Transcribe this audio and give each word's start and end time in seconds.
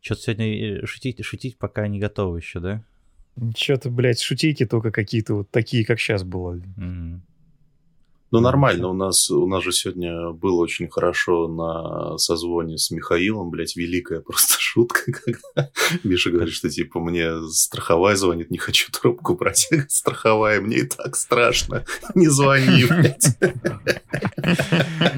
Что-то 0.00 0.22
сегодня 0.22 0.86
шутить, 0.86 1.24
шутить 1.24 1.58
пока 1.58 1.86
не 1.86 1.98
готовы 1.98 2.38
еще, 2.38 2.60
да? 2.60 2.82
Что-то, 3.56 3.90
блядь, 3.90 4.20
шутейки 4.20 4.66
только 4.66 4.90
какие-то 4.90 5.34
вот 5.34 5.50
такие, 5.50 5.84
как 5.84 6.00
сейчас 6.00 6.24
было. 6.24 6.60
Мгм. 6.76 7.22
Ну, 8.32 8.38
нормально, 8.38 8.88
у 8.88 8.92
нас, 8.92 9.28
у 9.30 9.46
нас 9.48 9.64
же 9.64 9.72
сегодня 9.72 10.30
было 10.30 10.60
очень 10.60 10.88
хорошо 10.88 11.48
на 11.48 12.16
созвоне 12.16 12.78
с 12.78 12.92
Михаилом, 12.92 13.50
блядь, 13.50 13.74
великая 13.74 14.20
просто 14.26 14.54
шутка, 14.58 15.12
когда 15.12 15.70
Миша 16.04 16.30
говорит, 16.30 16.54
что, 16.54 16.68
типа, 16.68 17.00
мне 17.00 17.42
страховая 17.48 18.14
звонит, 18.14 18.50
не 18.50 18.58
хочу 18.58 18.92
трубку 18.92 19.34
брать. 19.34 19.68
Страховая, 19.88 20.60
мне 20.60 20.78
и 20.78 20.86
так 20.86 21.16
страшно, 21.16 21.84
не 22.14 22.28
звони, 22.28 22.84
блядь. 22.84 23.36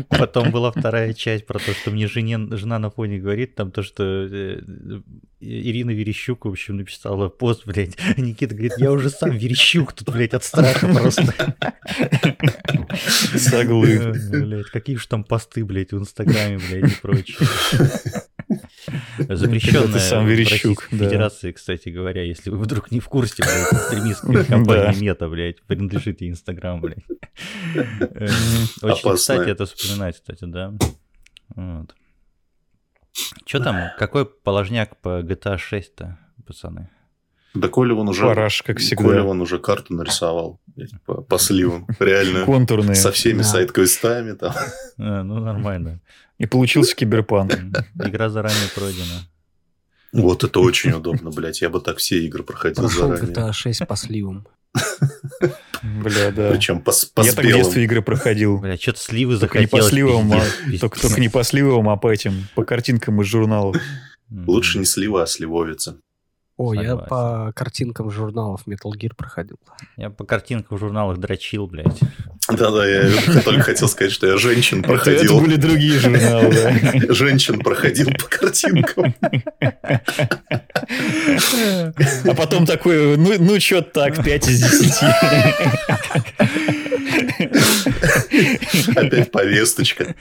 Потом 0.08 0.50
была 0.50 0.72
вторая 0.72 1.12
часть 1.12 1.46
про 1.46 1.58
то, 1.58 1.72
что 1.72 1.90
мне 1.90 2.06
жене, 2.06 2.38
жена 2.56 2.78
на 2.78 2.90
фоне 2.90 3.18
говорит, 3.18 3.54
там 3.54 3.70
то, 3.72 3.82
что 3.82 4.02
э, 4.04 4.62
Ирина 5.42 5.90
Верещук, 5.90 6.44
в 6.44 6.48
общем, 6.48 6.76
написала 6.76 7.28
пост, 7.28 7.66
блядь. 7.66 7.96
Никита 8.16 8.54
говорит, 8.54 8.74
я 8.78 8.92
уже 8.92 9.10
сам 9.10 9.30
Верещук 9.30 9.92
тут, 9.92 10.10
блядь, 10.10 10.34
от 10.34 10.44
страха 10.44 10.86
просто. 10.86 11.34
Соглы. 13.36 14.12
Блядь, 14.30 14.66
какие 14.66 14.96
же 14.96 15.08
там 15.08 15.24
посты, 15.24 15.64
блядь, 15.64 15.92
в 15.92 15.98
Инстаграме, 15.98 16.58
блядь, 16.58 16.92
и 16.92 16.94
прочее. 17.00 17.38
Запрещенная 19.18 19.98
сам 19.98 20.26
Верещук, 20.26 20.88
да. 20.92 21.06
Федерации, 21.06 21.52
кстати 21.52 21.88
говоря, 21.88 22.22
если 22.22 22.50
вы 22.50 22.58
вдруг 22.58 22.90
не 22.90 23.00
в 23.00 23.08
курсе, 23.08 23.42
блядь, 23.42 23.72
экстремистская 23.72 24.44
компания 24.44 24.92
Да. 24.92 25.00
Мета, 25.00 25.28
блядь, 25.28 25.62
принадлежит 25.62 26.20
ей 26.20 26.30
Инстаграм, 26.30 26.80
блядь. 26.80 26.98
Э, 27.74 28.28
Очень, 28.82 28.82
Опасная. 28.82 29.16
кстати, 29.16 29.50
это 29.50 29.66
вспоминать, 29.66 30.16
кстати, 30.16 30.44
да. 30.44 30.74
Вот. 31.56 31.94
Че 33.44 33.60
там, 33.60 33.76
какой 33.98 34.24
положняк 34.26 34.96
по 35.00 35.20
GTA 35.22 35.56
6-то, 35.58 36.18
пацаны? 36.46 36.88
Да 37.54 37.68
Коля 37.68 37.94
вон 37.94 38.08
уже... 38.08 38.22
Параш, 38.22 38.62
как 38.62 38.78
всегда. 38.78 39.04
Коля 39.04 39.22
вон 39.22 39.40
уже 39.42 39.58
карту 39.58 39.92
нарисовал 39.94 40.58
по, 41.04 41.20
по 41.20 41.38
сливам, 41.38 41.86
реально. 42.00 42.46
Контурные. 42.46 42.94
Со 42.94 43.12
всеми 43.12 43.38
Да. 43.38 43.44
сайт-квестами 43.44 44.32
там. 44.32 44.54
А, 44.98 45.22
ну, 45.22 45.38
нормально. 45.40 46.00
И 46.38 46.46
получился 46.46 46.96
киберпанк. 46.96 47.52
Игра 48.02 48.30
заранее 48.30 48.68
пройдена. 48.74 49.28
Вот 50.12 50.44
это 50.44 50.60
очень 50.60 50.92
удобно, 50.92 51.30
блядь. 51.30 51.60
Я 51.60 51.68
бы 51.68 51.80
так 51.80 51.98
все 51.98 52.24
игры 52.24 52.42
проходил 52.42 52.84
Прошел 52.84 53.08
заранее. 53.08 53.34
GTA 53.34 53.52
6 53.52 53.86
по 53.86 53.96
сливам. 53.96 54.46
Бля, 55.82 56.30
да. 56.30 56.50
Причем 56.50 56.80
по, 56.80 56.92
по 57.14 57.22
Я 57.22 57.32
так 57.32 57.44
в 57.44 57.48
детстве 57.48 57.84
игры 57.84 58.02
проходил. 58.02 58.58
Бля, 58.58 58.76
что-то 58.76 59.00
сливы 59.00 59.38
Только 59.38 59.58
не 59.58 59.66
по 59.66 59.82
сливам, 59.82 60.32
а 60.32 60.42
только, 60.78 61.00
только 61.00 61.20
не 61.20 61.28
по 61.28 61.42
сливам, 61.42 61.88
а 61.88 61.96
по 61.96 62.10
этим, 62.10 62.46
по 62.54 62.64
картинкам 62.64 63.20
из 63.20 63.26
журналов. 63.26 63.76
Лучше 64.30 64.78
не 64.78 64.84
слива, 64.84 65.24
а 65.24 65.26
сливовица. 65.26 65.96
О, 66.58 66.74
я 66.74 66.90
Согласен. 66.90 67.08
по 67.08 67.52
картинкам 67.54 68.10
журналов 68.10 68.60
Metal 68.66 68.90
Gear 68.92 69.14
проходил. 69.16 69.56
Я 69.96 70.10
по 70.10 70.24
картинкам 70.24 70.76
в 70.76 70.80
журналах 70.80 71.18
дрочил, 71.18 71.66
блядь. 71.66 71.98
Да-да, 72.48 72.86
я 72.86 73.08
только 73.42 73.62
хотел 73.62 73.88
сказать, 73.88 74.12
что 74.12 74.26
я 74.26 74.36
женщин 74.36 74.80
Это, 74.80 74.92
это 74.92 75.04
проходил. 75.04 75.40
были 75.40 75.56
другие 75.56 75.98
журналы, 75.98 76.52
да. 76.52 76.72
Женщин 77.14 77.60
проходил 77.60 78.10
по 78.10 78.26
картинкам. 78.28 79.14
А 82.24 82.34
потом 82.36 82.66
такой, 82.66 83.16
ну, 83.16 83.34
ну 83.38 83.58
что 83.58 83.80
так, 83.82 84.22
5 84.22 84.48
из 84.48 84.60
10. 84.60 84.94
Опять 88.96 89.30
повесточка. 89.30 90.14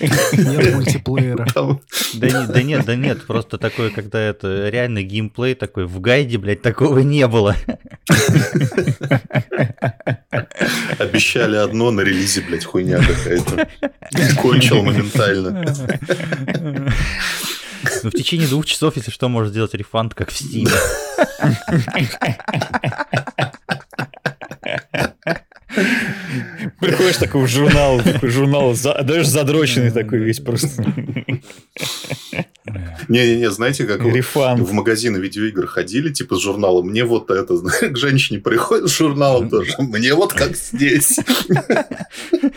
Нет 0.00 0.74
мультиплеера. 0.74 1.46
Там 1.52 1.80
Да, 2.14 2.26
не- 2.26 2.46
да 2.52 2.62
нет, 2.62 2.84
да 2.84 2.96
нет, 2.96 3.26
просто 3.26 3.58
такое, 3.58 3.90
когда 3.90 4.20
это 4.20 4.68
реально 4.68 5.02
геймплей 5.02 5.54
такой, 5.54 5.86
в 5.86 6.00
гайде, 6.00 6.38
блядь, 6.38 6.62
такого 6.62 6.98
не 7.00 7.26
было. 7.26 7.56
обещали 10.98 11.56
одно, 11.56 11.90
на 11.90 12.00
релизе, 12.02 12.42
блядь, 12.42 12.64
хуйня 12.64 13.00
какая-то. 13.00 13.68
Кончил 14.40 14.82
моментально. 14.82 15.64
Ну, 18.02 18.10
в 18.10 18.14
течение 18.14 18.48
двух 18.48 18.66
часов, 18.66 18.96
если 18.96 19.10
что, 19.10 19.28
можно 19.28 19.50
сделать 19.50 19.74
рефанд, 19.74 20.14
как 20.14 20.30
в 20.30 20.40
Steam. 20.40 20.68
Приходишь 26.80 27.16
такой 27.16 27.44
в 27.44 27.48
журнал, 27.48 28.00
такой 28.00 28.30
журнал, 28.30 28.74
даже 29.02 29.24
задроченный 29.28 29.90
такой 29.90 30.18
весь 30.20 30.40
просто. 30.40 30.68
Не-не-не, 33.08 33.50
знаете, 33.50 33.84
как 33.84 34.02
вы 34.02 34.10
Рефанд. 34.12 34.60
в 34.66 34.72
магазины 34.72 35.18
видеоигр 35.18 35.66
ходили, 35.66 36.10
типа 36.12 36.36
с 36.36 36.40
журналом, 36.42 36.88
мне 36.88 37.04
вот 37.04 37.30
это, 37.30 37.56
знаешь, 37.56 37.80
к 37.92 37.96
женщине 37.96 38.40
приходит 38.40 38.88
с 38.88 38.96
журналом 38.96 39.50
тоже, 39.50 39.72
мне 39.78 40.14
вот 40.14 40.32
как 40.32 40.56
здесь. 40.56 41.18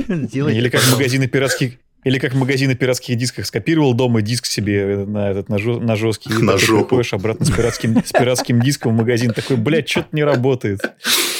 Или 0.07 0.69
как 0.69 0.81
магазины 0.91 1.27
пиратских 1.27 1.73
или 2.03 2.19
как 2.19 2.35
магазины 2.35 2.73
пиратских 2.75 3.17
дисков 3.17 3.45
скопировал 3.47 3.93
дома 3.93 4.21
диск 4.21 4.45
себе 4.45 5.03
на 5.05 5.29
этот 5.31 5.49
на, 5.49 5.55
жё- 5.57 5.79
на 5.81 5.97
жесткий. 5.97 6.29
и 6.29 6.37
На 6.41 6.57
жопу. 6.57 6.85
приходишь 6.85 7.11
обратно 7.13 7.45
с 7.45 7.51
пиратским, 7.51 8.01
с 8.05 8.13
пиратским 8.13 8.61
диском 8.61 8.93
в 8.93 8.97
магазин. 8.99 9.33
Такой, 9.33 9.57
блядь, 9.57 9.89
что-то 9.89 10.07
не 10.13 10.23
работает. 10.23 10.79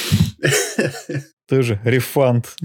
Тоже 1.47 1.79
рефанд. 1.83 2.55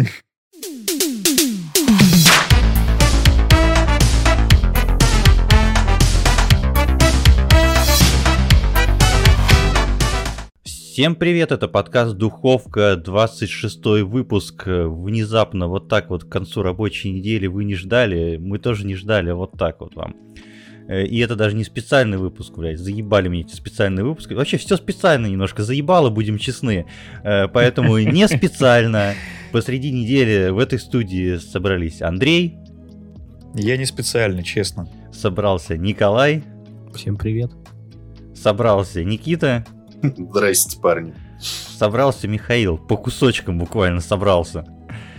Всем 10.64 11.14
привет, 11.14 11.52
это 11.52 11.68
подкаст 11.68 12.16
Духовка, 12.16 12.96
26 12.96 13.84
выпуск. 14.02 14.64
Внезапно 14.66 15.66
вот 15.68 15.88
так 15.88 16.10
вот 16.10 16.24
к 16.24 16.28
концу 16.28 16.62
рабочей 16.62 17.10
недели 17.10 17.46
вы 17.46 17.64
не 17.64 17.74
ждали, 17.74 18.36
мы 18.36 18.58
тоже 18.58 18.86
не 18.86 18.94
ждали, 18.94 19.32
вот 19.32 19.52
так 19.52 19.80
вот 19.80 19.94
вам. 19.94 20.14
Э, 20.88 21.04
И 21.04 21.18
это 21.20 21.36
даже 21.36 21.54
не 21.56 21.64
специальный 21.64 22.18
выпуск, 22.18 22.54
блядь, 22.56 22.78
заебали 22.78 23.28
мне 23.28 23.40
эти 23.42 23.54
специальные 23.54 24.04
выпуски. 24.04 24.34
Вообще 24.34 24.56
все 24.56 24.76
специально 24.76 25.26
немножко, 25.26 25.62
заебало, 25.62 26.10
будем 26.10 26.38
честны. 26.38 26.86
Э, 27.24 27.48
Поэтому 27.48 27.98
не 28.02 28.26
специально 28.28 29.14
посреди 29.52 29.90
недели 29.92 30.48
в 30.50 30.58
этой 30.58 30.78
студии 30.78 31.36
собрались 31.36 32.00
Андрей, 32.02 32.56
Я 33.54 33.76
не 33.76 33.84
специально, 33.86 34.42
честно. 34.42 34.88
собрался 35.12 35.76
Николай, 35.76 36.42
Всем 36.94 37.16
привет. 37.16 37.50
собрался 38.34 39.02
Никита, 39.04 39.64
Здрасте, 40.02 40.78
парни. 40.80 41.14
собрался 41.40 42.26
Михаил, 42.28 42.76
по 42.78 42.96
кусочкам 42.96 43.58
буквально 43.58 44.00
собрался. 44.00 44.64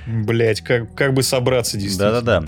Блять, 0.06 0.60
как, 0.62 0.94
как 0.96 1.14
бы 1.14 1.24
собраться 1.24 1.78
действительно. 1.78 2.22
Да-да-да. 2.22 2.48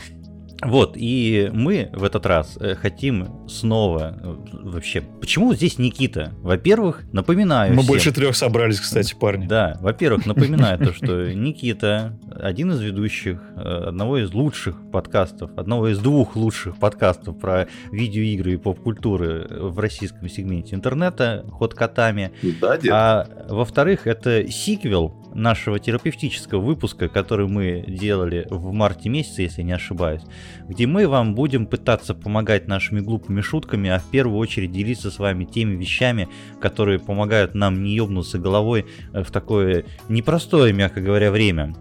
Вот, 0.67 0.93
и 0.95 1.49
мы 1.53 1.89
в 1.93 2.03
этот 2.03 2.25
раз 2.25 2.57
э, 2.59 2.75
хотим 2.75 3.47
снова 3.47 4.17
э, 4.21 4.35
вообще... 4.63 5.01
Почему 5.01 5.53
здесь 5.53 5.77
Никита? 5.77 6.33
Во-первых, 6.41 7.03
напоминаю 7.11 7.73
Мы 7.73 7.81
всем- 7.81 7.87
больше 7.87 8.11
трех 8.11 8.35
собрались, 8.35 8.79
кстати, 8.79 9.15
парни. 9.15 9.45
Да, 9.47 9.77
во-первых, 9.81 10.25
напоминаю 10.25 10.79
то, 10.79 10.93
что 10.93 11.33
Никита, 11.33 12.17
один 12.31 12.71
из 12.71 12.81
ведущих 12.81 13.41
э, 13.55 13.85
одного 13.87 14.17
из 14.19 14.33
лучших 14.33 14.77
подкастов, 14.91 15.51
одного 15.57 15.89
из 15.89 15.99
двух 15.99 16.35
лучших 16.35 16.77
подкастов 16.77 17.39
про 17.39 17.67
видеоигры 17.91 18.53
и 18.53 18.57
поп-культуры 18.57 19.47
в 19.49 19.79
российском 19.79 20.29
сегменте 20.29 20.75
интернета, 20.75 21.45
ход 21.51 21.73
котами. 21.73 22.31
Да, 22.61 22.77
дед? 22.77 22.91
А 22.93 23.27
во-вторых, 23.49 24.07
это 24.07 24.49
сиквел 24.51 25.15
нашего 25.33 25.79
терапевтического 25.79 26.61
выпуска, 26.61 27.09
который 27.09 27.47
мы 27.47 27.83
делали 27.87 28.47
в 28.49 28.71
марте 28.71 29.09
месяце, 29.09 29.41
если 29.43 29.61
я 29.61 29.67
не 29.67 29.73
ошибаюсь, 29.73 30.21
где 30.67 30.87
мы 30.87 31.07
вам 31.07 31.35
будем 31.35 31.65
пытаться 31.65 32.13
помогать 32.13 32.67
нашими 32.67 32.99
глупыми 32.99 33.41
шутками, 33.41 33.89
а 33.89 33.99
в 33.99 34.05
первую 34.05 34.37
очередь 34.37 34.71
делиться 34.71 35.11
с 35.11 35.19
вами 35.19 35.45
теми 35.45 35.75
вещами, 35.75 36.27
которые 36.59 36.99
помогают 36.99 37.55
нам 37.55 37.83
не 37.83 37.93
ебнуться 37.95 38.39
головой 38.39 38.85
э, 39.13 39.23
в 39.23 39.31
такое 39.31 39.85
непростое, 40.09 40.73
мягко 40.73 41.01
говоря, 41.01 41.31
время. 41.31 41.75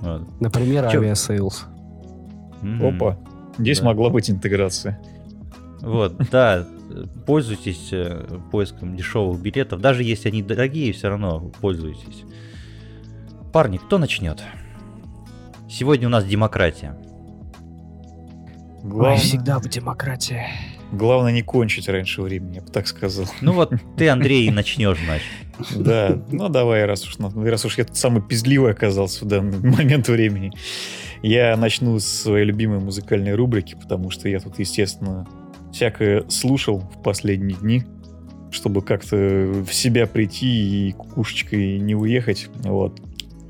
Вот. 0.00 0.40
Например, 0.40 0.90
Чё? 0.90 1.00
Aviasales. 1.00 1.66
Мгм. 2.62 2.86
Опа. 2.96 3.18
Здесь 3.58 3.80
Да. 3.80 3.86
могла 3.86 4.10
быть 4.10 4.30
интеграция. 4.30 5.00
Вот, 5.80 6.16
да, 6.30 6.66
пользуйтесь 7.26 7.88
э, 7.92 8.26
поиском 8.50 8.96
дешевых 8.96 9.40
билетов. 9.40 9.80
Даже 9.80 10.02
если 10.02 10.28
они 10.28 10.42
дорогие, 10.42 10.92
все 10.92 11.08
равно 11.08 11.50
пользуйтесь. 11.60 12.24
Парни, 13.52 13.78
кто 13.78 13.98
начнет? 13.98 14.42
Сегодня 15.68 16.06
у 16.08 16.10
нас 16.10 16.24
демократия. 16.24 16.96
Ой, 18.82 18.90
Главное, 18.90 19.16
всегда 19.18 19.58
в 19.58 19.68
демократии. 19.68 20.42
главное 20.92 21.32
не 21.32 21.42
кончить 21.42 21.88
раньше 21.88 22.22
времени, 22.22 22.56
я 22.56 22.60
бы 22.62 22.68
так 22.70 22.86
сказал. 22.86 23.26
Ну 23.40 23.52
вот 23.52 23.72
ты, 23.96 24.08
Андрей, 24.08 24.46
и 24.46 24.50
начнешь, 24.50 24.98
значит. 25.04 25.26
Да, 25.76 26.22
ну 26.30 26.48
давай, 26.48 26.86
раз 26.86 27.06
уж, 27.06 27.16
раз 27.18 27.64
уж 27.64 27.76
я 27.78 27.84
тут 27.84 27.96
самый 27.96 28.22
пиздливый 28.22 28.72
оказался 28.72 29.24
в 29.24 29.28
данный 29.28 29.58
момент 29.76 30.08
времени, 30.08 30.50
я 31.22 31.56
начну 31.56 31.98
с 31.98 32.06
своей 32.06 32.46
любимой 32.46 32.78
музыкальной 32.80 33.34
рубрики, 33.34 33.74
потому 33.80 34.10
что 34.10 34.28
я 34.28 34.40
тут, 34.40 34.58
естественно, 34.58 35.26
всякое 35.72 36.24
слушал 36.28 36.78
в 36.80 37.02
последние 37.02 37.58
дни, 37.58 37.84
чтобы 38.50 38.80
как-то 38.82 39.16
в 39.16 39.72
себя 39.72 40.06
прийти 40.06 40.88
и 40.88 40.92
кукушечкой 40.92 41.78
не 41.78 41.94
уехать. 41.94 42.48
Вот. 42.64 43.00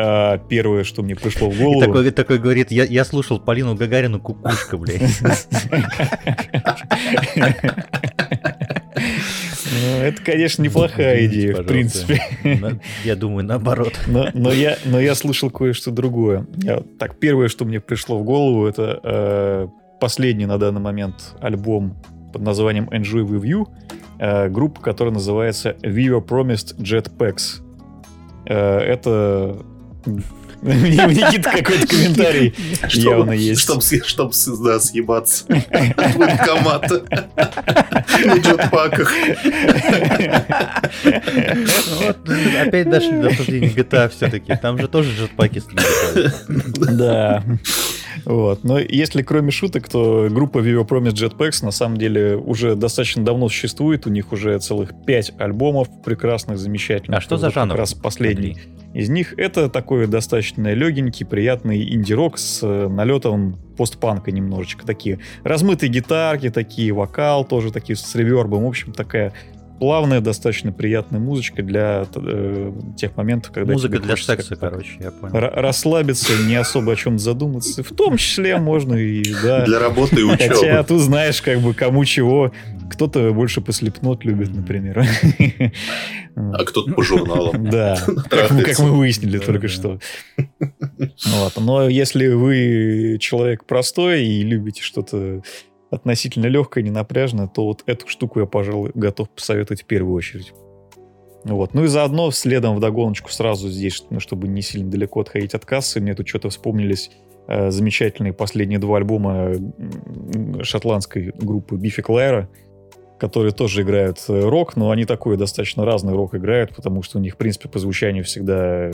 А 0.03 0.39
первое, 0.39 0.83
что 0.85 1.03
мне 1.03 1.15
пришло 1.15 1.51
в 1.51 1.55
И 1.55 1.59
голову... 1.63 1.81
такой, 1.81 2.11
такой 2.11 2.39
говорит, 2.39 2.71
я, 2.71 2.85
я 2.85 3.05
слушал 3.05 3.39
Полину 3.39 3.75
Гагарину 3.75 4.19
кукушка, 4.19 4.79
блядь. 4.79 5.03
Ну, 9.73 10.03
Это, 10.03 10.23
конечно, 10.23 10.63
неплохая 10.63 11.27
Извините, 11.27 11.39
идея, 11.39 11.53
в 11.53 11.67
пожалуйста. 11.67 12.07
принципе. 12.07 12.21
На- 12.61 12.81
Я 13.05 13.17
думаю, 13.17 13.45
наоборот. 13.45 13.93
Но, 14.07 14.29
но 14.35 14.53
я, 14.53 14.77
но 14.85 14.99
я 15.01 15.15
слышал 15.15 15.51
кое-что 15.51 15.91
другое. 15.91 16.47
Я- 16.57 16.83
так, 16.99 17.19
первое, 17.19 17.49
что 17.49 17.65
мне 17.65 17.81
пришло 17.81 18.19
в 18.19 18.25
голову, 18.25 18.67
это 18.67 19.01
э, 19.03 19.69
последний 20.01 20.47
на 20.47 20.59
данный 20.59 20.81
момент 20.81 21.35
альбом 21.41 21.97
под 22.33 22.43
названием 22.43 22.89
Enjoy 22.91 23.25
With 23.27 23.43
You, 23.43 23.69
э, 24.19 24.49
группа, 24.49 24.81
которая 24.81 25.15
называется 25.15 25.77
Viva 25.83 26.25
Promised 26.25 26.77
Jetpacks. 26.79 27.63
Э, 28.47 28.79
это... 28.79 29.59
У 30.63 30.67
Никиты 30.67 31.43
какой-то 31.51 31.87
комментарий 31.87 32.55
явно 32.91 33.33
есть. 33.33 33.63
Чтоб, 33.63 33.83
с- 33.83 34.05
чтоб 34.05 34.33
да, 34.63 34.79
съебаться 34.79 35.45
от 35.49 36.15
военкомата 36.17 37.03
на 38.27 38.35
джетпаках. 38.37 39.11
Ну 41.05 41.67
Вот, 42.07 42.19
опять 42.61 42.91
дошли 42.91 43.21
до 43.21 43.29
обсуждения 43.29 43.69
GTA 43.69 44.09
все-таки. 44.11 44.55
Там 44.61 44.79
же 44.79 44.89
тоже 44.89 45.11
джетпаки 45.17 45.61
стоят. 45.61 46.45
Да. 46.97 47.43
Вот. 48.25 48.65
Но 48.65 48.79
если 48.79 49.23
кроме 49.23 49.51
шуток, 49.51 49.89
то 49.89 50.29
группа 50.31 50.59
Viva 50.59 50.87
Promise 50.87 51.15
Jetpacks 51.15 51.65
на 51.65 51.71
самом 51.71 51.97
деле 51.97 52.37
уже 52.37 52.75
достаточно 52.75 53.25
давно 53.25 53.49
существует. 53.49 54.07
У 54.07 54.11
них 54.11 54.33
уже 54.33 54.59
целых 54.59 54.91
пять 55.07 55.33
альбомов 55.39 55.89
прекрасных, 56.05 56.59
замечательных. 56.59 57.19
А 57.19 57.21
что 57.23 57.37
за 57.39 57.51
жанр? 57.51 57.71
Как 57.71 57.79
раз 57.79 57.95
последний 57.95 58.59
из 58.95 59.09
них. 59.09 59.35
Это 59.39 59.69
такой 59.69 60.07
достаточно 60.07 60.73
легенький, 60.73 61.25
приятный 61.25 61.95
инди-рок 61.95 62.39
с 62.39 62.61
э, 62.63 62.89
налетом 62.89 63.59
постпанка 63.77 64.33
немножечко. 64.33 64.87
Такие 64.87 65.21
размытые 65.45 65.91
гитарки, 65.91 66.51
такие 66.51 66.93
вокал 66.93 67.45
тоже 67.45 67.73
такие 67.73 67.97
с 67.97 68.15
ревербом. 68.15 68.65
В 68.65 68.69
общем, 68.69 68.93
такая 68.93 69.33
плавная, 69.81 70.21
достаточно 70.21 70.71
приятная 70.73 71.19
музычка 71.19 71.63
для 71.65 72.07
э, 72.15 72.73
тех 72.97 73.17
моментов, 73.17 73.51
когда 73.53 73.73
Музыка 73.73 73.97
тебе 73.97 74.07
для 74.07 74.17
секса, 74.17 74.55
короче, 74.55 74.93
я 75.01 75.11
понял. 75.11 75.35
ра- 75.35 75.53
расслабиться, 75.55 76.33
не 76.47 76.55
особо 76.55 76.93
о 76.93 76.97
чем 76.97 77.19
задуматься. 77.19 77.83
В 77.83 77.89
том 77.93 78.17
числе 78.17 78.59
можно 78.59 78.95
и, 78.95 79.25
да. 79.43 79.65
Для 79.65 79.79
работы 79.81 80.21
и 80.21 80.29
Хотя 80.29 80.53
учебы. 80.53 80.85
тут 80.87 81.01
знаешь, 81.01 81.43
как 81.43 81.59
бы 81.61 81.75
кому 81.75 82.05
чего. 82.05 82.53
Кто-то 82.93 83.33
больше 83.33 83.61
послепнот 83.61 84.25
любит, 84.25 84.55
например. 84.55 85.05
А 86.37 86.65
кто-то 86.65 86.93
по 86.93 87.03
журналам. 87.03 87.65
Да, 87.71 87.99
как 88.31 88.51
мы, 88.53 88.63
как 88.63 88.79
мы 88.79 88.93
выяснили 88.97 89.39
только 89.39 89.67
что. 89.69 89.99
Вот. 90.99 91.53
Но 91.57 91.89
если 91.89 92.29
вы 92.29 93.19
человек 93.21 93.65
простой 93.65 94.25
и 94.25 94.43
любите 94.43 94.81
что-то 94.83 95.43
относительно 95.91 96.47
легкое, 96.47 96.85
ненапряжное, 96.85 97.49
то 97.49 97.67
вот 97.67 97.83
эту 97.87 98.09
штуку 98.09 98.41
я, 98.41 98.47
пожалуй, 98.47 98.93
готов 98.95 99.29
посоветовать 99.31 99.83
в 99.83 99.87
первую 99.87 100.15
очередь. 100.15 100.53
Вот. 101.45 101.75
Ну 101.75 101.85
и 101.85 101.87
заодно 101.87 102.31
следом 102.31 102.77
в 102.77 102.81
догоночку 102.81 103.31
сразу 103.31 103.69
здесь, 103.69 104.05
ну, 104.11 104.21
чтобы 104.21 104.47
не 104.49 104.63
сильно 104.63 104.91
далеко 104.91 105.21
отходить 105.21 105.55
от 105.55 105.65
кассы, 105.65 106.01
мне 106.01 106.15
тут 106.15 106.29
что-то 106.29 106.51
вспомнились 106.51 107.11
э, 107.49 107.71
замечательные 107.71 108.33
последние 108.33 108.79
два 108.79 108.99
альбома 108.99 109.55
шотландской 110.63 111.33
группы 111.35 111.77
Бифи 111.77 112.03
Клайра, 112.03 112.49
которые 113.21 113.53
тоже 113.53 113.83
играют 113.83 114.19
э, 114.29 114.41
рок, 114.41 114.77
но 114.77 114.91
они 114.91 115.05
такой 115.05 115.37
достаточно 115.37 115.85
разный 115.85 116.15
рок 116.15 116.35
играют, 116.35 116.75
потому 116.75 117.03
что 117.03 117.19
у 117.19 117.21
них, 117.21 117.35
в 117.35 117.37
принципе, 117.37 117.69
по 117.69 117.79
звучанию 117.79 118.25
всегда 118.25 118.91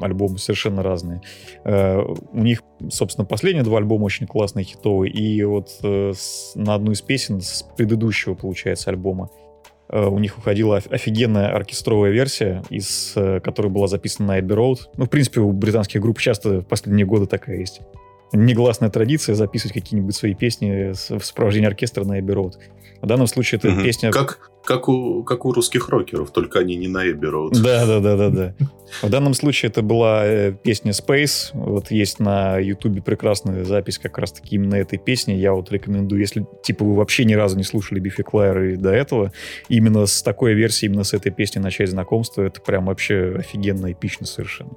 альбомы 0.00 0.38
совершенно 0.38 0.82
разные. 0.82 1.20
Э, 1.64 2.00
У 2.00 2.42
них, 2.42 2.62
собственно, 2.90 3.24
последние 3.26 3.62
два 3.62 3.78
альбома 3.78 4.04
очень 4.04 4.26
классные, 4.26 4.64
хитовые, 4.64 5.12
и 5.12 5.44
вот 5.44 5.68
э, 5.82 6.12
на 6.54 6.74
одну 6.74 6.92
из 6.92 7.02
песен 7.02 7.40
с 7.40 7.62
предыдущего, 7.76 8.34
получается, 8.34 8.90
альбома 8.90 9.28
у 9.92 10.18
них 10.18 10.38
уходила 10.38 10.78
оф- 10.78 10.90
офигенная 10.90 11.54
оркестровая 11.54 12.10
версия, 12.10 12.62
из 12.70 13.12
которой 13.44 13.68
была 13.68 13.86
записана 13.86 14.28
на 14.28 14.38
Abbey 14.40 14.56
Road. 14.56 14.76
Ну, 14.96 15.04
в 15.04 15.10
принципе, 15.10 15.40
у 15.40 15.52
британских 15.52 16.00
групп 16.00 16.18
часто 16.18 16.62
в 16.62 16.66
последние 16.66 17.04
годы 17.06 17.26
такая 17.26 17.58
есть. 17.58 17.80
Негласная 18.32 18.88
традиция 18.88 19.34
записывать 19.34 19.74
какие-нибудь 19.74 20.16
свои 20.16 20.34
песни 20.34 20.92
в 20.92 21.24
сопровождении 21.24 21.68
оркестра 21.68 22.02
на 22.04 22.18
Abbey 22.18 22.34
Road. 22.34 22.52
В 23.04 23.06
данном 23.06 23.26
случае 23.26 23.58
это 23.58 23.68
Мгм. 23.68 23.84
песня... 23.84 24.10
Как, 24.10 24.50
как, 24.64 24.88
у, 24.88 25.22
как 25.24 25.44
у 25.44 25.52
русских 25.52 25.90
рокеров, 25.90 26.32
только 26.32 26.60
они 26.60 26.74
не 26.74 26.88
на 26.88 27.10
Эбби 27.10 27.26
Роуд. 27.26 27.52
Да, 27.62 27.84
да, 27.84 28.00
да, 28.00 28.16
да, 28.16 28.30
да. 28.30 28.54
В 29.02 29.10
данном 29.10 29.34
случае 29.34 29.68
это 29.68 29.82
была 29.82 30.24
э, 30.24 30.52
песня 30.52 30.92
Space. 30.92 31.50
Вот 31.52 31.90
есть 31.90 32.18
на 32.18 32.56
Ютубе 32.56 33.02
прекрасная 33.02 33.64
запись 33.64 33.98
как 33.98 34.16
раз-таки 34.16 34.54
именно 34.54 34.76
этой 34.76 34.98
песни. 34.98 35.34
Я 35.34 35.52
вот 35.52 35.70
рекомендую, 35.70 36.18
если 36.22 36.46
типа 36.62 36.82
вы 36.82 36.94
вообще 36.94 37.26
ни 37.26 37.34
разу 37.34 37.58
не 37.58 37.64
слушали 37.64 38.00
Бифи 38.00 38.22
Клайер 38.22 38.78
до 38.78 38.90
этого, 38.90 39.32
именно 39.68 40.06
с 40.06 40.22
такой 40.22 40.54
версией, 40.54 40.90
именно 40.90 41.04
с 41.04 41.12
этой 41.12 41.30
песней 41.30 41.60
начать 41.60 41.90
знакомство, 41.90 42.40
это 42.40 42.62
прям 42.62 42.86
вообще 42.86 43.36
офигенно 43.38 43.92
эпично 43.92 44.26
совершенно. 44.26 44.72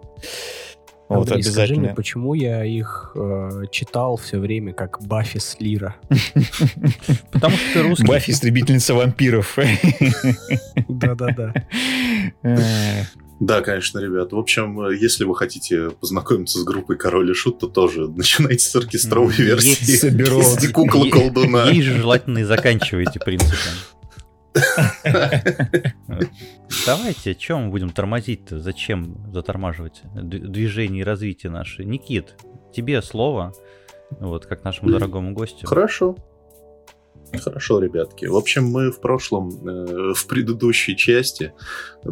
Вот, 1.10 1.32
Андрей, 1.32 1.44
скажи 1.44 1.74
мне, 1.74 1.80
обязательно. 1.82 1.96
почему 1.96 2.34
я 2.34 2.66
их 2.66 3.12
э, 3.16 3.64
читал 3.72 4.18
все 4.18 4.40
время 4.40 4.74
как 4.74 5.02
Баффи 5.02 5.38
Слира? 5.40 5.96
Потому 7.32 7.56
что 7.56 7.74
ты 7.74 7.82
русский. 7.82 8.06
Баффи 8.08 8.32
истребительница 8.32 8.94
вампиров. 8.94 9.58
Да-да-да. 10.90 11.54
Да, 13.40 13.62
конечно, 13.62 14.00
ребят. 14.00 14.32
В 14.34 14.38
общем, 14.38 14.90
если 14.92 15.24
вы 15.24 15.36
хотите 15.36 15.92
познакомиться 15.92 16.58
с 16.60 16.64
группой 16.64 16.98
Король 16.98 17.30
и 17.30 17.34
Шут, 17.36 17.60
то 17.60 17.68
тоже 17.68 18.08
начинайте 18.08 18.66
с 18.66 18.76
оркестровой 18.76 19.28
Есть 19.36 19.40
версии. 19.40 19.96
соберу. 19.96 20.42
Кукла 20.74 21.06
Е- 21.06 21.12
колдуна. 21.12 21.72
Же 21.74 21.98
желательно 21.98 22.40
и 22.40 22.44
заканчивайте 22.44 23.20
принципом. 23.20 23.56
Давайте, 26.86 27.36
чем 27.36 27.66
мы 27.66 27.72
будем 27.72 27.90
тормозить-то? 27.90 28.60
Зачем 28.60 29.32
затормаживать 29.32 30.02
движение 30.14 31.02
и 31.02 31.04
развитие 31.04 31.52
наше? 31.52 31.84
Никит, 31.86 32.36
тебе 32.74 33.02
слово, 33.02 33.54
вот 34.12 34.46
как 34.46 34.64
нашему 34.64 34.90
дорогому 34.92 35.34
гостю. 35.34 35.68
Хорошо. 35.68 36.16
Хорошо, 37.34 37.80
ребятки. 37.80 38.26
В 38.26 38.36
общем, 38.38 38.66
мы 38.66 38.90
в 38.90 39.02
прошлом, 39.02 39.50
э, 39.50 40.14
в 40.14 40.28
предыдущей 40.28 40.96
части 40.96 41.54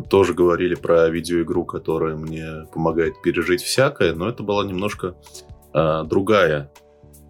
тоже 0.10 0.34
говорили 0.34 0.76
про 0.76 1.08
видеоигру, 1.08 1.64
которая 1.64 2.18
мне 2.18 2.66
помогает 2.74 3.22
пережить 3.22 3.62
всякое, 3.62 4.14
но 4.14 4.28
это 4.28 4.44
была 4.44 4.66
немножко 4.66 5.16
э, 5.74 6.04
другая 6.06 6.70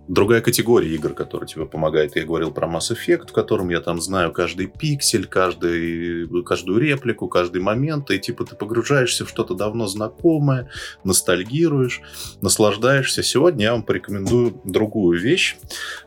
другая 0.07 0.41
категория 0.41 0.93
игр, 0.93 1.13
которая 1.13 1.47
тебе 1.47 1.65
помогает. 1.65 2.15
Я 2.15 2.25
говорил 2.25 2.51
про 2.51 2.67
Mass 2.67 2.91
Effect, 2.91 3.29
в 3.29 3.33
котором 3.33 3.69
я 3.69 3.81
там 3.81 4.01
знаю 4.01 4.31
каждый 4.31 4.67
пиксель, 4.67 5.25
каждый, 5.25 6.27
каждую 6.43 6.79
реплику, 6.79 7.27
каждый 7.27 7.62
момент, 7.62 8.12
и 8.12 8.19
типа 8.19 8.45
ты 8.45 8.55
погружаешься 8.55 9.25
в 9.25 9.29
что-то 9.29 9.55
давно 9.55 9.88
знакомое, 9.88 10.69
ностальгируешь, 11.03 12.01
наслаждаешься. 12.41 13.24
Сегодня 13.24 13.65
я 13.65 13.71
вам 13.71 13.83
порекомендую 13.83 14.62
другую 14.63 15.19
вещь, 15.19 15.57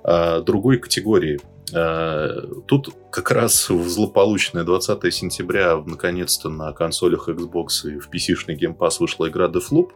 э, 0.05 0.43
другой 0.43 0.79
категории. 0.79 1.41
Э, 1.73 2.43
Тут 2.67 2.91
как 3.11 3.31
раз 3.31 3.71
в 3.71 3.89
злополучное 3.89 4.65
20 4.65 5.15
сентября 5.15 5.83
наконец-то 5.85 6.51
на 6.51 6.73
консолях 6.73 7.29
Xbox 7.29 7.69
и 7.85 7.99
в 7.99 8.11
PC-шный 8.11 8.59
Game 8.59 8.77
Pass 8.77 8.97
вышла 9.01 9.29
игра 9.29 9.47
Deathloop. 9.47 9.91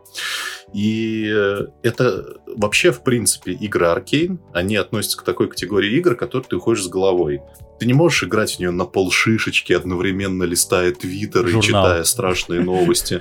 И 0.73 1.31
э, 1.31 1.67
это 1.83 2.37
вообще, 2.47 2.93
в 2.93 3.03
принципе, 3.03 3.53
игры 3.53 3.87
Аркейн. 3.87 4.41
Они 4.53 4.77
относятся 4.77 5.19
к 5.19 5.23
такой 5.23 5.49
категории 5.49 5.97
игр, 5.99 6.15
которые 6.15 6.49
ты 6.49 6.57
уходишь 6.57 6.85
с 6.85 6.89
головой. 6.89 7.43
Ты 7.83 7.87
не 7.87 7.95
можешь 7.95 8.23
играть 8.23 8.55
в 8.55 8.61
нее 8.61 8.71
на 8.71 8.85
полшишечки, 8.85 9.73
одновременно 9.73 10.45
листая 10.45 10.93
твиттер 10.93 11.49
и 11.49 11.61
читая 11.61 12.05
страшные 12.05 12.61
новости. 12.61 13.21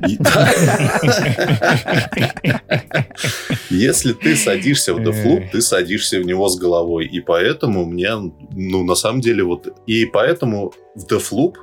Если 3.70 4.12
ты 4.12 4.36
садишься 4.36 4.92
в 4.92 4.98
Deathloop, 4.98 5.52
ты 5.52 5.62
садишься 5.62 6.20
в 6.20 6.26
него 6.26 6.50
с 6.50 6.58
головой. 6.58 7.06
И 7.06 7.20
поэтому 7.20 7.86
мне, 7.86 8.10
ну, 8.52 8.84
на 8.84 8.96
самом 8.96 9.22
деле, 9.22 9.31
вот... 9.40 9.68
И 9.86 10.04
поэтому 10.04 10.74
в 10.94 11.06
Deathloop 11.10 11.54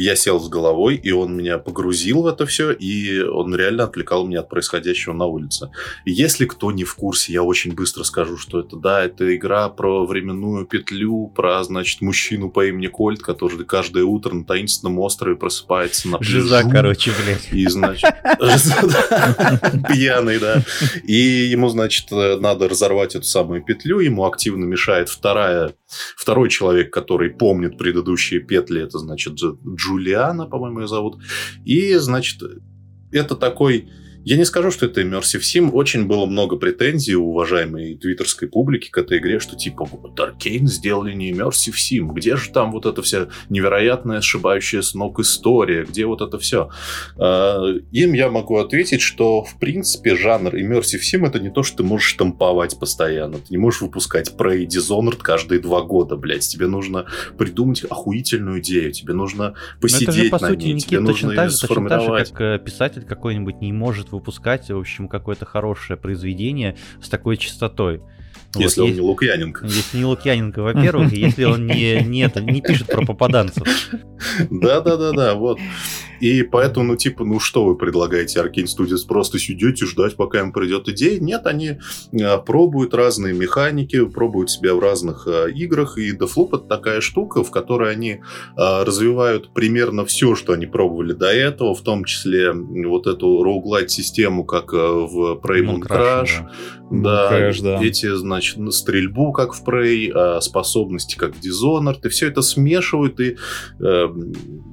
я 0.00 0.16
сел 0.16 0.40
с 0.40 0.48
головой, 0.48 0.96
и 0.96 1.10
он 1.10 1.36
меня 1.36 1.58
погрузил 1.58 2.22
в 2.22 2.26
это 2.26 2.46
все, 2.46 2.72
и 2.72 3.20
он 3.20 3.54
реально 3.54 3.84
отвлекал 3.84 4.26
меня 4.26 4.40
от 4.40 4.48
происходящего 4.48 5.12
на 5.12 5.26
улице. 5.26 5.70
Если 6.04 6.46
кто 6.46 6.72
не 6.72 6.84
в 6.84 6.94
курсе, 6.94 7.32
я 7.32 7.42
очень 7.42 7.72
быстро 7.72 8.04
скажу, 8.04 8.36
что 8.36 8.60
это, 8.60 8.76
да, 8.76 9.04
это 9.04 9.34
игра 9.34 9.68
про 9.68 10.06
временную 10.06 10.66
петлю, 10.66 11.32
про, 11.34 11.62
значит, 11.64 12.00
мужчину 12.00 12.50
по 12.50 12.66
имени 12.66 12.86
Кольт, 12.86 13.22
который 13.22 13.64
каждое 13.64 14.04
утро 14.04 14.34
на 14.34 14.44
таинственном 14.44 14.98
острове 14.98 15.36
просыпается 15.36 16.08
на 16.08 16.18
пляжу. 16.18 16.40
Жиза, 16.40 16.62
короче, 16.70 17.12
блядь. 17.22 17.52
И, 17.52 17.66
значит, 17.66 18.14
пьяный, 19.88 20.38
да. 20.38 20.62
И 21.04 21.14
ему, 21.14 21.68
значит, 21.68 22.10
надо 22.10 22.68
разорвать 22.68 23.14
эту 23.14 23.24
самую 23.24 23.62
петлю, 23.62 24.00
ему 24.00 24.24
активно 24.24 24.64
мешает 24.64 25.08
вторая, 25.08 25.74
второй 26.16 26.50
человек, 26.50 26.92
который 26.92 27.30
помнит 27.30 27.78
предыдущие 27.78 28.40
петли, 28.40 28.82
это, 28.82 28.98
значит, 28.98 29.34
Джулиана, 29.88 30.46
по-моему, 30.46 30.80
ее 30.80 30.88
зовут. 30.88 31.20
И, 31.64 31.94
значит, 31.94 32.42
это 33.10 33.34
такой 33.34 33.88
я 34.28 34.36
не 34.36 34.44
скажу, 34.44 34.70
что 34.70 34.84
это 34.84 35.00
Immersive 35.00 35.40
Sim. 35.40 35.70
Очень 35.70 36.06
было 36.06 36.26
много 36.26 36.56
претензий 36.56 37.14
у 37.14 37.30
уважаемой 37.30 37.96
твиттерской 37.96 38.46
публики 38.46 38.90
к 38.90 38.98
этой 38.98 39.20
игре, 39.20 39.40
что 39.40 39.56
типа 39.56 39.86
вот 39.90 40.20
Arkane 40.20 40.66
сделали 40.66 41.14
не 41.14 41.32
Immersive 41.32 41.72
Sim. 41.72 42.12
Где 42.12 42.36
же 42.36 42.50
там 42.50 42.72
вот 42.72 42.84
эта 42.84 43.00
вся 43.00 43.28
невероятная, 43.48 44.20
сшибающая 44.20 44.82
с 44.82 44.92
ног 44.92 45.18
история? 45.18 45.84
Где 45.84 46.04
вот 46.04 46.20
это 46.20 46.38
все? 46.38 46.68
А, 47.16 47.72
им 47.90 48.12
я 48.12 48.28
могу 48.28 48.58
ответить, 48.58 49.00
что 49.00 49.44
в 49.44 49.58
принципе 49.58 50.14
жанр 50.14 50.54
Immersive 50.54 51.00
Sim 51.00 51.26
это 51.26 51.40
не 51.40 51.48
то, 51.48 51.62
что 51.62 51.78
ты 51.78 51.82
можешь 51.84 52.10
штамповать 52.10 52.78
постоянно. 52.78 53.38
Ты 53.38 53.46
не 53.48 53.56
можешь 53.56 53.80
выпускать 53.80 54.34
Prey 54.36 54.66
Dishonored 54.66 55.22
каждые 55.22 55.62
два 55.62 55.80
года, 55.80 56.16
блядь. 56.16 56.46
Тебе 56.46 56.66
нужно 56.66 57.06
придумать 57.38 57.82
охуительную 57.88 58.60
идею. 58.60 58.92
Тебе 58.92 59.14
нужно 59.14 59.54
посидеть 59.80 60.08
это 60.08 60.24
же, 60.24 60.28
по 60.28 60.38
на 60.38 60.48
сути, 60.48 60.64
ней. 60.64 60.74
Никит, 60.74 60.88
Тебе 60.90 61.06
точно 61.06 61.28
нужно 61.28 61.42
так 61.42 61.44
ее 61.46 61.56
же, 61.56 61.66
точно 61.66 61.88
так 61.88 62.02
же, 62.02 62.24
как 62.26 62.40
э, 62.42 62.58
писатель 62.62 63.04
какой-нибудь 63.06 63.62
не 63.62 63.72
может 63.72 64.12
выпускать, 64.18 64.68
в 64.70 64.78
общем, 64.78 65.08
какое-то 65.08 65.44
хорошее 65.46 65.96
произведение 65.98 66.76
с 67.02 67.08
такой 67.08 67.36
частотой. 67.36 68.00
Вот, 68.54 68.62
Если 68.62 68.80
он 68.80 68.86
есть- 68.88 69.00
не 69.00 69.06
Лукьяненко. 69.06 69.64
Если 69.66 69.98
не 69.98 70.04
Лукьяненко, 70.04 70.62
во-первых, 70.62 71.12
если 71.12 71.44
он 71.44 71.66
не, 71.66 72.00
не, 72.02 72.20
это, 72.22 72.40
не 72.40 72.60
пишет 72.62 72.86
про 72.86 73.04
попаданцев. 73.04 73.66
Да-да-да-да, 74.50 75.34
вот. 75.34 75.58
И 76.20 76.42
поэтому, 76.42 76.86
ну, 76.86 76.96
типа, 76.96 77.24
ну, 77.24 77.40
что 77.40 77.64
вы 77.64 77.76
предлагаете 77.76 78.40
Arkane 78.40 78.66
Studios? 78.66 79.06
Просто 79.06 79.38
сидеть 79.38 79.82
и 79.82 79.86
ждать, 79.86 80.16
пока 80.16 80.40
им 80.40 80.52
придет 80.52 80.88
идея? 80.88 81.20
Нет, 81.20 81.46
они 81.46 81.78
э, 82.12 82.38
пробуют 82.38 82.94
разные 82.94 83.34
механики, 83.34 84.04
пробуют 84.04 84.50
себя 84.50 84.74
в 84.74 84.80
разных 84.80 85.26
э, 85.26 85.50
играх, 85.52 85.98
и 85.98 86.12
Deathloop 86.12 86.48
это 86.56 86.64
такая 86.68 87.00
штука, 87.00 87.42
в 87.42 87.50
которой 87.50 87.92
они 87.92 88.10
э, 88.10 88.18
развивают 88.56 89.52
примерно 89.54 90.04
все, 90.04 90.34
что 90.34 90.52
они 90.52 90.66
пробовали 90.66 91.12
до 91.12 91.32
этого, 91.32 91.74
в 91.74 91.82
том 91.82 92.04
числе 92.04 92.52
вот 92.52 93.06
эту 93.06 93.42
роуглайт-систему, 93.42 94.44
как 94.44 94.72
э, 94.72 94.76
в 94.76 95.40
Prey 95.42 95.64
Moon 95.64 95.80
Crash, 95.80 96.42
да. 96.90 97.28
да, 97.28 97.32
Crash, 97.32 97.62
да. 97.62 97.82
эти, 97.82 98.14
значит, 98.14 98.56
на 98.58 98.70
стрельбу, 98.70 99.32
как 99.32 99.54
в 99.54 99.66
Prey, 99.66 100.10
а, 100.14 100.40
способности, 100.40 101.16
как 101.16 101.34
в 101.34 101.40
Dishonored, 101.40 102.00
и 102.04 102.08
все 102.08 102.28
это 102.28 102.42
смешивают 102.42 103.20
и 103.20 103.36
э, 103.80 104.08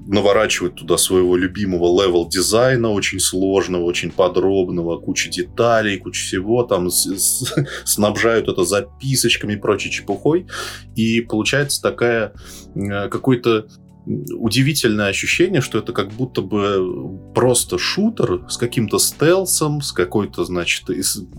наворачивают 0.07 0.75
туда 0.75 0.97
своего 0.97 1.34
любимого 1.37 2.01
level 2.01 2.27
дизайна, 2.27 2.91
очень 2.91 3.19
сложного, 3.19 3.83
очень 3.83 4.11
подробного, 4.11 4.99
куча 4.99 5.29
деталей, 5.29 5.97
куча 5.97 6.21
всего, 6.21 6.63
там 6.63 6.89
с- 6.89 7.05
с- 7.05 7.53
снабжают 7.85 8.47
это 8.47 8.63
записочками 8.63 9.53
и 9.53 9.57
прочей 9.57 9.91
чепухой, 9.91 10.47
и 10.95 11.21
получается 11.21 11.81
такая 11.81 12.33
э, 12.75 13.09
какой-то 13.09 13.67
удивительное 14.05 15.07
ощущение, 15.07 15.61
что 15.61 15.79
это 15.79 15.91
как 15.91 16.11
будто 16.11 16.41
бы 16.41 17.19
просто 17.33 17.77
шутер 17.77 18.45
с 18.49 18.57
каким-то 18.57 18.99
стелсом, 18.99 19.81
с 19.81 19.91
какой-то, 19.91 20.45
значит, 20.45 20.85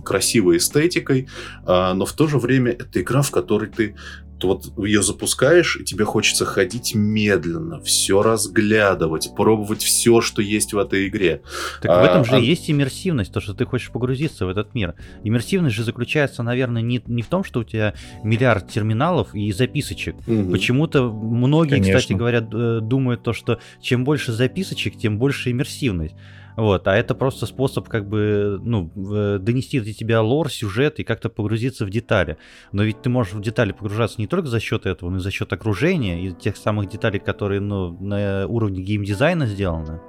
красивой 0.05 0.57
эстетикой, 0.57 1.29
а, 1.65 1.95
но 1.95 2.07
в 2.07 2.13
то 2.13 2.27
же 2.27 2.39
время 2.39 2.73
это 2.73 3.01
игра, 3.01 3.23
в 3.23 3.31
которой 3.31 3.71
ты 3.71 3.95
ты 4.39 4.47
вот 4.47 4.67
ее 4.79 5.03
запускаешь, 5.03 5.79
и 5.81 5.85
тебе 5.85 6.05
хочется 6.05 6.45
ходить 6.45 6.95
медленно, 6.95 7.81
все 7.81 8.23
разглядывать, 8.23 9.31
пробовать 9.37 9.83
все, 9.83 10.21
что 10.21 10.43
есть 10.43 10.73
в 10.73 10.79
этой 10.79 11.09
игре. 11.09 11.43
Так 11.83 12.01
в 12.01 12.05
этом 12.05 12.21
А, 12.21 12.25
же 12.25 12.37
а- 12.37 12.39
есть 12.39 12.71
иммерсивность, 12.71 13.33
то, 13.33 13.41
что 13.41 13.55
ты 13.55 13.65
хочешь 13.65 13.91
погрузиться 13.91 14.47
в 14.47 14.49
этот 14.49 14.75
мир. 14.75 14.95
Иммерсивность 15.25 15.75
же 15.75 15.85
заключается, 15.85 16.43
наверное, 16.43 16.83
не, 16.83 17.03
не 17.07 17.23
в 17.23 17.27
том, 17.27 17.45
что 17.45 17.61
у 17.61 17.65
тебя 17.65 17.95
миллиард 18.23 18.69
терминалов 18.69 19.35
и 19.35 19.51
записочек. 19.53 20.17
Мгм. 20.27 20.51
Почему-то 20.53 21.11
многие, 21.11 21.81
кстати 21.81 21.91
Конечно. 22.09 22.17
говоря, 22.17 22.41
д- 22.41 22.81
думают 22.81 23.23
то, 23.23 23.33
что 23.33 23.59
чем 23.81 24.05
больше 24.05 24.33
записочек, 24.33 24.97
тем 24.99 25.19
больше 25.19 25.51
иммерсивность. 25.51 26.15
Вот, 26.57 26.89
а 26.89 26.97
это 26.97 27.15
просто 27.15 27.47
способ 27.47 27.89
как 27.89 28.09
бы, 28.09 28.59
ну, 28.63 28.91
в- 28.95 29.39
донести 29.39 29.79
до 29.81 29.93
тебя 29.93 30.23
лор, 30.23 30.51
сюжет 30.51 30.99
и 30.99 31.05
как-то 31.05 31.29
погрузиться 31.29 31.85
в 31.85 31.91
детали. 31.91 32.39
Но 32.73 32.83
ведь 32.83 33.03
ты 33.03 33.11
можешь 33.11 33.35
в 33.35 33.41
детали 33.43 33.73
погружаться 33.73 34.21
не 34.21 34.27
только 34.27 34.49
за 34.49 34.59
счет 34.59 34.87
этого, 34.87 35.11
но 35.11 35.19
и 35.19 35.21
за 35.21 35.31
счет 35.31 35.53
окружения 35.53 36.27
и 36.27 36.33
тех 36.33 36.57
самых 36.57 36.89
деталей, 36.89 37.21
которые, 37.21 37.61
ну, 37.61 37.97
на 38.01 38.47
уровне 38.47 38.83
геймдизайна 38.83 39.47
сделаны. 39.47 40.01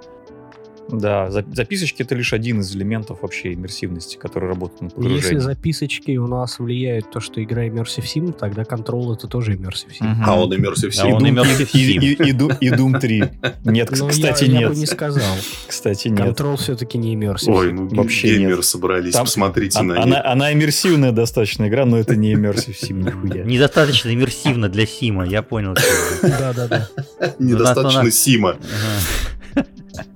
Да, 0.89 1.29
за- 1.32 1.46
записочки 1.53 2.01
это 2.01 2.15
лишь 2.15 2.32
один 2.34 2.62
из 2.62 2.74
элементов 2.75 3.20
вообще 3.22 3.53
иммерсивности, 3.53 4.15
который 4.17 4.48
работает 4.48 4.82
на 4.82 4.86
Если 4.86 4.96
погружение. 5.01 5.41
записочки 5.41 6.17
у 6.17 6.27
нас 6.27 6.60
влияют 6.60 7.12
то, 7.12 7.20
что 7.20 7.44
игра 7.44 7.67
Immersive 7.67 8.03
Sim, 8.06 8.32
тогда 8.32 8.62
Control 8.63 9.13
это 9.15 9.27
тоже 9.27 9.53
Immersive 9.56 9.89
Sim. 10.00 10.08
Мгм. 10.08 10.24
А 10.25 10.36
он 10.39 10.53
Immersive 10.53 10.91
А 10.98 11.08
И 11.08 11.10
Sim. 11.10 11.13
он 11.13 11.25
Doom- 11.25 11.34
Immersive 11.44 11.70
и- 11.74 11.98
Sim. 11.98 12.01
и- 12.01 12.29
и 12.29 12.34
Doom- 12.34 12.58
И 12.62 12.70
Doom 12.70 13.00
3. 13.00 13.24
Нет, 13.65 13.89
Ну, 13.98 14.08
кстати, 14.08 14.46
я, 14.46 14.51
я 14.53 14.60
нет. 14.60 14.70
бы 14.70 14.75
не 14.77 14.86
сказал. 14.86 15.36
Кстати, 15.67 16.08
нет. 16.08 16.20
Control 16.22 16.56
все-таки 16.58 16.98
не 16.98 17.15
Immersive. 17.15 17.50
Ой, 17.53 17.74
ну 17.74 17.88
Вообще 17.89 18.29
геймеры 18.36 18.56
нет. 18.58 18.65
собрались, 18.65 19.13
Там- 19.13 19.25
посмотрите 19.25 19.79
А- 19.79 19.84
на 19.84 20.01
Она, 20.01 20.24
она 20.24 20.53
иммерсивная 20.53 21.12
достаточно 21.12 21.67
игра, 21.67 21.86
но 21.86 21.98
это 21.98 22.15
не 22.15 22.34
иммерсив 22.34 22.77
сим 22.77 23.01
нихуя. 23.01 23.44
Недостаточно 23.44 24.13
иммерсивно 24.13 24.70
для 24.70 24.86
Сима, 24.86 25.25
я 25.27 25.41
понял. 25.41 25.75
Да-да-да. 26.22 26.88
Недостаточно 27.39 28.00
она- 28.01 28.12
Сима. 28.12 28.56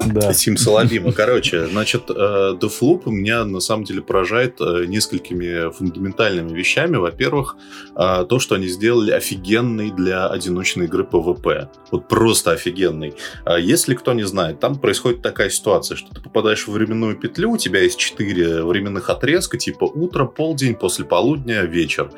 Да. 0.05 0.33
Сим 0.33 0.57
Салабима. 0.57 1.11
Короче, 1.11 1.67
значит, 1.67 2.09
э, 2.09 2.13
Deathloop 2.13 3.09
меня 3.09 3.45
на 3.45 3.59
самом 3.59 3.83
деле 3.83 4.01
поражает 4.01 4.59
э, 4.59 4.85
несколькими 4.87 5.71
фундаментальными 5.71 6.53
вещами. 6.53 6.97
Во-первых, 6.97 7.55
э, 7.95 8.25
то, 8.27 8.39
что 8.39 8.55
они 8.55 8.67
сделали 8.67 9.11
офигенный 9.11 9.91
для 9.91 10.27
одиночной 10.27 10.85
игры 10.85 11.03
PvP. 11.03 11.67
Вот 11.91 12.07
просто 12.07 12.51
офигенный. 12.51 13.13
А 13.45 13.57
Если 13.57 13.95
кто 13.95 14.13
не 14.13 14.23
знает, 14.23 14.59
там 14.59 14.79
происходит 14.79 15.21
такая 15.21 15.49
ситуация, 15.49 15.97
что 15.97 16.13
ты 16.13 16.21
попадаешь 16.21 16.67
в 16.67 16.71
временную 16.71 17.15
петлю, 17.15 17.51
у 17.51 17.57
тебя 17.57 17.81
есть 17.81 17.97
четыре 17.97 18.63
временных 18.63 19.09
отрезка, 19.09 19.57
типа 19.57 19.85
утро, 19.85 20.25
полдень, 20.25 20.75
после 20.75 21.05
полудня, 21.05 21.61
вечер. 21.63 22.11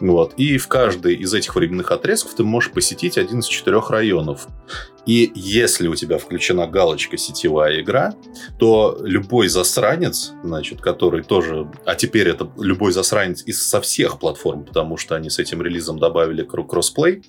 Вот. 0.00 0.34
И 0.36 0.58
в 0.58 0.68
каждый 0.68 1.14
из 1.14 1.32
этих 1.34 1.54
временных 1.54 1.90
отрезков 1.90 2.34
ты 2.34 2.44
можешь 2.44 2.70
посетить 2.70 3.18
один 3.18 3.40
из 3.40 3.46
четырех 3.46 3.90
районов. 3.90 4.48
И 5.08 5.32
если 5.34 5.88
у 5.88 5.94
тебя 5.94 6.18
включена 6.18 6.66
галочка 6.66 7.07
сетевая 7.16 7.80
игра, 7.80 8.14
то 8.58 8.98
любой 9.02 9.48
засранец, 9.48 10.32
значит, 10.44 10.80
который 10.80 11.22
тоже... 11.22 11.70
А 11.84 11.94
теперь 11.94 12.28
это 12.28 12.50
любой 12.58 12.92
засранец 12.92 13.42
из 13.46 13.66
со 13.66 13.80
всех 13.80 14.18
платформ, 14.18 14.64
потому 14.64 14.96
что 14.96 15.14
они 15.14 15.30
с 15.30 15.38
этим 15.38 15.62
релизом 15.62 15.98
добавили 15.98 16.42
кроссплей, 16.42 17.22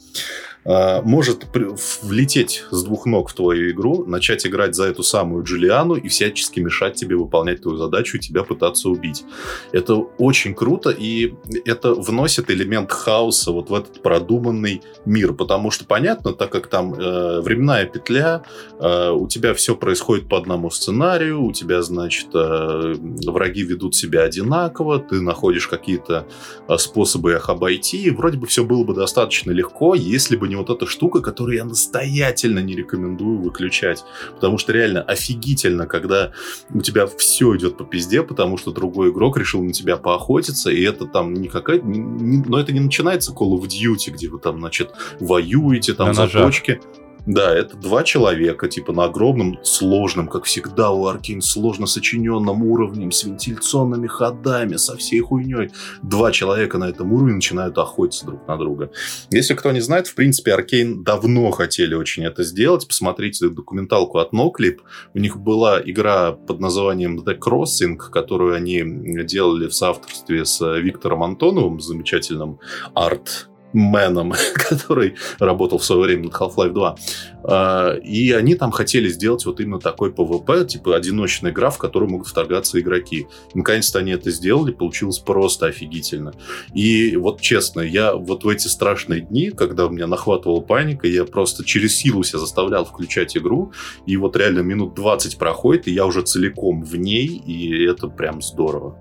может 0.66 1.46
при- 1.52 1.70
влететь 2.04 2.66
с 2.72 2.84
двух 2.84 3.06
ног 3.06 3.30
в 3.30 3.34
твою 3.34 3.72
игру, 3.72 4.06
начать 4.06 4.46
играть 4.46 4.76
за 4.76 4.86
эту 4.86 5.04
самую 5.04 5.44
Джулиану 5.44 5.96
и 5.96 6.08
всячески 6.10 6.60
мешать 6.60 6.96
тебе 6.96 7.16
выполнять 7.16 7.62
твою 7.62 7.78
задачу 7.78 8.18
и 8.18 8.20
тебя 8.20 8.44
пытаться 8.44 8.90
убить. 8.90 9.24
Это 9.72 9.96
очень 9.96 10.54
круто, 10.54 10.90
и 10.90 11.34
это 11.66 11.94
вносит 11.94 12.52
элемент 12.52 12.92
хаоса 12.92 13.52
вот 13.52 13.70
в 13.70 13.74
этот 13.74 14.02
продуманный 14.02 14.82
мир, 15.06 15.34
потому 15.34 15.72
что 15.72 15.86
понятно, 15.86 16.34
так 16.34 16.52
как 16.52 16.68
там 16.68 16.94
э, 16.94 17.42
временная 17.42 17.86
петля, 17.86 18.44
э, 18.80 19.12
у 19.12 19.28
тебя 19.28 19.54
все 19.54 19.76
происходит 19.76 20.28
по 20.28 20.38
одному 20.38 20.70
сценарию, 20.70 21.44
у 21.44 21.52
тебя, 21.52 21.82
значит, 21.82 22.28
э, 22.34 22.96
враги 23.26 23.64
ведут 23.64 23.96
себя 23.96 24.24
одинаково, 24.24 25.00
ты 25.00 25.22
находишь 25.22 25.68
какие-то 25.68 26.28
э, 26.68 26.78
способы 26.78 27.34
их 27.34 27.50
обойти, 27.50 28.04
и 28.04 28.10
вроде 28.10 28.38
бы 28.38 28.48
все 28.48 28.64
было 28.64 28.84
бы 28.84 28.94
достаточно 28.94 29.52
легко, 29.52 29.96
если 29.96 30.36
бы 30.36 30.49
не 30.50 30.56
вот 30.56 30.70
эта 30.70 30.86
штука, 30.86 31.22
которую 31.22 31.56
я 31.58 31.64
настоятельно 31.66 32.60
не 32.60 32.76
рекомендую 32.76 33.40
выключать, 33.40 34.04
потому 34.36 34.58
что 34.58 34.74
реально 34.74 35.02
офигительно, 35.02 35.86
когда 35.86 36.32
у 36.74 36.82
тебя 36.82 37.08
все 37.08 37.56
идет 37.56 37.78
по 37.78 37.86
пизде, 37.86 38.24
потому 38.24 38.58
что 38.58 38.72
другой 38.72 39.12
игрок 39.12 39.38
решил 39.38 39.64
на 39.64 39.72
тебя 39.72 39.96
поохотиться, 39.98 40.70
и 40.70 40.82
это 40.82 41.06
там 41.06 41.34
не 41.34 41.48
какая-то... 41.48 41.86
не- 41.86 42.44
Но 42.48 42.60
это 42.60 42.72
не 42.74 42.80
начинается 42.80 43.32
Call 43.32 43.58
of 43.58 43.68
Duty, 43.68 44.12
где 44.12 44.28
вы 44.28 44.40
там, 44.40 44.60
значит, 44.60 44.92
воюете, 45.20 45.94
там 45.94 46.08
На 46.08 46.14
за 46.14 46.24
точки. 46.44 46.82
Да, 47.26 47.54
это 47.56 47.78
два 47.78 48.04
человека, 48.04 48.68
типа 48.68 48.94
на 48.94 49.06
огромном, 49.06 49.60
сложном, 49.64 50.28
как 50.28 50.46
всегда 50.46 50.92
у 50.92 51.06
Аркейн, 51.06 51.42
сложно 51.42 51.86
сочиненном 51.86 52.64
уровне, 52.64 53.12
с 53.12 53.24
вентиляционными 53.24 54.08
ходами, 54.08 54.78
со 54.78 54.98
всей 54.98 55.20
хуйней. 55.20 55.72
Два 56.02 56.32
человека 56.32 56.78
на 56.78 56.90
этом 56.90 57.14
уровне 57.14 57.36
начинают 57.36 57.78
охотиться 57.78 58.26
друг 58.26 58.48
на 58.48 58.58
друга. 58.58 58.92
Если 59.32 59.54
кто 59.54 59.72
не 59.72 59.82
знает, 59.82 60.08
в 60.08 60.16
принципе, 60.16 60.54
Аркейн 60.54 61.04
давно 61.04 61.52
хотели 61.52 61.94
очень 61.94 62.26
это 62.26 62.44
сделать. 62.44 62.88
Посмотрите 62.88 63.50
документалку 63.50 64.18
от 64.20 64.34
NoClip. 64.34 64.80
У 65.14 65.20
них 65.20 65.38
была 65.38 65.82
игра 65.82 66.32
под 66.32 66.60
названием 66.60 67.20
The 67.20 67.38
Crossing, 67.38 67.98
которую 67.98 68.56
они 68.56 68.84
делали 69.24 69.68
в 69.68 69.74
соавторстве 69.74 70.46
с 70.46 70.60
Виктором 70.80 71.24
Антоновым, 71.24 71.80
замечательным 71.80 72.60
арт 72.94 73.50
Мэном, 73.74 74.34
который 74.54 75.16
работал 75.40 75.78
в 75.78 75.86
свое 75.86 76.02
время 76.02 76.26
над 76.26 76.34
Half-Life 76.34 76.72
2. 76.72 76.96
А, 77.44 77.94
и 77.96 78.32
они 78.32 78.56
там 78.56 78.72
хотели 78.72 79.08
сделать 79.10 79.46
вот 79.46 79.60
именно 79.60 79.80
такой 79.80 80.12
PvP, 80.12 80.66
типа 80.66 80.96
одиночная 80.96 81.52
игра, 81.52 81.70
в 81.70 81.78
которую 81.78 82.12
могут 82.12 82.28
вторгаться 82.28 82.80
игроки. 82.80 83.28
Наконец-то 83.54 84.00
они 84.00 84.12
это 84.12 84.32
сделали, 84.32 84.72
получилось 84.72 85.20
просто 85.20 85.68
офигительно. 85.68 86.34
И 86.74 87.16
вот 87.16 87.42
честно, 87.42 87.82
я 87.82 88.16
вот 88.16 88.44
в 88.44 88.50
эти 88.50 88.68
страшные 88.68 89.22
дни, 89.22 89.52
когда 89.52 89.86
у 89.86 89.90
меня 89.90 90.08
нахватывала 90.08 90.62
паника, 90.62 91.08
я 91.08 91.26
просто 91.26 91.64
через 91.64 91.96
силу 91.96 92.24
себя 92.24 92.40
заставлял 92.40 92.86
включать 92.86 93.38
игру, 93.38 93.72
и 94.06 94.18
вот 94.18 94.36
реально 94.36 94.60
минут 94.60 94.96
20 94.96 95.38
проходит, 95.38 95.88
и 95.88 95.92
я 95.92 96.06
уже 96.06 96.22
целиком 96.22 96.84
в 96.84 96.96
ней, 96.96 97.28
и 97.28 97.86
это 97.86 98.08
прям 98.08 98.42
здорово. 98.42 99.00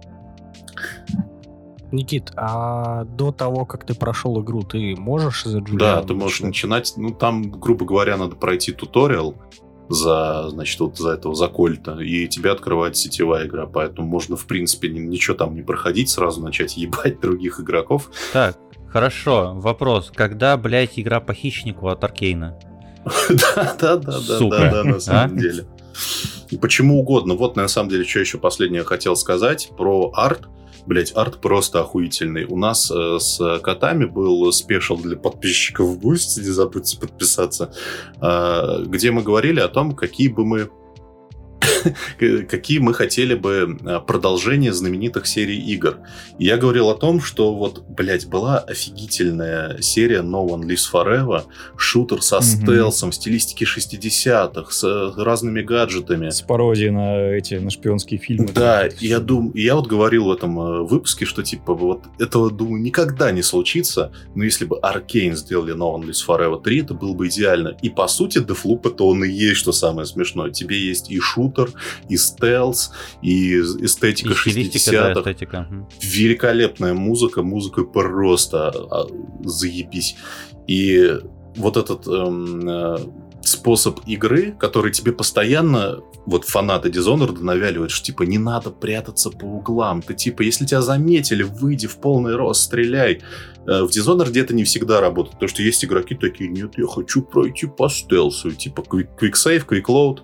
Никит, 1.90 2.32
а 2.36 3.04
до 3.04 3.32
того, 3.32 3.64
как 3.64 3.84
ты 3.84 3.94
прошел 3.94 4.42
игру, 4.42 4.62
ты 4.62 4.94
можешь 4.96 5.44
за 5.44 5.58
Джулиану? 5.58 5.78
Да, 5.78 6.02
ты 6.02 6.14
можешь 6.14 6.40
начинать. 6.40 6.92
Ну, 6.96 7.10
там, 7.10 7.50
грубо 7.50 7.86
говоря, 7.86 8.16
надо 8.16 8.36
пройти 8.36 8.72
туториал 8.72 9.36
за, 9.88 10.50
значит, 10.50 10.78
вот 10.80 10.98
за 10.98 11.12
этого, 11.12 11.34
за 11.34 11.48
Кольта, 11.48 11.98
и 11.98 12.28
тебе 12.28 12.50
открывает 12.50 12.96
сетевая 12.96 13.46
игра, 13.46 13.66
поэтому 13.66 14.06
можно, 14.06 14.36
в 14.36 14.46
принципе, 14.46 14.88
ничего 14.88 15.36
там 15.36 15.54
не 15.54 15.62
проходить, 15.62 16.10
сразу 16.10 16.42
начать 16.42 16.76
ебать 16.76 17.20
других 17.20 17.60
игроков. 17.60 18.10
Так, 18.32 18.58
хорошо, 18.88 19.52
вопрос. 19.54 20.12
Когда, 20.14 20.56
блядь, 20.56 20.98
игра 20.98 21.20
по 21.20 21.32
хищнику 21.32 21.88
от 21.88 22.04
Arkane 22.04 22.45
а? 22.45 22.58
Да, 23.30 23.76
да, 23.80 23.96
да, 23.96 24.38
да, 24.38 24.70
да, 24.70 24.84
на 24.84 25.00
самом 25.00 25.36
а? 25.36 25.40
деле. 25.40 25.66
И 26.50 26.56
почему 26.56 27.00
угодно. 27.00 27.34
Вот, 27.34 27.56
на 27.56 27.68
самом 27.68 27.88
деле, 27.88 28.04
что 28.04 28.20
еще 28.20 28.38
последнее 28.38 28.84
хотел 28.84 29.16
сказать 29.16 29.70
про 29.76 30.10
арт. 30.14 30.48
Блять, 30.88 31.12
арт 31.14 31.42
просто 31.42 31.80
охуительный. 31.80 32.46
У 32.46 32.56
нас 32.56 32.90
э, 32.90 33.18
с 33.18 33.58
котами 33.58 34.06
был 34.06 34.50
special 34.52 34.96
для 34.96 35.18
подписчиков 35.18 35.86
в 35.86 35.98
Boosty, 35.98 36.40
не 36.40 36.50
забудьте 36.50 36.98
подписаться, 36.98 37.74
э, 38.22 38.84
где 38.86 39.10
мы 39.10 39.22
говорили 39.22 39.60
о 39.60 39.68
том, 39.68 39.94
какие 39.94 40.28
бы 40.28 40.46
мы 40.46 40.70
какие 42.48 42.78
мы 42.78 42.94
хотели 42.94 43.34
бы 43.34 43.78
э, 43.84 44.00
продолжения 44.06 44.72
знаменитых 44.72 45.26
серий 45.26 45.58
игр. 45.58 45.98
И 46.38 46.44
я 46.44 46.56
говорил 46.56 46.88
о 46.90 46.94
том, 46.94 47.20
что 47.20 47.54
вот, 47.54 47.84
блядь, 47.88 48.26
была 48.26 48.58
офигительная 48.58 49.80
серия 49.80 50.20
No 50.20 50.46
One 50.46 50.62
Lives 50.62 50.86
Forever, 50.92 51.44
шутер 51.76 52.22
со 52.22 52.36
mm-hmm. 52.36 52.62
стелсом, 52.62 53.10
в 53.10 53.14
стилистике 53.14 53.64
60-х, 53.64 54.70
с 54.70 54.84
э, 54.84 55.22
разными 55.22 55.62
гаджетами. 55.62 56.30
С 56.30 56.42
пародией 56.42 56.90
на 56.90 57.18
эти, 57.32 57.54
на 57.54 57.70
шпионские 57.70 58.20
фильмы. 58.20 58.48
Да, 58.54 58.86
и 58.86 59.06
я 59.06 59.20
думаю, 59.20 59.52
я 59.54 59.74
вот 59.76 59.86
говорил 59.86 60.26
в 60.26 60.32
этом 60.32 60.58
э, 60.60 60.82
выпуске, 60.82 61.24
что 61.24 61.42
типа 61.42 61.74
вот 61.74 62.04
этого, 62.18 62.50
думаю, 62.50 62.82
никогда 62.82 63.30
не 63.30 63.42
случится, 63.42 64.12
но 64.34 64.44
если 64.44 64.64
бы 64.64 64.78
Arkane 64.82 65.34
сделали 65.34 65.74
No 65.74 65.94
One 65.94 66.08
Lives 66.08 66.26
Forever 66.26 66.62
3, 66.62 66.80
это 66.82 66.94
было 66.94 67.14
бы 67.14 67.28
идеально. 67.28 67.76
И 67.82 67.90
по 67.90 68.08
сути, 68.08 68.38
Deathloop 68.38 68.88
это 68.88 69.04
он 69.04 69.24
и 69.24 69.28
есть, 69.28 69.58
что 69.58 69.72
самое 69.72 70.06
смешное. 70.06 70.50
Тебе 70.50 70.78
есть 70.78 71.10
и 71.10 71.20
шутер, 71.20 71.70
и 72.08 72.16
стелс, 72.16 72.92
и 73.22 73.58
эстетика 73.58 74.30
и 74.30 74.32
60-х. 74.32 75.14
Да, 75.14 75.20
эстетика. 75.20 75.68
Великолепная 76.00 76.94
музыка, 76.94 77.42
музыка 77.42 77.84
просто 77.84 78.68
а, 78.68 79.06
заебись. 79.44 80.16
И 80.66 81.18
вот 81.56 81.76
этот 81.76 82.06
эм, 82.06 82.68
э, 82.68 82.98
способ 83.42 84.00
игры, 84.06 84.52
который 84.52 84.92
тебе 84.92 85.12
постоянно, 85.12 86.00
вот 86.26 86.44
фанаты 86.44 86.90
Dishonored 86.90 87.42
навяливают, 87.42 87.90
что 87.90 88.04
типа 88.04 88.22
не 88.24 88.38
надо 88.38 88.70
прятаться 88.70 89.30
по 89.30 89.44
углам. 89.44 90.02
Ты 90.02 90.14
типа, 90.14 90.42
если 90.42 90.66
тебя 90.66 90.82
заметили, 90.82 91.42
выйди 91.42 91.86
в 91.86 91.96
полный 91.96 92.36
рост, 92.36 92.64
стреляй. 92.64 93.22
Э, 93.66 93.82
в 93.82 93.88
Dishonored 93.88 94.38
это 94.38 94.54
не 94.54 94.64
всегда 94.64 95.00
работает, 95.00 95.34
потому 95.34 95.48
что 95.48 95.62
есть 95.62 95.84
игроки 95.84 96.14
такие, 96.14 96.50
нет, 96.50 96.76
я 96.76 96.86
хочу 96.86 97.22
пройти 97.22 97.66
по 97.66 97.88
стелсу, 97.88 98.52
типа 98.52 98.80
quick, 98.82 99.08
quick 99.20 99.32
save, 99.32 99.66
quick 99.66 99.86
load. 99.86 100.20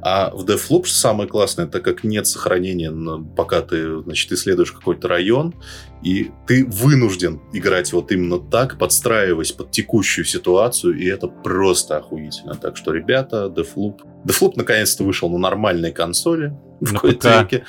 А 0.00 0.30
в 0.30 0.44
Deathloop 0.44 0.86
самое 0.86 1.28
классное, 1.28 1.66
так 1.66 1.82
как 1.82 2.04
нет 2.04 2.26
сохранения, 2.26 2.92
пока 3.36 3.60
ты, 3.62 4.02
значит, 4.02 4.32
исследуешь 4.32 4.72
какой-то 4.72 5.08
район, 5.08 5.54
и 6.02 6.30
ты 6.46 6.66
вынужден 6.66 7.40
играть 7.52 7.92
вот 7.92 8.12
именно 8.12 8.38
так, 8.38 8.78
подстраиваясь 8.78 9.52
под 9.52 9.70
текущую 9.70 10.24
ситуацию, 10.24 10.98
и 10.98 11.06
это 11.06 11.28
просто 11.28 11.96
охуительно. 11.96 12.54
Так 12.54 12.76
что, 12.76 12.92
ребята, 12.92 13.46
Deathloop... 13.46 14.00
Deathloop 14.26 14.52
наконец-то 14.56 15.04
вышел 15.04 15.30
на 15.30 15.38
нормальной 15.38 15.92
консоли, 15.92 16.56
в 16.84 16.98
ПК. 17.00 17.64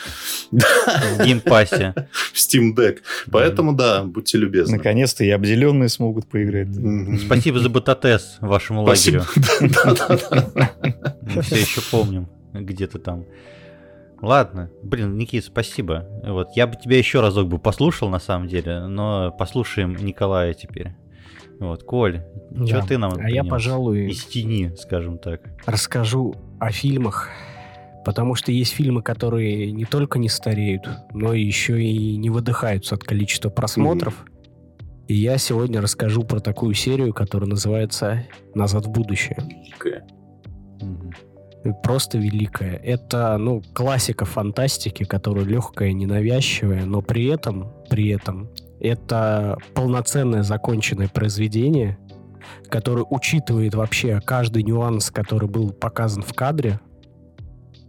В 0.51 1.23
Game 1.23 1.51
Pass 1.51 1.79
е. 1.79 1.93
В 2.11 2.35
Steam 2.35 2.75
Deck. 2.75 2.99
Поэтому, 3.31 3.73
да, 3.73 4.03
будьте 4.03 4.37
любезны. 4.37 4.77
Наконец-то 4.77 5.23
и 5.23 5.29
обделенные 5.29 5.89
смогут 5.89 6.27
поиграть. 6.27 6.69
Спасибо 7.25 7.59
за 7.59 7.69
бета-тест 7.69 8.37
вашему 8.41 8.83
лагерю. 8.83 9.23
Мы 9.61 11.41
все 11.41 11.55
еще 11.55 11.81
помним, 11.91 12.27
где 12.53 12.87
ты 12.87 12.99
там. 12.99 13.25
Ладно, 14.21 14.71
блин, 14.81 15.17
Никит, 15.17 15.45
спасибо. 15.45 16.07
Вот 16.25 16.49
я 16.55 16.67
бы 16.67 16.75
тебя 16.77 16.97
еще 16.97 17.19
разок 17.19 17.47
бы 17.47 17.59
послушал 17.59 18.09
на 18.09 18.19
самом 18.19 18.47
деле, 18.47 18.87
но 18.87 19.31
послушаем 19.37 19.95
Николая 19.95 20.53
теперь. 20.53 20.95
Вот, 21.59 21.83
Коль, 21.83 22.21
да. 22.51 22.65
что 22.65 22.87
ты 22.87 22.97
нам 22.97 23.13
А 23.17 23.29
я, 23.29 23.43
пожалуй, 23.43 24.09
из 24.09 24.25
тени, 24.25 24.73
скажем 24.77 25.17
так. 25.17 25.41
Расскажу 25.65 26.35
о 26.59 26.71
фильмах, 26.71 27.29
потому 28.05 28.35
что 28.35 28.51
есть 28.51 28.71
фильмы, 28.71 29.01
которые 29.01 29.71
не 29.71 29.83
только 29.83 30.19
не 30.19 30.29
стареют, 30.29 30.87
но 31.11 31.33
еще 31.33 31.83
и 31.83 32.15
не 32.15 32.29
выдыхаются 32.29 32.95
от 32.95 33.03
количества 33.03 33.49
просмотров. 33.49 34.13
Mm-hmm. 34.13 35.05
И 35.07 35.13
я 35.15 35.37
сегодня 35.37 35.81
расскажу 35.81 36.23
про 36.23 36.39
такую 36.39 36.75
серию, 36.75 37.13
которая 37.13 37.49
называется 37.49 38.25
«Назад 38.53 38.85
в 38.85 38.91
будущее». 38.91 39.37
Okay. 39.79 40.01
Mm-hmm 40.79 41.13
просто 41.83 42.19
великая. 42.19 42.75
Это, 42.75 43.37
ну, 43.39 43.63
классика 43.73 44.23
фантастики, 44.25 45.03
которая 45.03 45.45
легкая, 45.45 45.93
ненавязчивая, 45.93 46.85
но 46.85 47.01
при 47.01 47.25
этом, 47.25 47.73
при 47.89 48.09
этом, 48.09 48.51
это 48.79 49.57
полноценное 49.73 50.43
законченное 50.43 51.07
произведение, 51.07 51.97
которое 52.69 53.03
учитывает 53.09 53.73
вообще 53.73 54.21
каждый 54.23 54.61
нюанс, 54.61 55.09
который 55.09 55.49
был 55.49 55.71
показан 55.71 56.21
в 56.21 56.33
кадре, 56.35 56.79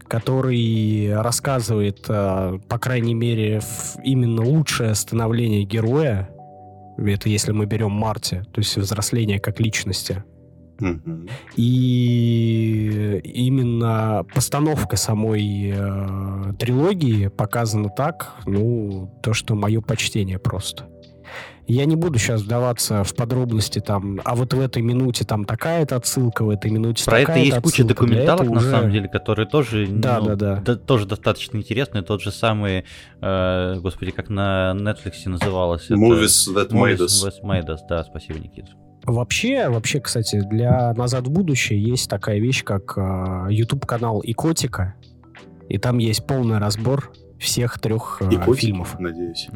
который 0.08 1.14
рассказывает, 1.20 2.04
э, 2.08 2.58
по 2.68 2.78
крайней 2.78 3.14
мере, 3.14 3.60
именно 4.04 4.42
лучшее 4.42 4.94
становление 4.94 5.64
героя. 5.64 6.28
Это 6.98 7.28
если 7.28 7.52
мы 7.52 7.66
берем 7.66 7.92
Марти, 7.92 8.42
то 8.52 8.60
есть 8.60 8.76
взросление 8.76 9.38
как 9.38 9.60
личности. 9.60 10.24
И 11.56 13.20
именно 13.24 14.24
постановка 14.34 14.96
самой 14.96 15.72
э, 15.74 16.52
трилогии 16.58 17.28
показана 17.28 17.88
так, 17.88 18.34
ну, 18.44 19.10
то, 19.22 19.32
что 19.32 19.54
мое 19.54 19.80
почтение 19.80 20.38
просто. 20.38 20.86
Я 21.68 21.84
не 21.84 21.96
буду 21.96 22.18
сейчас 22.18 22.42
вдаваться 22.42 23.02
в 23.02 23.14
подробности 23.14 23.80
там, 23.80 24.20
а 24.24 24.36
вот 24.36 24.54
в 24.54 24.60
этой 24.60 24.82
минуте 24.82 25.24
там 25.24 25.44
такая-то 25.44 25.96
отсылка, 25.96 26.44
в 26.44 26.50
этой 26.50 26.70
минуте 26.70 27.04
Про 27.04 27.20
это 27.20 27.38
есть 27.38 27.60
куча 27.60 27.82
документалок, 27.82 28.46
на 28.46 28.58
уже... 28.58 28.70
самом 28.70 28.92
деле, 28.92 29.08
которые 29.08 29.46
тоже, 29.46 29.86
да, 29.88 30.20
ну, 30.20 30.26
да, 30.26 30.36
да. 30.36 30.62
да, 30.64 30.76
тоже 30.76 31.06
достаточно 31.06 31.56
интересные. 31.56 32.02
Тот 32.02 32.22
же 32.22 32.30
самый, 32.30 32.84
э, 33.20 33.74
господи, 33.80 34.12
как 34.12 34.28
на 34.28 34.74
Netflix 34.76 35.14
называлось? 35.26 35.90
Movies 35.90 36.52
это... 36.52 36.60
That 36.60 36.70
Made 36.70 36.98
Us. 36.98 37.26
That 37.26 37.42
Made 37.42 37.66
Us, 37.66 37.78
да, 37.88 38.04
спасибо, 38.04 38.38
Никита. 38.38 38.68
Вообще, 39.04 39.68
вообще, 39.68 40.00
кстати, 40.00 40.40
для 40.40 40.92
«Назад 40.94 41.26
в 41.26 41.30
будущее» 41.30 41.80
есть 41.80 42.08
такая 42.08 42.38
вещь, 42.38 42.64
как 42.64 42.94
э, 42.96 43.46
YouTube-канал 43.50 44.20
Икотика, 44.24 44.94
и 45.68 45.78
там 45.78 45.98
есть 45.98 46.26
полный 46.26 46.58
разбор 46.58 47.12
всех 47.38 47.78
трех 47.80 48.20
э, 48.20 48.54
фильмов. 48.54 48.98
надеюсь. 48.98 49.48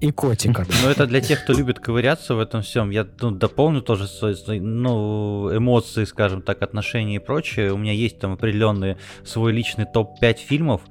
И 0.00 0.10
котика. 0.10 0.66
Ну, 0.82 0.90
это 0.90 1.06
для 1.06 1.20
тех, 1.20 1.42
кто 1.42 1.54
любит 1.54 1.80
ковыряться 1.80 2.34
в 2.34 2.40
этом 2.40 2.62
всем. 2.62 2.90
Я 2.90 3.06
ну, 3.20 3.30
дополню 3.30 3.80
тоже 3.80 4.06
ну, 4.46 5.56
эмоции, 5.56 6.04
скажем 6.04 6.42
так, 6.42 6.62
отношения 6.62 7.16
и 7.16 7.18
прочее. 7.18 7.72
У 7.72 7.78
меня 7.78 7.92
есть 7.92 8.18
там 8.18 8.32
определенный 8.32 8.96
свой 9.24 9.52
личный 9.52 9.86
топ-5 9.86 10.34
фильмов. 10.34 10.82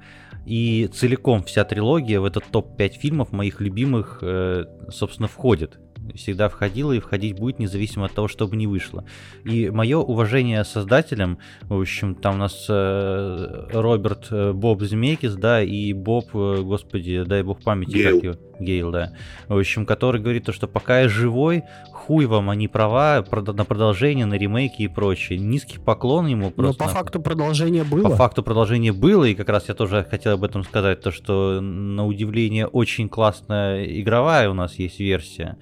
И 0.44 0.88
целиком 0.92 1.42
вся 1.44 1.64
трилогия 1.64 2.20
в 2.20 2.24
этот 2.24 2.44
топ-5 2.50 2.88
фильмов 2.98 3.32
моих 3.32 3.60
любимых, 3.60 4.18
э, 4.22 4.64
собственно, 4.90 5.28
входит 5.28 5.78
Всегда 6.14 6.48
входила 6.48 6.92
и 6.92 7.00
входить 7.00 7.38
будет, 7.38 7.58
независимо 7.58 8.06
от 8.06 8.12
того, 8.12 8.28
что 8.28 8.46
бы 8.46 8.56
не 8.56 8.66
вышло. 8.66 9.04
И 9.44 9.70
мое 9.70 9.98
уважение 9.98 10.64
создателям, 10.64 11.38
в 11.62 11.80
общем, 11.80 12.14
там 12.14 12.36
у 12.36 12.38
нас 12.38 12.66
э, 12.68 13.68
Роберт 13.72 14.28
э, 14.30 14.52
Боб 14.52 14.82
Змейкис, 14.82 15.34
да, 15.34 15.62
и 15.62 15.92
Боб, 15.92 16.26
э, 16.34 16.62
господи, 16.62 17.24
дай 17.24 17.42
бог 17.42 17.62
памяти, 17.62 17.90
Гейл. 17.90 18.14
как 18.14 18.24
его, 18.24 18.34
Гейл, 18.58 18.90
да. 18.90 19.12
В 19.48 19.58
общем, 19.58 19.86
который 19.86 20.20
говорит 20.20 20.44
то, 20.44 20.52
что 20.52 20.66
пока 20.66 21.00
я 21.00 21.08
живой, 21.08 21.64
хуй 21.92 22.26
вам, 22.26 22.52
не 22.52 22.68
права 22.68 23.24
на 23.30 23.64
продолжение, 23.64 24.26
на 24.26 24.34
ремейки 24.34 24.82
и 24.82 24.88
прочее. 24.88 25.38
Низкий 25.38 25.78
поклон 25.78 26.26
ему 26.26 26.46
Но 26.46 26.50
просто. 26.50 26.84
по 26.84 26.90
факту 26.90 27.20
продолжение 27.20 27.84
было. 27.84 28.02
По 28.08 28.16
факту 28.16 28.42
продолжение 28.42 28.92
было, 28.92 29.24
и 29.24 29.34
как 29.34 29.48
раз 29.48 29.68
я 29.68 29.74
тоже 29.74 30.06
хотел 30.08 30.32
об 30.32 30.44
этом 30.44 30.62
сказать, 30.64 31.00
то 31.00 31.10
что 31.10 31.60
на 31.60 32.06
удивление 32.06 32.66
очень 32.66 33.08
классная 33.08 33.84
игровая 33.84 34.48
у 34.48 34.54
нас 34.54 34.74
есть 34.78 35.00
версия. 35.00 35.58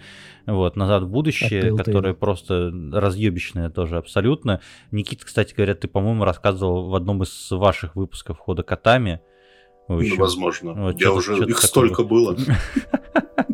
Вот, 0.47 0.77
«Назад 0.77 1.05
в 1.05 1.09
будущее», 1.09 1.61
От 1.61 1.65
Telltale. 1.65 1.77
которая 1.79 2.15
просто 2.15 2.71
разъебищная 2.93 3.71
тоже 3.71 3.97
абсолютно. 3.97 4.61
Никита, 4.91 5.25
кстати 5.25 5.55
говоря, 5.55 5.75
ты, 5.75 5.89
по-моему, 5.89 6.25
рассказывал 6.25 6.91
в 6.91 6.95
одном 6.95 7.23
из 7.23 7.51
ваших 7.51 7.97
выпусков 7.97 8.39
хода 8.39 8.63
котами. 8.63 9.21
Общем, 9.89 10.17
возможно. 10.17 10.73
вот 10.75 11.01
Я 11.01 11.13
уже... 11.13 11.37
Их 11.45 11.61
столько 11.61 12.05
было. 12.05 12.37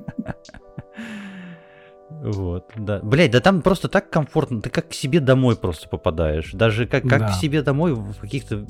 Вот, 2.22 2.70
да. 2.76 3.00
Блять, 3.02 3.30
да 3.30 3.40
там 3.40 3.62
просто 3.62 3.88
так 3.88 4.10
комфортно, 4.10 4.60
ты 4.60 4.68
как 4.68 4.88
к 4.90 4.92
себе 4.92 5.20
домой 5.20 5.56
просто 5.56 5.88
попадаешь. 5.88 6.50
Даже 6.52 6.86
как, 6.86 7.04
как 7.04 7.20
Да. 7.20 7.28
к 7.28 7.34
себе 7.34 7.62
домой 7.62 7.94
в 7.94 8.14
каких-то 8.20 8.66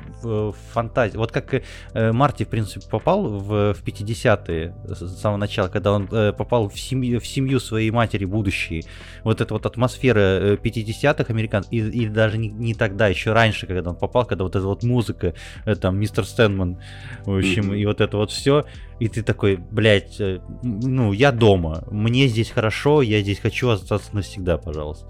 фантазиях. 0.73 1.17
Вот 1.19 1.33
как 1.33 1.53
э, 1.55 2.13
Марти, 2.13 2.45
в 2.45 2.49
принципе, 2.49 2.87
попал 2.89 3.25
в, 3.27 3.75
в 3.75 3.83
50-е 3.85 4.75
с 4.87 5.17
самого 5.21 5.39
начала, 5.39 5.69
когда 5.69 5.93
он 5.93 6.09
э, 6.13 6.33
попал 6.33 6.69
в 6.69 6.79
семью, 6.79 7.19
в 7.21 7.27
семью 7.27 7.59
своей 7.61 7.91
матери 7.91 8.25
будущей. 8.25 8.85
Вот 9.25 9.41
эта 9.41 9.53
вот 9.53 9.67
атмосфера 9.67 10.19
э, 10.21 10.57
50-х 10.57 11.25
американцев, 11.33 11.73
и, 11.73 11.79
и 11.79 12.09
даже 12.09 12.39
не, 12.39 12.49
не 12.49 12.75
тогда, 12.75 13.09
еще 13.09 13.33
раньше, 13.33 13.67
когда 13.67 13.91
он 13.91 13.97
попал, 13.97 14.27
когда 14.27 14.45
вот 14.45 14.55
эта 14.55 14.65
вот 14.67 14.85
музыка, 14.85 15.35
э, 15.65 15.75
там, 15.75 15.99
мистер 15.99 16.25
Стэнман, 16.25 16.79
в 17.25 17.37
общем, 17.37 17.67
Мгм. 17.67 17.75
и 17.75 17.85
вот 17.87 18.01
это 18.01 18.17
вот 18.17 18.31
все. 18.31 18.65
И 19.01 19.09
ты 19.09 19.23
такой, 19.23 19.57
блядь, 19.57 20.21
э, 20.21 20.41
ну, 20.63 21.13
я 21.13 21.33
дома, 21.33 21.85
мне 21.91 22.29
здесь 22.29 22.51
хорошо, 22.51 23.01
я 23.01 23.23
здесь 23.23 23.39
хочу 23.39 23.71
остаться 23.71 24.15
навсегда, 24.15 24.59
пожалуйста. 24.59 25.09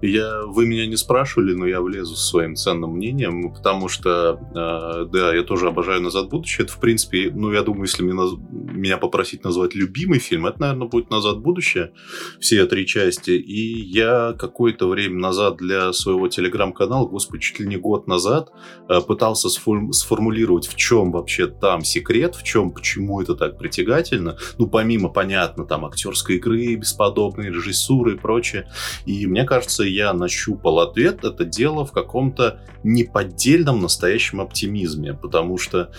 Я, 0.00 0.42
вы 0.46 0.66
меня 0.66 0.86
не 0.86 0.96
спрашивали, 0.96 1.54
но 1.54 1.66
я 1.66 1.80
влезу 1.80 2.14
со 2.14 2.26
своим 2.26 2.54
ценным 2.54 2.92
мнением, 2.92 3.52
потому 3.52 3.88
что, 3.88 4.38
э, 4.54 5.06
да, 5.12 5.34
я 5.34 5.42
тоже 5.42 5.68
обожаю 5.68 6.00
«Назад 6.00 6.26
в 6.26 6.28
будущее». 6.28 6.64
Это, 6.64 6.74
в 6.74 6.80
принципе, 6.80 7.32
ну, 7.34 7.52
я 7.52 7.62
думаю, 7.62 7.86
если 7.86 8.04
мне 8.04 8.12
наз- 8.12 8.38
меня 8.50 8.96
попросить 8.96 9.42
назвать 9.42 9.74
любимый 9.74 10.20
фильм, 10.20 10.46
это, 10.46 10.60
наверное, 10.60 10.86
будет 10.86 11.10
«Назад 11.10 11.38
в 11.38 11.40
будущее», 11.40 11.92
все 12.38 12.64
три 12.66 12.86
части. 12.86 13.32
И 13.32 13.80
я 13.82 14.34
какое-то 14.38 14.88
время 14.88 15.18
назад 15.18 15.56
для 15.56 15.92
своего 15.92 16.28
телеграм-канала, 16.28 17.06
господи, 17.08 17.42
чуть 17.42 17.58
ли 17.60 17.66
не 17.66 17.76
год 17.76 18.06
назад, 18.06 18.50
э, 18.88 19.00
пытался 19.00 19.48
сформ- 19.48 19.90
сформулировать, 19.90 20.68
в 20.68 20.76
чем 20.76 21.10
вообще 21.10 21.48
там 21.48 21.82
секрет, 21.82 22.36
в 22.36 22.44
чем, 22.44 22.70
почему 22.70 23.20
это 23.20 23.34
так 23.34 23.58
притягательно. 23.58 24.38
Ну, 24.58 24.68
помимо, 24.68 25.08
понятно, 25.08 25.64
там, 25.64 25.84
актерской 25.84 26.36
игры, 26.36 26.76
бесподобной 26.76 27.48
режиссуры 27.48 28.14
и 28.14 28.16
прочее. 28.16 28.70
И 29.04 29.26
мне 29.26 29.44
кажется, 29.44 29.87
я 29.88 30.12
нащупал 30.12 30.80
ответ. 30.80 31.24
Это 31.24 31.44
дело 31.44 31.84
в 31.84 31.92
каком-то 31.92 32.60
неподдельном 32.84 33.80
настоящем 33.80 34.40
оптимизме. 34.40 35.14
Потому 35.14 35.58
что 35.58 35.90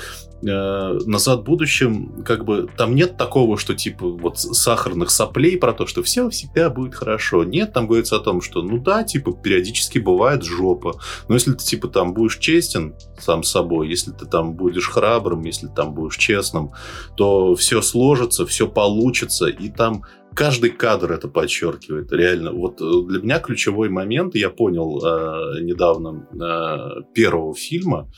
э, 0.42 1.00
«Назад 1.06 1.42
в 1.42 1.44
будущем», 1.44 2.24
как 2.26 2.46
бы, 2.46 2.70
там 2.78 2.96
нет 2.96 3.18
такого, 3.18 3.58
что 3.58 3.76
типа 3.76 4.08
вот 4.08 4.40
сахарных 4.40 5.12
соплей 5.12 5.58
про 5.58 5.74
то, 5.74 5.86
что 5.86 6.04
все 6.04 6.30
всегда 6.30 6.70
будет 6.70 6.96
хорошо. 6.96 7.44
Нет, 7.44 7.74
там 7.74 7.88
говорится 7.88 8.16
о 8.16 8.20
том, 8.20 8.42
что 8.42 8.62
ну 8.62 8.78
да, 8.78 9.04
типа, 9.04 9.34
периодически 9.34 10.00
бывает 10.00 10.44
жопа. 10.44 11.00
Но 11.28 11.36
если 11.36 11.54
ты 11.54 11.64
типа 11.64 11.88
там 11.88 12.14
будешь 12.14 12.38
честен 12.38 12.96
сам 13.20 13.44
собой, 13.44 13.90
если 13.90 14.12
ты 14.12 14.26
там 14.26 14.54
будешь 14.54 14.90
храбрым, 14.90 15.44
если 15.44 15.68
там 15.68 15.94
будешь 15.94 16.18
честным, 16.18 16.72
то 17.16 17.56
все 17.56 17.82
сложится, 17.82 18.46
все 18.46 18.68
получится, 18.68 19.48
и 19.48 19.70
там 19.70 20.04
каждый 20.40 20.70
кадр 20.70 21.12
это 21.12 21.28
подчеркивает. 21.28 22.14
Реально, 22.14 22.54
вот 22.54 22.80
э, 22.80 22.86
для 23.10 23.22
меня 23.22 23.40
ключевой 23.40 23.90
момент, 23.90 24.36
я 24.36 24.50
понял 24.50 24.98
э, 25.06 25.62
недавно 25.62 26.26
э, 26.32 27.04
первого 27.14 27.54
фильма, 27.54 28.10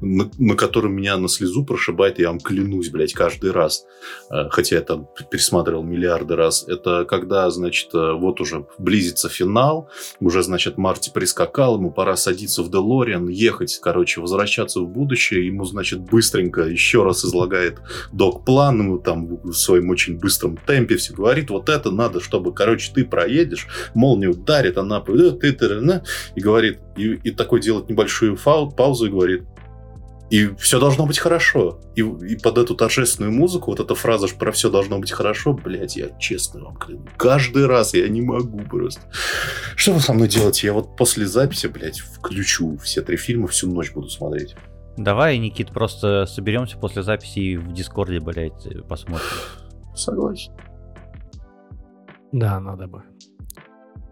на, 0.00 0.30
на 0.38 0.56
котором 0.56 0.94
меня 0.94 1.16
на 1.16 1.28
слезу 1.28 1.64
прошибает, 1.64 2.18
я 2.18 2.28
вам 2.28 2.40
клянусь, 2.40 2.90
блядь, 2.90 3.12
каждый 3.12 3.52
раз. 3.52 3.84
Э, 4.30 4.48
Хотя 4.50 4.76
я 4.76 4.82
там 4.82 5.08
пересматривал 5.30 5.82
миллиарды 5.82 6.36
раз. 6.36 6.66
Это 6.68 7.04
когда, 7.04 7.50
значит, 7.50 7.94
э, 7.94 8.12
вот 8.12 8.40
уже 8.40 8.66
близится 8.78 9.28
финал, 9.28 9.88
уже, 10.20 10.42
значит, 10.42 10.78
Марти 10.78 11.10
прискакал, 11.12 11.76
ему 11.76 11.90
пора 11.90 12.16
садиться 12.16 12.62
в 12.62 12.70
Делориан, 12.70 13.28
ехать, 13.28 13.78
короче, 13.82 14.20
возвращаться 14.20 14.80
в 14.80 14.88
будущее. 14.88 15.46
Ему, 15.46 15.64
значит, 15.64 16.00
быстренько 16.00 16.62
еще 16.62 17.04
раз 17.04 17.24
излагает 17.24 17.78
док-план, 18.12 18.80
ему 18.80 18.98
там 18.98 19.40
в 19.42 19.52
своем 19.52 19.90
очень 19.90 20.18
быстром 20.18 20.56
темпе 20.56 20.96
все 20.96 21.14
говорит, 21.14 21.50
вот 21.50 21.68
это 21.68 21.90
надо, 21.90 22.20
чтобы, 22.20 22.52
короче, 22.52 22.92
ты 22.94 23.04
проедешь, 23.04 23.66
молния 23.94 24.28
ударит, 24.28 24.78
она 24.78 25.00
ты, 25.00 25.52
ты, 25.52 25.80
на, 25.80 26.02
и 26.34 26.40
говорит, 26.40 26.78
и, 26.96 27.14
и 27.14 27.30
такой 27.30 27.60
делает 27.60 27.88
небольшую 27.88 28.36
фау- 28.36 28.70
паузу 28.70 29.06
и 29.06 29.10
говорит, 29.10 29.44
и 30.30 30.54
все 30.56 30.78
должно 30.78 31.06
быть 31.06 31.18
хорошо. 31.18 31.80
И, 31.94 32.00
и 32.00 32.36
под 32.36 32.58
эту 32.58 32.74
торжественную 32.74 33.32
музыку, 33.32 33.70
вот 33.70 33.80
эта 33.80 33.94
фраза, 33.94 34.28
что 34.28 34.38
про 34.38 34.52
все 34.52 34.70
должно 34.70 34.98
быть 34.98 35.10
хорошо, 35.10 35.54
блядь, 35.54 35.96
я 35.96 36.10
честно 36.18 36.64
вам 36.64 36.76
клянусь. 36.76 37.08
Каждый 37.16 37.66
раз 37.66 37.94
я 37.94 38.08
не 38.08 38.20
могу 38.20 38.58
просто. 38.60 39.00
Что 39.74 39.92
вы 39.92 40.00
со 40.00 40.12
мной 40.12 40.28
делаете? 40.28 40.66
Я 40.66 40.72
вот 40.74 40.96
после 40.96 41.26
записи, 41.26 41.66
блядь, 41.66 42.00
включу 42.00 42.76
все 42.78 43.00
три 43.02 43.16
фильма, 43.16 43.46
всю 43.48 43.70
ночь 43.70 43.92
буду 43.92 44.08
смотреть. 44.08 44.54
Давай, 44.96 45.38
Никит, 45.38 45.70
просто 45.70 46.26
соберемся 46.26 46.76
после 46.76 47.02
записи 47.02 47.38
и 47.38 47.56
в 47.56 47.72
Дискорде, 47.72 48.20
блядь, 48.20 48.66
посмотрим. 48.88 49.26
Согласен. 49.94 50.52
Да, 52.32 52.60
надо 52.60 52.86
бы. 52.86 53.02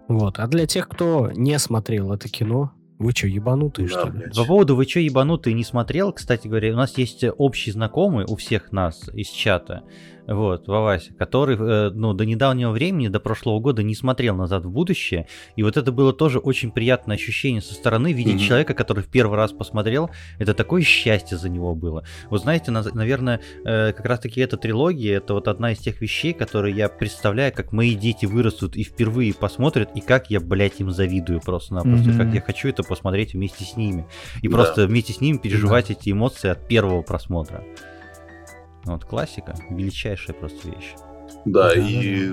Вот. 0.09 0.39
А 0.39 0.47
для 0.47 0.67
тех, 0.67 0.89
кто 0.89 1.31
не 1.33 1.59
смотрел 1.59 2.13
это 2.13 2.29
кино, 2.29 2.73
вы 2.99 3.13
что, 3.13 3.27
ебанутые, 3.27 3.89
Да, 3.89 4.01
что 4.01 4.07
ли? 4.09 4.19
блядь. 4.19 4.37
По 4.37 4.45
поводу 4.45 4.77
«Вы 4.77 4.87
чё, 4.87 5.01
ебанутый, 5.01 5.53
не 5.55 5.65
смотрел?» 5.65 6.13
Кстати 6.13 6.49
говоря, 6.49 6.73
у 6.73 6.77
нас 6.77 6.97
есть 6.99 7.25
общий 7.37 7.71
знакомый 7.71 8.25
у 8.29 8.37
всех 8.37 8.73
нас 8.73 9.09
из 9.13 9.29
чата, 9.29 9.83
вот, 10.27 10.67
Вавася, 10.69 11.15
который, 11.15 11.57
э, 11.57 11.91
ну, 11.91 12.13
до 12.13 12.25
недавнего 12.27 12.71
времени, 12.71 13.09
до 13.09 13.21
прошлого 13.21 13.61
года 13.61 13.83
не 13.83 13.95
смотрел 13.95 14.35
«Назад 14.37 14.65
в 14.65 14.71
будущее», 14.71 15.27
и 15.57 15.63
вот 15.63 15.77
это 15.77 15.93
было 15.93 16.13
тоже 16.13 16.39
очень 16.39 16.71
приятное 16.71 17.17
ощущение 17.17 17.63
со 17.63 17.75
стороны 17.75 18.13
видеть 18.13 18.35
Мгм. 18.37 18.43
человека, 18.43 18.75
который 18.75 19.03
в 19.03 19.09
первый 19.09 19.37
раз 19.37 19.53
посмотрел, 19.53 20.11
это 20.39 20.55
такое 20.55 20.83
счастье 20.83 21.37
за 21.39 21.49
него 21.49 21.75
было. 21.75 22.05
Вот 22.31 22.43
знаете, 22.43 22.71
наз- 22.73 22.95
наверное, 22.95 23.41
э, 23.65 23.93
как 23.93 24.05
раз-таки 24.07 24.41
эта 24.41 24.57
трилогия, 24.57 25.19
это 25.19 25.35
вот 25.35 25.49
одна 25.49 25.73
из 25.73 25.79
тех 25.79 26.01
вещей, 26.01 26.33
которые 26.33 26.75
я 26.75 26.89
представляю, 26.89 27.53
как 27.53 27.73
мои 27.73 27.95
дети 27.95 28.27
вырастут 28.27 28.77
и 28.77 28.83
впервые 28.85 29.33
посмотрят, 29.35 29.91
и 29.95 30.01
как 30.01 30.31
я, 30.31 30.41
блядь, 30.41 30.81
им 30.81 30.91
завидую 30.91 31.41
просто-напросто, 31.41 32.11
Мгм. 32.11 32.19
как 32.19 32.35
я 32.35 32.41
хочу 32.41 32.69
это 32.69 32.83
посмотреть 32.83 33.35
вместе 33.35 33.65
с 33.65 33.77
ними. 33.77 34.07
И 34.43 34.49
Да. 34.49 34.55
просто 34.57 34.87
вместе 34.87 35.13
с 35.13 35.21
ними 35.21 35.39
переживать 35.39 35.91
эти 35.91 36.11
эмоции 36.11 36.49
от 36.49 36.67
первого 36.69 37.03
просмотра. 37.03 37.65
Вот 38.87 39.05
классика, 39.05 39.55
величайшая 39.71 40.35
просто 40.35 40.69
вещь. 40.69 40.95
Да, 41.45 41.75
Да, 41.75 41.81
и 41.81 42.33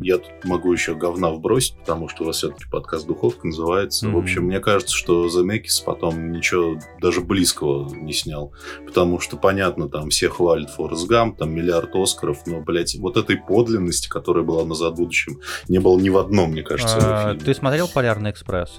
я 0.00 0.18
тут 0.18 0.44
могу 0.44 0.72
еще 0.72 0.94
говна 0.94 1.30
вбросить, 1.30 1.76
потому 1.78 2.08
что 2.08 2.22
у 2.22 2.26
вас 2.26 2.36
все-таки 2.36 2.64
подкаст 2.70 3.06
«Духовка» 3.06 3.46
называется. 3.46 4.06
В 4.06 4.10
Мгм. 4.10 4.18
общем, 4.18 4.44
мне 4.44 4.60
кажется, 4.60 4.94
что 4.94 5.28
Земекис 5.28 5.80
потом 5.80 6.30
ничего 6.32 6.76
даже 7.00 7.20
близкого 7.20 7.92
не 7.94 8.12
снял. 8.12 8.52
Потому 8.86 9.18
что, 9.20 9.36
понятно, 9.36 9.88
там 9.88 10.10
все 10.10 10.28
хвалят 10.28 10.70
Форест 10.70 11.06
Гамп, 11.08 11.38
там 11.38 11.50
миллиард 11.52 11.94
Оскаров, 11.94 12.46
но, 12.46 12.60
блядь, 12.60 12.94
вот 12.96 13.16
этой 13.16 13.36
подлинности, 13.36 14.08
которая 14.08 14.44
была 14.44 14.64
назад 14.64 14.94
в 14.94 14.96
будущем, 14.96 15.40
не 15.68 15.78
было 15.80 15.98
ни 15.98 16.08
в 16.08 16.16
одном, 16.18 16.50
мне 16.52 16.62
кажется, 16.62 17.30
А. 17.30 17.34
Ты 17.34 17.52
смотрел 17.54 17.88
«Полярный 17.88 18.30
экспресс»? 18.30 18.78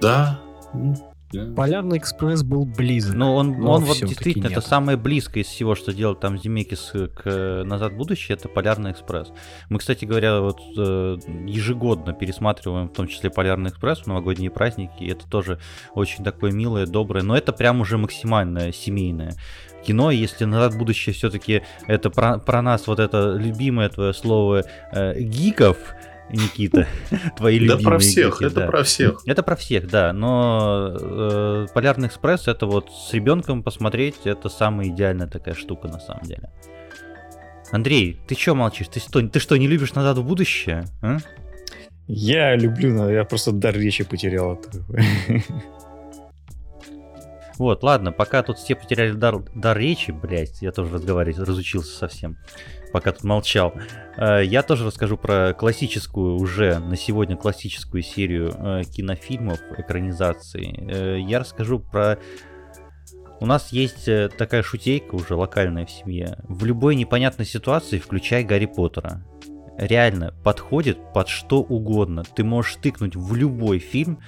Да. 0.00 0.40
Да. 1.32 1.54
Полярный 1.54 1.98
экспресс 1.98 2.42
был 2.42 2.64
близок. 2.64 3.14
Ну, 3.14 3.34
он, 3.34 3.58
Но 3.58 3.72
он 3.72 3.84
вот 3.84 3.98
действительно, 3.98 4.46
это 4.46 4.56
нет. 4.56 4.64
самое 4.64 4.98
близкое 4.98 5.40
из 5.40 5.46
всего, 5.46 5.74
что 5.74 5.92
делал 5.92 6.14
там 6.14 6.38
Земекис 6.38 6.92
к 6.92 7.22
э, 7.24 7.62
«Назад 7.64 7.92
в 7.92 7.96
будущее», 7.96 8.36
это 8.36 8.48
«Полярный 8.48 8.92
экспресс». 8.92 9.32
Мы, 9.68 9.78
кстати 9.78 10.04
говоря, 10.04 10.40
вот 10.40 10.60
э, 10.76 11.18
ежегодно 11.46 12.12
пересматриваем, 12.12 12.88
в 12.88 12.92
том 12.92 13.08
числе 13.08 13.30
«Полярный 13.30 13.70
экспресс» 13.70 14.00
в 14.00 14.06
новогодние 14.06 14.50
праздники, 14.50 15.02
и 15.02 15.10
это 15.10 15.28
тоже 15.28 15.58
очень 15.94 16.24
такое 16.24 16.52
милое, 16.52 16.86
доброе, 16.86 17.22
но 17.22 17.36
это 17.36 17.52
прям 17.52 17.80
уже 17.80 17.98
максимально 17.98 18.72
семейное 18.72 19.34
кино, 19.82 20.10
если 20.10 20.44
«Назад 20.44 20.74
в 20.74 20.78
будущее» 20.78 21.14
все-таки 21.14 21.62
это 21.86 22.10
про, 22.10 22.38
про 22.38 22.62
нас, 22.62 22.86
вот 22.86 22.98
это 22.98 23.34
любимое 23.36 23.88
твое 23.88 24.14
слово 24.14 24.64
э, 24.92 25.20
гиков, 25.20 25.76
Никита, 26.32 26.86
твои 27.36 27.58
Да 27.58 27.74
любимые 27.74 27.84
про 27.84 27.98
всех, 27.98 28.34
гики, 28.40 28.44
это 28.44 28.54
да. 28.60 28.66
про 28.66 28.82
всех. 28.82 29.22
Это 29.26 29.42
про 29.42 29.56
всех, 29.56 29.88
да, 29.88 30.12
но 30.12 30.96
э, 30.98 31.66
Полярный 31.74 32.08
экспресс 32.08 32.48
это 32.48 32.66
вот 32.66 32.90
с 32.90 33.12
ребенком 33.12 33.62
посмотреть, 33.62 34.16
это 34.24 34.48
самая 34.48 34.88
идеальная 34.88 35.26
такая 35.26 35.54
штука 35.54 35.88
на 35.88 36.00
самом 36.00 36.24
деле. 36.24 36.50
Андрей, 37.70 38.20
ты 38.26 38.34
чё 38.34 38.54
молчишь? 38.54 38.88
Ты 38.88 39.00
что, 39.00 39.26
ты 39.26 39.38
что, 39.40 39.56
не 39.56 39.66
любишь 39.66 39.94
«Назад 39.94 40.18
в 40.18 40.24
будущее»? 40.24 40.84
А? 41.00 41.18
Я 42.06 42.54
люблю, 42.56 42.94
но 42.94 43.10
я 43.10 43.24
просто 43.24 43.52
дар 43.52 43.74
речи 43.74 44.04
потерял. 44.04 44.60
Вот, 47.58 47.84
ладно, 47.84 48.10
пока 48.12 48.42
тут 48.42 48.58
все 48.58 48.74
потеряли 48.74 49.12
дар, 49.12 49.38
дар 49.54 49.78
речи, 49.78 50.10
блядь, 50.10 50.62
я 50.62 50.72
тоже 50.72 50.94
разговаривать 50.94 51.38
разучился 51.38 51.96
совсем, 51.96 52.38
пока 52.92 53.12
тут 53.12 53.24
молчал. 53.24 53.74
Э, 54.16 54.44
Я 54.44 54.62
тоже 54.62 54.86
расскажу 54.86 55.16
про 55.16 55.54
классическую, 55.54 56.36
уже 56.36 56.78
на 56.78 56.96
сегодня 56.96 57.36
классическую 57.36 58.02
серию 58.02 58.54
э, 58.56 58.82
кинофильмов, 58.84 59.58
экранизаций. 59.76 60.74
Э, 60.78 61.18
Я 61.18 61.40
расскажу 61.40 61.80
про... 61.80 62.18
У 63.40 63.46
нас 63.46 63.72
есть 63.72 64.08
такая 64.38 64.62
шутейка 64.62 65.16
уже 65.16 65.34
локальная 65.34 65.84
в 65.84 65.90
семье. 65.90 66.38
В 66.44 66.64
любой 66.64 66.94
непонятной 66.94 67.44
ситуации 67.44 67.98
включай 67.98 68.44
Гарри 68.44 68.66
Поттера. 68.66 69.24
Реально 69.78 70.34
подходит 70.44 70.98
под 71.12 71.28
что 71.28 71.60
угодно. 71.60 72.24
Ты 72.24 72.44
можешь 72.44 72.76
тыкнуть 72.76 73.16
в 73.16 73.34
любой 73.34 73.78
фильм, 73.78 74.18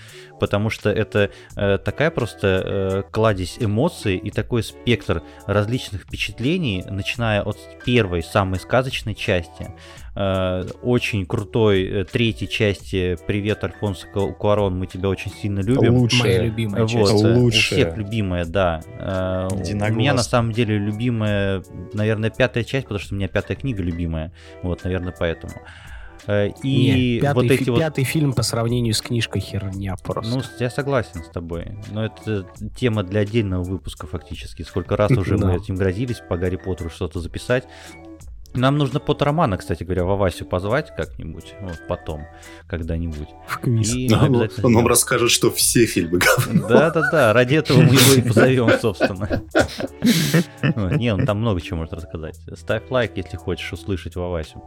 потому 0.41 0.71
что 0.71 0.91
это 0.91 1.31
э, 1.57 1.79
такая 1.79 2.11
просто 2.11 2.47
э, 2.47 3.03
кладезь 3.11 3.57
эмоций 3.61 4.17
и 4.17 4.31
такой 4.31 4.63
спектр 4.63 5.23
различных 5.47 6.03
впечатлений, 6.03 6.85
начиная 6.89 7.43
от 7.43 7.59
первой, 7.85 8.23
самой 8.23 8.59
сказочной 8.59 9.15
части, 9.15 9.75
э, 10.15 10.65
очень 10.83 11.27
крутой 11.27 11.85
э, 11.85 12.05
третьей 12.05 12.49
части 12.49 13.17
«Привет, 13.27 13.63
Альфонсо 13.65 14.07
Ку- 14.07 14.33
Куарон, 14.33 14.79
мы 14.79 14.87
тебя 14.87 15.09
очень 15.09 15.31
сильно 15.33 15.61
любим». 15.61 15.77
Моя 15.79 15.93
Лучшее. 15.93 16.43
любимая 16.45 16.83
Вот, 16.83 16.91
часть. 16.91 17.13
э, 17.13 17.15
у 17.15 17.39
Лучшая. 17.41 17.61
всех 17.85 17.97
любимая, 17.97 18.45
да. 18.45 18.81
Э, 18.99 19.49
У 19.53 19.95
меня 19.95 20.15
на 20.15 20.23
самом 20.23 20.53
деле 20.53 20.79
любимая, 20.79 21.63
наверное, 21.93 22.31
пятая 22.31 22.65
часть, 22.65 22.87
потому 22.87 23.01
что 23.01 23.15
у 23.15 23.19
меня 23.19 23.29
пятая 23.29 23.57
книга 23.57 23.83
любимая. 23.83 24.33
Вот, 24.63 24.85
наверное, 24.85 25.15
поэтому. 25.19 25.53
И 26.27 26.41
Не, 26.63 27.21
пятый, 27.21 27.35
вот 27.35 27.45
эти 27.51 27.65
фи- 27.65 27.71
вот... 27.71 27.81
пятый 27.81 28.05
фильм 28.05 28.33
по 28.33 28.43
сравнению 28.43 28.95
с 28.95 29.03
книжкой 29.03 29.43
херня 29.43 29.95
просто. 30.03 30.35
Ну, 30.35 30.43
я 30.59 30.71
согласен 30.71 31.23
с 31.23 31.29
тобой. 31.29 31.77
Но 31.93 32.07
это 32.07 32.47
тема 32.79 33.03
для 33.03 33.21
отдельного 33.21 33.63
выпуска 33.63 34.07
фактически. 34.07 34.63
Сколько 34.63 34.97
раз 34.97 35.11
уже 35.11 35.37
мы 35.37 35.55
этим 35.57 35.75
грозились 35.77 36.23
по 36.27 36.39
Гарри 36.39 36.57
Поттеру 36.57 36.89
что-то 36.89 37.21
записать. 37.21 37.65
Нам 38.55 38.79
нужно 38.79 39.01
Поттеромана, 39.01 39.57
кстати 39.57 39.83
говоря, 39.83 40.05
Вавасю 40.05 40.45
позвать 40.45 40.95
как-нибудь, 40.95 41.55
вот 41.61 41.83
потом, 41.89 42.23
когда-нибудь. 42.69 43.29
в 43.49 43.59
квиз. 43.59 43.95
И 43.95 44.09
мы 44.09 44.17
Он 44.17 44.25
обязательно 44.25 44.67
он 44.67 44.73
нам 44.73 44.87
расскажет, 44.87 45.31
что 45.31 45.51
все 45.51 45.87
фильмы 45.87 46.19
говно. 46.19 46.69
Да-да-да, 46.69 47.33
ради 47.33 47.57
этого 47.57 47.79
мы 47.79 47.95
его 47.95 48.15
и 48.15 48.23
позовем, 48.29 48.71
собственно. 48.81 49.43
Не, 50.97 51.13
он 51.13 51.27
там 51.27 51.41
много 51.41 51.61
чего 51.61 51.79
может 51.79 51.95
рассказать. 51.95 52.39
Ставь 52.55 52.89
лайк, 52.91 53.13
если 53.17 53.37
хочешь 53.37 53.73
услышать 53.73 54.15
Вавасю. 54.15 54.63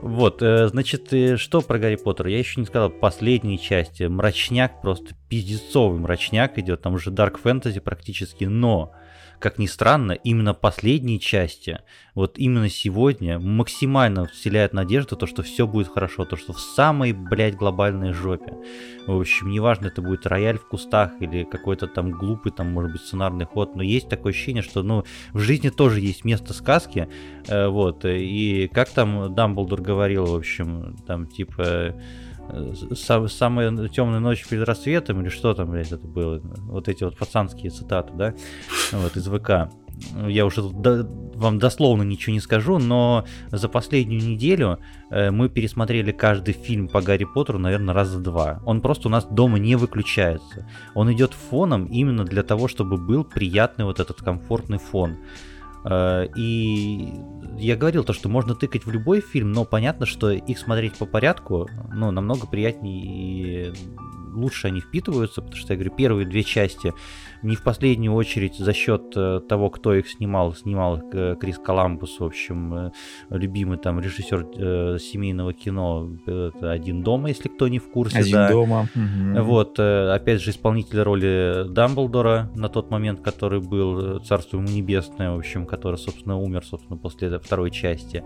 Вот, 0.00 0.42
э, 0.42 0.68
значит, 0.68 1.12
э, 1.12 1.36
что 1.36 1.60
про 1.60 1.78
Гарри 1.78 1.96
Поттера? 1.96 2.30
Я 2.30 2.38
еще 2.38 2.60
не 2.60 2.66
сказал 2.66 2.88
последней 2.88 3.58
части. 3.58 4.04
Мрачняк, 4.04 4.80
просто 4.80 5.14
пиздецовый 5.28 5.98
мрачняк 5.98 6.56
идет. 6.58 6.82
Там 6.82 6.94
уже 6.94 7.10
Dark 7.10 7.36
Fantasy 7.42 7.80
практически, 7.80 8.44
но 8.44 8.92
как 9.38 9.58
ни 9.58 9.66
странно, 9.66 10.12
именно 10.12 10.54
последние 10.54 11.18
части, 11.18 11.80
вот 12.14 12.38
именно 12.38 12.68
сегодня, 12.68 13.38
максимально 13.38 14.26
вселяют 14.26 14.72
надежду, 14.72 15.16
то, 15.16 15.26
что 15.26 15.42
все 15.42 15.66
будет 15.66 15.88
хорошо, 15.88 16.24
то, 16.24 16.36
что 16.36 16.52
в 16.52 16.60
самой, 16.60 17.12
блядь, 17.12 17.54
глобальной 17.54 18.12
жопе. 18.12 18.54
В 19.06 19.18
общем, 19.18 19.50
неважно, 19.50 19.86
это 19.86 20.02
будет 20.02 20.26
рояль 20.26 20.58
в 20.58 20.68
кустах 20.68 21.12
или 21.20 21.44
какой-то 21.44 21.86
там 21.86 22.10
глупый, 22.10 22.52
там, 22.52 22.72
может 22.72 22.92
быть, 22.92 23.02
сценарный 23.02 23.46
ход, 23.46 23.76
но 23.76 23.82
есть 23.82 24.08
такое 24.08 24.32
ощущение, 24.32 24.62
что, 24.62 24.82
ну, 24.82 25.04
в 25.32 25.38
жизни 25.38 25.68
тоже 25.68 26.00
есть 26.00 26.24
место 26.24 26.52
сказки, 26.52 27.08
э, 27.46 27.68
вот, 27.68 28.04
и 28.04 28.68
как 28.72 28.90
там 28.90 29.34
Дамблдор 29.34 29.80
говорил, 29.80 30.26
в 30.26 30.34
общем, 30.34 30.96
там, 31.06 31.26
типа, 31.26 31.94
э, 32.50 32.72
са- 32.92 33.28
самая 33.28 33.88
темная 33.88 34.20
ночь 34.20 34.46
перед 34.46 34.66
рассветом, 34.66 35.20
или 35.20 35.28
что 35.28 35.54
там, 35.54 35.70
блядь, 35.70 35.92
это 35.92 36.06
было, 36.06 36.40
вот 36.40 36.88
эти 36.88 37.04
вот 37.04 37.16
пацанские 37.16 37.70
цитаты, 37.70 38.12
да, 38.14 38.34
вот, 38.92 39.16
из 39.16 39.26
ВК. 39.26 39.72
Я 40.28 40.46
уже 40.46 40.62
вам 40.62 41.58
дословно 41.58 42.02
ничего 42.02 42.32
не 42.32 42.40
скажу, 42.40 42.78
но 42.78 43.24
за 43.50 43.68
последнюю 43.68 44.22
неделю 44.22 44.78
э, 45.10 45.30
мы 45.30 45.48
пересмотрели 45.48 46.12
каждый 46.12 46.54
фильм 46.54 46.88
по 46.88 47.00
Гарри 47.00 47.24
Поттеру, 47.24 47.58
наверное, 47.58 47.94
раза 47.94 48.20
два. 48.20 48.62
Он 48.64 48.80
просто 48.80 49.08
у 49.08 49.10
нас 49.10 49.26
дома 49.26 49.58
не 49.58 49.76
выключается. 49.76 50.68
Он 50.94 51.12
идет 51.12 51.32
фоном 51.32 51.86
именно 51.86 52.24
для 52.24 52.42
того, 52.42 52.68
чтобы 52.68 52.96
был 52.96 53.24
приятный 53.24 53.84
вот 53.84 53.98
этот 54.00 54.18
комфортный 54.18 54.78
фон. 54.78 55.16
Э, 55.88 56.26
И 56.36 57.12
я 57.58 57.76
говорил 57.76 58.04
то, 58.04 58.12
что 58.12 58.28
можно 58.28 58.54
тыкать 58.54 58.86
в 58.86 58.90
любой 58.90 59.20
фильм, 59.20 59.52
но 59.52 59.64
понятно, 59.64 60.06
что 60.06 60.30
их 60.30 60.58
смотреть 60.58 60.94
по 60.96 61.06
порядку, 61.06 61.68
ну, 61.92 62.10
намного 62.10 62.46
приятнее 62.46 63.02
и 63.04 63.72
лучше 64.34 64.68
они 64.68 64.80
впитываются, 64.80 65.42
потому 65.42 65.56
что, 65.56 65.72
я 65.72 65.76
говорю, 65.76 65.94
первые 65.94 66.26
две 66.26 66.42
части 66.42 66.92
не 67.42 67.56
в 67.56 67.62
последнюю 67.62 68.14
очередь 68.14 68.56
за 68.56 68.72
счет 68.72 69.12
э, 69.14 69.40
того, 69.48 69.70
кто 69.70 69.94
их 69.94 70.08
снимал, 70.08 70.54
снимал 70.54 71.00
э, 71.12 71.36
Крис 71.40 71.58
Коламбус, 71.58 72.18
в 72.20 72.24
общем, 72.24 72.74
э, 72.74 72.90
любимый 73.30 73.78
там 73.78 74.00
режиссер 74.00 74.98
семейного 74.98 75.52
кино, 75.52 76.10
«Один 76.60 77.02
дома», 77.02 77.28
если 77.28 77.48
кто 77.48 77.68
не 77.68 77.78
в 77.78 77.90
курсе, 77.90 78.18
Один 78.18 78.32
да. 78.32 78.50
дома. 78.50 78.88
Вот, 78.94 79.78
опять 79.78 80.40
же, 80.40 80.50
исполнитель 80.50 81.00
роли 81.00 81.66
Дамблдора 81.68 82.50
на 82.54 82.68
тот 82.68 82.90
момент, 82.90 83.20
который 83.20 83.60
был, 83.60 84.20
царство 84.20 84.58
ему 84.58 84.68
небесное, 84.68 85.32
в 85.32 85.38
общем, 85.38 85.66
который, 85.66 85.96
собственно, 85.96 86.38
умер, 86.38 86.64
собственно, 86.64 86.96
после 86.98 87.38
второй 87.38 87.70
части. 87.70 88.24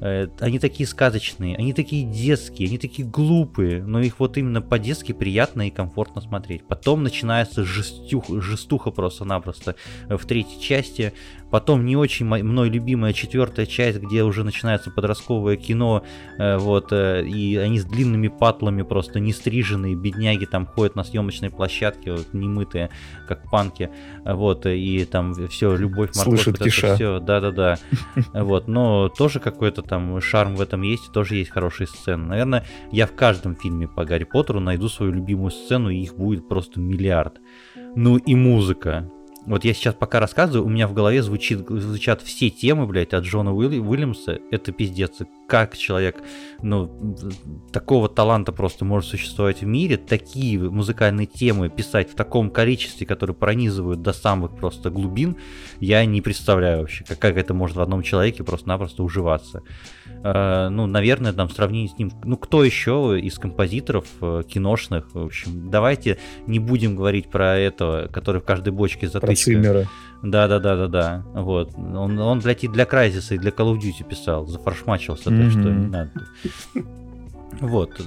Э, 0.00 0.28
Они 0.40 0.58
такие 0.58 0.86
сказочные, 0.86 1.56
они 1.56 1.72
такие 1.72 2.04
детские, 2.04 2.68
они 2.68 2.78
такие 2.78 3.06
глупые, 3.06 3.82
но 3.82 4.00
их 4.00 4.20
вот 4.20 4.36
именно 4.36 4.62
по-детски 4.62 5.12
приятно 5.12 5.66
и 5.66 5.70
комфортно 5.70 6.20
смотреть. 6.20 6.64
Потом 6.66 7.02
начинается 7.02 7.64
жестюх, 7.64 8.24
жестуха 8.42 8.90
просто-напросто 8.90 9.74
э, 10.08 10.16
в 10.16 10.24
третьей 10.26 10.60
части. 10.60 11.12
Потом 11.50 11.84
не 11.84 11.96
очень 11.96 12.26
мной 12.26 12.68
любимая 12.68 13.12
четвертая 13.12 13.66
часть, 13.66 13.98
где 13.98 14.22
уже 14.22 14.44
начинается 14.44 14.90
подростковое 14.90 15.56
кино, 15.56 16.04
э, 16.38 16.58
вот, 16.58 16.92
э, 16.92 17.24
и 17.26 17.56
они 17.56 17.78
с 17.78 17.84
длинными 17.84 18.28
патлами 18.28 18.82
просто 18.82 19.20
не 19.20 19.32
стриженные, 19.32 19.94
бедняги 19.94 20.44
там 20.44 20.66
ходят 20.66 20.94
на 20.94 21.04
съемочной 21.04 21.50
площадке, 21.50 22.12
вот, 22.12 22.34
немытые, 22.34 22.90
как 23.26 23.50
панки, 23.50 23.90
вот, 24.24 24.66
и 24.66 25.04
там 25.04 25.34
все, 25.48 25.76
любовь, 25.76 26.10
морковь, 26.16 26.42
Слышат 26.42 26.58
киша. 26.58 26.94
все, 26.94 27.18
да-да-да, 27.20 27.78
вот, 28.34 28.68
но 28.68 29.08
тоже 29.08 29.40
какой-то 29.40 29.82
там 29.82 30.20
шарм 30.20 30.56
в 30.56 30.60
этом 30.60 30.82
есть, 30.82 31.12
тоже 31.12 31.36
есть 31.36 31.50
хорошие 31.50 31.86
сцены. 31.86 32.26
Наверное, 32.26 32.64
я 32.92 33.06
в 33.06 33.14
каждом 33.14 33.56
фильме 33.56 33.88
по 33.88 34.04
Гарри 34.04 34.24
Поттеру 34.24 34.60
найду 34.60 34.88
свою 34.88 35.12
любимую 35.12 35.50
сцену, 35.50 35.90
и 35.90 35.98
их 35.98 36.14
будет 36.16 36.48
просто 36.48 36.80
миллиард. 36.80 37.40
Ну 37.94 38.16
и 38.16 38.34
музыка. 38.34 39.10
Вот 39.48 39.64
я 39.64 39.72
сейчас 39.72 39.94
пока 39.94 40.20
рассказываю, 40.20 40.66
у 40.66 40.68
меня 40.68 40.86
в 40.86 40.92
голове 40.92 41.22
звучит, 41.22 41.66
звучат 41.68 42.20
все 42.20 42.50
темы, 42.50 42.86
блядь, 42.86 43.14
от 43.14 43.24
Джона 43.24 43.54
Уилли- 43.54 43.80
Уильямса. 43.80 44.38
Это 44.50 44.72
пиздец. 44.72 45.12
Как 45.48 45.74
человек, 45.78 46.22
ну, 46.60 47.16
такого 47.72 48.10
таланта 48.10 48.52
просто 48.52 48.84
может 48.84 49.08
существовать 49.08 49.62
в 49.62 49.66
мире, 49.66 49.96
такие 49.96 50.58
музыкальные 50.58 51.26
темы 51.26 51.70
писать 51.70 52.10
в 52.10 52.14
таком 52.14 52.50
количестве, 52.50 53.06
которые 53.06 53.34
пронизывают 53.34 54.02
до 54.02 54.12
самых 54.12 54.54
просто 54.54 54.90
глубин, 54.90 55.38
я 55.80 56.04
не 56.04 56.20
представляю 56.20 56.80
вообще, 56.80 57.04
как, 57.04 57.18
как 57.18 57.38
это 57.38 57.54
может 57.54 57.76
в 57.76 57.80
одном 57.80 58.02
человеке 58.02 58.44
просто-напросто 58.44 59.02
уживаться. 59.02 59.62
Э, 60.22 60.68
ну, 60.68 60.86
наверное, 60.86 61.32
там 61.32 61.48
в 61.48 61.52
сравнении 61.52 61.88
с 61.88 61.98
ним, 61.98 62.12
ну, 62.24 62.36
кто 62.36 62.62
еще 62.62 63.18
из 63.18 63.38
композиторов 63.38 64.06
э, 64.20 64.42
киношных, 64.46 65.14
в 65.14 65.24
общем, 65.24 65.70
давайте 65.70 66.18
не 66.46 66.58
будем 66.58 66.94
говорить 66.94 67.30
про 67.30 67.56
этого, 67.56 68.08
который 68.08 68.42
в 68.42 68.44
каждой 68.44 68.74
бочке 68.74 69.08
Про 69.08 69.20
затычка. 69.20 69.37
Циммера. 69.44 69.86
Да, 70.22 70.48
да, 70.48 70.58
да, 70.58 70.76
да, 70.76 70.88
да. 70.88 71.22
Вот. 71.34 71.74
Он, 71.76 72.18
он, 72.18 72.40
блядь, 72.40 72.64
и 72.64 72.68
для 72.68 72.84
Крайзиса, 72.84 73.34
и 73.34 73.38
для 73.38 73.50
Call 73.50 73.72
of 73.74 73.78
Duty 73.78 74.04
писал, 74.08 74.46
зафаршмачился, 74.46 75.24
так 75.24 75.32
Мгм. 75.34 75.50
что 75.50 75.60
не 75.60 75.86
надо. 75.86 76.10
Вот. 77.60 78.00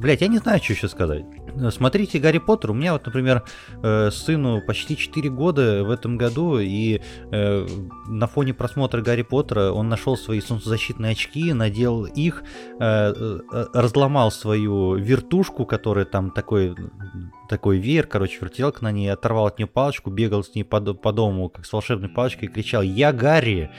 Блять, 0.00 0.20
я 0.20 0.28
не 0.28 0.38
знаю, 0.38 0.62
что 0.62 0.74
еще 0.74 0.88
сказать. 0.88 1.24
Смотрите 1.70 2.20
Гарри 2.20 2.38
Поттер. 2.38 2.70
У 2.70 2.74
меня 2.74 2.92
вот, 2.92 3.04
например, 3.04 3.42
э, 3.82 4.10
сыну 4.12 4.62
почти 4.64 4.96
4 4.96 5.28
года 5.28 5.82
в 5.82 5.90
этом 5.90 6.16
году, 6.16 6.60
и 6.60 7.00
э, 7.32 7.66
на 8.06 8.28
фоне 8.28 8.54
просмотра 8.54 9.02
Гарри 9.02 9.22
Поттера 9.22 9.72
он 9.72 9.88
нашел 9.88 10.16
свои 10.16 10.40
солнцезащитные 10.40 11.12
очки, 11.12 11.52
надел 11.52 12.04
их, 12.04 12.44
э, 12.78 13.12
э, 13.12 13.66
разломал 13.74 14.30
свою 14.30 14.94
вертушку, 14.94 15.66
которая 15.66 16.04
там 16.04 16.30
такой 16.30 16.76
такой 17.48 17.78
веер, 17.78 18.06
короче, 18.06 18.38
вертелка 18.40 18.84
на 18.84 18.92
ней, 18.92 19.08
оторвал 19.08 19.46
от 19.46 19.58
нее 19.58 19.66
палочку, 19.66 20.10
бегал 20.10 20.44
с 20.44 20.54
ней 20.54 20.62
по, 20.62 20.80
по 20.80 21.12
дому, 21.12 21.48
как 21.48 21.66
с 21.66 21.72
волшебной 21.72 22.08
палочкой, 22.08 22.48
и 22.48 22.52
кричал 22.52 22.82
«Я 22.82 23.12
Гарри!» 23.12 23.70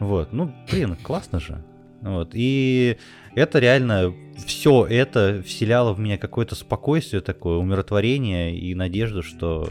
Вот, 0.00 0.32
ну, 0.32 0.52
блин, 0.70 0.96
классно 0.96 1.38
же. 1.38 1.62
Вот, 2.00 2.30
и 2.32 2.98
это 3.34 3.58
реально, 3.58 4.14
все 4.46 4.86
это 4.86 5.42
вселяло 5.44 5.92
в 5.92 6.00
меня 6.00 6.18
какое-то 6.18 6.54
спокойствие 6.54 7.22
такое, 7.22 7.56
умиротворение 7.56 8.56
и 8.56 8.74
надежду, 8.74 9.22
что 9.22 9.68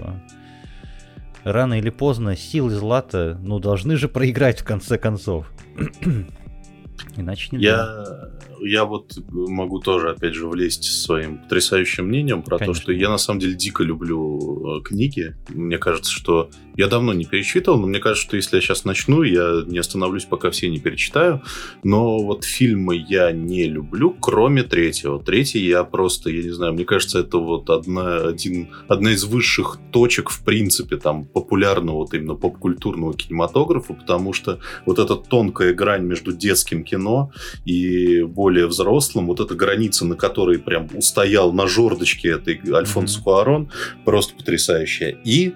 рано 1.43 1.79
или 1.79 1.89
поздно 1.89 2.35
силы 2.35 2.71
Злата, 2.71 3.39
ну, 3.41 3.59
должны 3.59 3.97
же 3.97 4.07
проиграть 4.07 4.61
в 4.61 4.63
конце 4.63 4.97
концов. 4.97 5.51
Иначе 7.17 7.49
не 7.51 7.63
Я, 7.63 8.05
я 8.61 8.85
вот 8.85 9.17
могу 9.27 9.79
тоже, 9.79 10.11
опять 10.11 10.35
же, 10.35 10.47
влезть 10.47 10.83
своим 10.83 11.39
потрясающим 11.39 12.07
мнением 12.07 12.43
про 12.43 12.57
Конечно. 12.57 12.73
то, 12.73 12.81
что 12.81 12.91
я 12.91 13.09
на 13.09 13.17
самом 13.17 13.39
деле 13.39 13.55
дико 13.55 13.83
люблю 13.83 14.79
э, 14.79 14.83
книги. 14.83 15.35
Мне 15.49 15.77
кажется, 15.77 16.11
что 16.11 16.49
я 16.77 16.87
давно 16.87 17.13
не 17.13 17.25
перечитывал, 17.25 17.79
но 17.79 17.87
мне 17.87 17.99
кажется, 17.99 18.27
что 18.27 18.35
если 18.35 18.57
я 18.57 18.61
сейчас 18.61 18.85
начну, 18.85 19.23
я 19.23 19.63
не 19.65 19.79
остановлюсь, 19.79 20.25
пока 20.25 20.51
все 20.51 20.69
не 20.69 20.79
перечитаю. 20.79 21.41
Но 21.83 22.19
вот 22.19 22.43
фильмы 22.43 22.95
я 22.95 23.31
не 23.31 23.63
люблю, 23.65 24.15
кроме 24.19 24.63
третьего. 24.63 25.21
Третий 25.21 25.65
я 25.65 25.83
просто, 25.83 26.29
я 26.29 26.43
не 26.43 26.49
знаю, 26.51 26.73
мне 26.73 26.85
кажется, 26.85 27.19
это 27.19 27.37
вот 27.37 27.69
одна, 27.69 28.17
один, 28.17 28.69
одна 28.87 29.11
из 29.11 29.23
высших 29.23 29.79
точек, 29.91 30.29
в 30.29 30.43
принципе, 30.43 30.97
там, 30.97 31.25
популярного, 31.25 31.97
вот 31.97 32.13
именно 32.13 32.35
поп-культурного 32.35 33.13
кинематографа, 33.13 33.93
потому 33.93 34.33
что 34.33 34.59
вот 34.85 34.99
эта 34.99 35.15
тонкая 35.15 35.73
грань 35.73 36.03
между 36.03 36.31
детским 36.31 36.83
кино 36.83 37.31
и 37.65 38.21
более 38.23 38.67
взрослым, 38.67 39.27
вот 39.27 39.39
эта 39.39 39.55
граница, 39.55 40.05
на 40.05 40.15
которой 40.15 40.59
прям 40.59 40.87
устоял 40.93 41.51
на 41.53 41.67
жердочке 41.67 42.29
этой 42.29 42.59
Альфонсо 42.71 43.17
Мгм. 43.17 43.23
Куарон, 43.23 43.71
просто 44.05 44.35
потрясающая. 44.35 45.17
И 45.23 45.53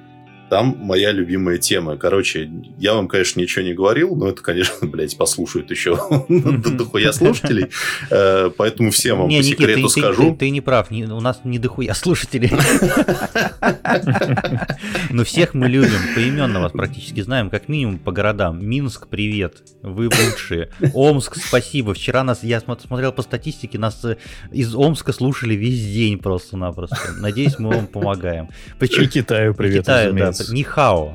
там 0.49 0.77
моя 0.79 1.11
любимая 1.11 1.57
тема. 1.57 1.97
Короче, 1.97 2.49
я 2.77 2.93
вам, 2.93 3.07
конечно, 3.07 3.39
ничего 3.39 3.65
не 3.65 3.73
говорил, 3.73 4.15
но 4.15 4.29
это, 4.29 4.41
конечно, 4.41 4.73
блядь, 4.87 5.17
послушают 5.17 5.71
еще 5.71 5.97
дохуя 6.29 7.11
слушателей. 7.11 7.67
Э, 8.09 8.49
Поэтому 8.55 8.91
всем 8.91 9.19
вам 9.19 9.27
по 9.29 9.43
секрету 9.43 9.89
скажу. 9.89 10.35
ты- 10.35 10.49
не 10.49 10.61
прав, 10.61 10.91
у 10.91 10.95
нас 11.21 11.41
не 11.43 11.59
дохуя 11.59 11.93
слушателей. 11.93 12.51
Но 15.09 15.23
всех 15.23 15.53
мы 15.53 15.67
любим, 15.67 15.99
поименно 16.13 16.59
вас 16.61 16.71
практически 16.71 17.21
знаем, 17.21 17.49
как 17.49 17.67
минимум 17.67 17.99
по 17.99 18.11
городам. 18.11 18.63
Минск, 18.65 19.07
привет, 19.07 19.63
вы 19.81 20.05
лучшие. 20.05 20.69
Омск, 20.93 21.37
спасибо. 21.37 21.93
Вчера 21.93 22.23
нас, 22.23 22.43
я 22.43 22.57
смо- 22.59 22.79
смотрел 22.85 23.11
по 23.11 23.21
статистике, 23.21 23.77
нас 23.79 24.03
э, 24.05 24.17
из 24.51 24.75
Омска 24.75 25.13
слушали 25.13 25.55
весь 25.55 25.81
день 25.85 26.17
просто-напросто. 26.17 26.97
Надеюсь, 27.19 27.57
мы 27.59 27.69
вам 27.75 27.87
помогаем. 27.87 28.45
И 28.45 28.49
Причем 28.79 29.07
Китаю 29.09 29.53
привет, 29.53 29.81
Китаю, 29.83 30.13
да, 30.13 30.31
разумеется. 30.43 30.53
Нихао. 30.53 31.13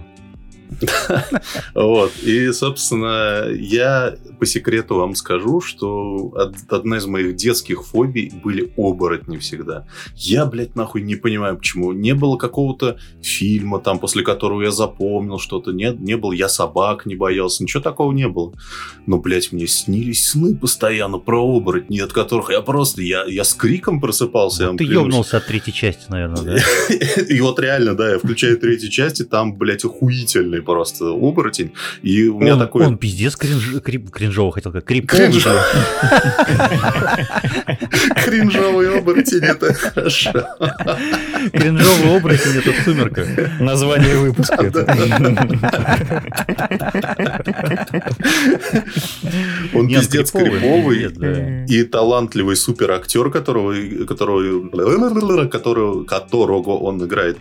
Вот. 1.74 2.12
И, 2.22 2.52
собственно, 2.52 3.46
я 3.50 4.14
по 4.38 4.46
секрету 4.46 4.96
вам 4.96 5.14
скажу, 5.14 5.60
что 5.60 6.30
од- 6.34 6.54
одна 6.68 6.96
из 6.98 7.06
моих 7.06 7.36
детских 7.36 7.84
фобий 7.84 8.32
были 8.42 8.72
оборотни 8.76 9.38
всегда. 9.38 9.86
Я, 10.16 10.46
блядь, 10.46 10.76
нахуй 10.76 11.02
не 11.02 11.16
понимаю, 11.16 11.56
почему. 11.56 11.92
Не 11.92 12.14
было 12.14 12.36
какого-то 12.36 12.98
фильма, 13.22 13.80
там, 13.80 13.98
после 13.98 14.22
которого 14.22 14.62
я 14.62 14.70
запомнил 14.70 15.38
что-то. 15.38 15.72
Нет, 15.72 16.00
не 16.00 16.16
было. 16.16 16.32
Я 16.32 16.48
собак 16.48 17.06
не 17.06 17.16
боялся. 17.16 17.62
Ничего 17.62 17.82
такого 17.82 18.12
не 18.12 18.28
было. 18.28 18.52
Но, 19.06 19.18
блядь, 19.18 19.52
мне 19.52 19.66
снились 19.66 20.28
сны 20.30 20.56
постоянно 20.56 21.18
про 21.18 21.40
оборотни, 21.40 21.98
от 22.00 22.12
которых 22.12 22.50
я 22.50 22.60
просто... 22.60 23.02
Я, 23.02 23.24
я 23.24 23.44
с 23.44 23.54
криком 23.54 24.00
просыпался. 24.00 24.66
вам 24.66 24.76
Ты 24.78 24.84
ёбнулся 24.84 25.38
от 25.38 25.46
третьей 25.46 25.72
части, 25.72 26.04
наверное, 26.08 26.42
да? 26.42 26.56
И 27.28 27.40
вот 27.40 27.58
реально, 27.60 27.94
да, 27.94 28.12
я 28.12 28.18
включаю 28.18 28.58
третью 28.58 28.90
часть, 28.90 29.20
и 29.20 29.24
там, 29.24 29.56
блядь, 29.56 29.84
охуительный 29.84 30.59
просто 30.60 31.06
оборотень. 31.10 31.72
И 32.02 32.26
у 32.28 32.38
меня 32.40 32.54
он, 32.54 32.60
такой... 32.60 32.86
он 32.86 32.96
пиздец 32.98 33.36
кринж- 33.36 33.80
крип- 33.80 34.10
кринжово 34.10 34.52
хотел. 34.52 34.72
Криповый, 34.72 35.30
Кринжово. 35.30 35.60
блядь. 36.54 38.24
Кринжовый 38.24 38.98
оборотень, 38.98 39.44
это 39.44 39.74
хорошо. 39.74 40.32
Кринжовый 41.52 42.16
оборотень 42.16 42.58
это 42.58 42.72
в 42.72 42.84
сумерках. 42.84 43.26
Название 43.60 44.16
выпуска. 44.16 44.70
Он 49.74 49.88
пиздец 49.88 50.30
криповый. 50.30 51.66
И 51.68 51.84
талантливый 51.84 52.56
суперактер, 52.56 53.30
которого, 53.30 53.74
которого, 54.06 55.46
которого, 55.48 56.04
которого 56.04 56.76
он 56.78 57.04
играет. 57.04 57.38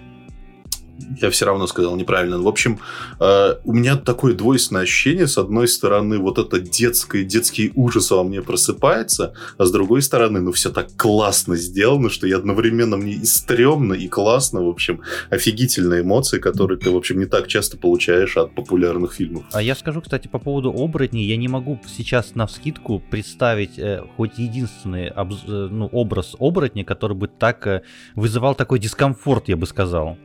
Я 1.21 1.29
все 1.29 1.45
равно 1.45 1.67
сказал 1.67 1.95
неправильно. 1.95 2.39
В 2.39 2.47
общем, 2.47 2.79
э, 3.19 3.55
у 3.63 3.73
меня 3.73 3.95
такое 3.95 4.33
двойственное 4.33 4.83
ощущение. 4.83 5.27
С 5.27 5.37
одной 5.37 5.67
стороны, 5.67 6.17
вот 6.17 6.37
это 6.37 6.59
детское, 6.59 7.23
детский 7.23 7.71
ужас 7.75 8.11
во 8.11 8.23
мне 8.23 8.41
просыпается, 8.41 9.33
а 9.57 9.65
с 9.65 9.71
другой 9.71 10.01
стороны, 10.01 10.39
ну, 10.39 10.51
все 10.51 10.69
так 10.69 10.87
классно 10.95 11.55
сделано, 11.55 12.09
что 12.09 12.27
я 12.27 12.37
одновременно 12.37 12.97
мне 12.97 13.13
и 13.13 13.25
стрёмно, 13.25 13.93
и 13.93 14.07
классно. 14.07 14.63
В 14.63 14.69
общем, 14.69 15.01
офигительные 15.29 16.01
эмоции, 16.01 16.39
которые 16.39 16.77
ты, 16.77 16.89
в 16.89 16.95
общем, 16.95 17.19
не 17.19 17.25
так 17.25 17.47
часто 17.47 17.77
получаешь 17.77 18.37
от 18.37 18.55
популярных 18.55 19.13
фильмов. 19.13 19.45
А 19.51 19.61
я 19.61 19.75
скажу, 19.75 20.01
кстати, 20.01 20.27
по 20.27 20.39
поводу 20.39 20.71
оборотней, 20.71 21.25
я 21.25 21.37
не 21.37 21.47
могу 21.47 21.79
сейчас 21.97 22.35
на 22.35 22.47
вскидку 22.47 22.99
представить 22.99 23.77
э, 23.77 24.03
хоть 24.17 24.37
единственный 24.37 25.09
обз- 25.09 25.45
э, 25.47 25.69
ну, 25.71 25.87
образ 25.87 26.35
оборотня, 26.39 26.83
который 26.83 27.15
бы 27.15 27.27
так 27.27 27.65
э, 27.67 27.81
вызывал 28.15 28.55
такой 28.55 28.79
дискомфорт, 28.79 29.49
я 29.49 29.57
бы 29.57 29.65
сказал. 29.65 30.17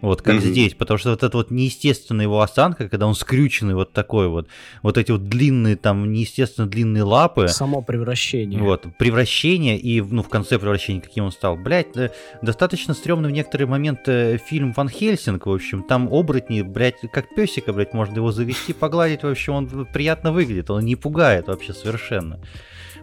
Вот, 0.00 0.22
как 0.22 0.36
Мгм. 0.36 0.44
здесь, 0.44 0.74
потому 0.74 0.98
что 0.98 1.10
вот 1.10 1.22
эта 1.22 1.36
вот 1.36 1.50
неестественная 1.50 2.24
его 2.24 2.40
осанка, 2.40 2.88
когда 2.88 3.06
он 3.06 3.14
скрюченный 3.14 3.74
вот 3.74 3.92
такой 3.92 4.28
вот, 4.28 4.48
вот 4.82 4.96
эти 4.96 5.10
вот 5.10 5.28
длинные 5.28 5.76
там 5.76 6.10
неестественно 6.12 6.66
длинные 6.66 7.02
лапы, 7.02 7.48
Само 7.48 7.82
превращение. 7.82 8.60
вот, 8.60 8.86
превращение 8.98 9.78
и, 9.78 10.00
ну, 10.00 10.22
в 10.22 10.28
конце 10.28 10.58
превращения, 10.58 11.00
каким 11.00 11.24
он 11.24 11.32
стал. 11.32 11.56
Блять, 11.56 11.88
достаточно 12.40 12.94
стрёмный 12.94 13.28
в 13.28 13.32
некоторые 13.32 13.68
моменты 13.68 14.40
фильм 14.46 14.72
Ван 14.72 14.88
Хельсинг, 14.88 15.46
в 15.46 15.52
общем, 15.52 15.82
там 15.82 16.08
оборотни, 16.10 16.62
блять, 16.62 16.96
как 17.12 17.34
песика, 17.34 17.72
блять, 17.72 17.92
можно 17.92 18.16
его 18.16 18.32
завести, 18.32 18.72
погладить, 18.72 19.22
в 19.22 19.26
общем, 19.28 19.52
он 19.54 19.86
приятно 19.92 20.32
выглядит, 20.32 20.70
он 20.70 20.84
не 20.84 20.96
пугает 20.96 21.48
вообще 21.48 21.72
совершенно. 21.74 22.40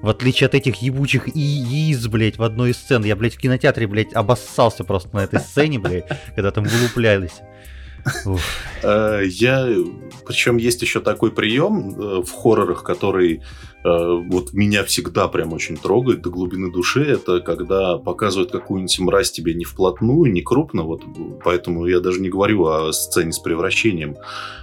В 0.02 0.10
отличие 0.10 0.48
от 0.48 0.56
этих 0.56 0.82
ебучих 0.82 1.28
яиц, 1.36 2.06
блять, 2.08 2.38
в 2.38 2.44
одной 2.44 2.72
из 2.72 2.78
сцен. 2.78 3.04
Я, 3.04 3.16
блять, 3.16 3.36
в 3.36 3.40
кинотеатре, 3.40 3.88
блять, 3.88 4.14
обоссался 4.14 4.84
просто 4.84 5.16
на 5.16 5.22
этой 5.22 5.40
сцене, 5.40 5.80
блять, 5.80 6.06
когда 6.36 6.52
там 6.52 6.64
вылуплялись. 6.64 7.42
Э, 8.84 9.22
Я, 9.26 9.68
причем 10.26 10.58
есть 10.58 10.82
еще 10.82 11.00
такой 11.00 11.32
прием 11.32 11.90
э, 11.90 12.22
в 12.22 12.32
хоррорах, 12.32 12.84
который 12.84 13.42
э, 13.84 14.22
вот 14.30 14.54
меня 14.54 14.84
всегда 14.84 15.28
прям 15.28 15.54
очень 15.54 15.78
трогает 15.78 16.22
до 16.22 16.30
глубины 16.30 16.72
души. 16.72 17.04
Это 17.04 17.40
когда 17.40 17.98
показывают 17.98 18.52
какую-нибудь 18.52 19.00
мразь 19.00 19.32
тебе 19.32 19.54
не 19.54 19.66
вплотную, 19.66 20.32
не 20.32 20.42
крупно, 20.42 20.84
вот 20.84 21.04
поэтому 21.44 21.88
я 21.88 22.00
даже 22.00 22.20
не 22.20 22.30
говорю 22.30 22.66
о 22.66 22.92
сцене 22.94 23.32
с 23.32 23.40
превращением, 23.40 24.18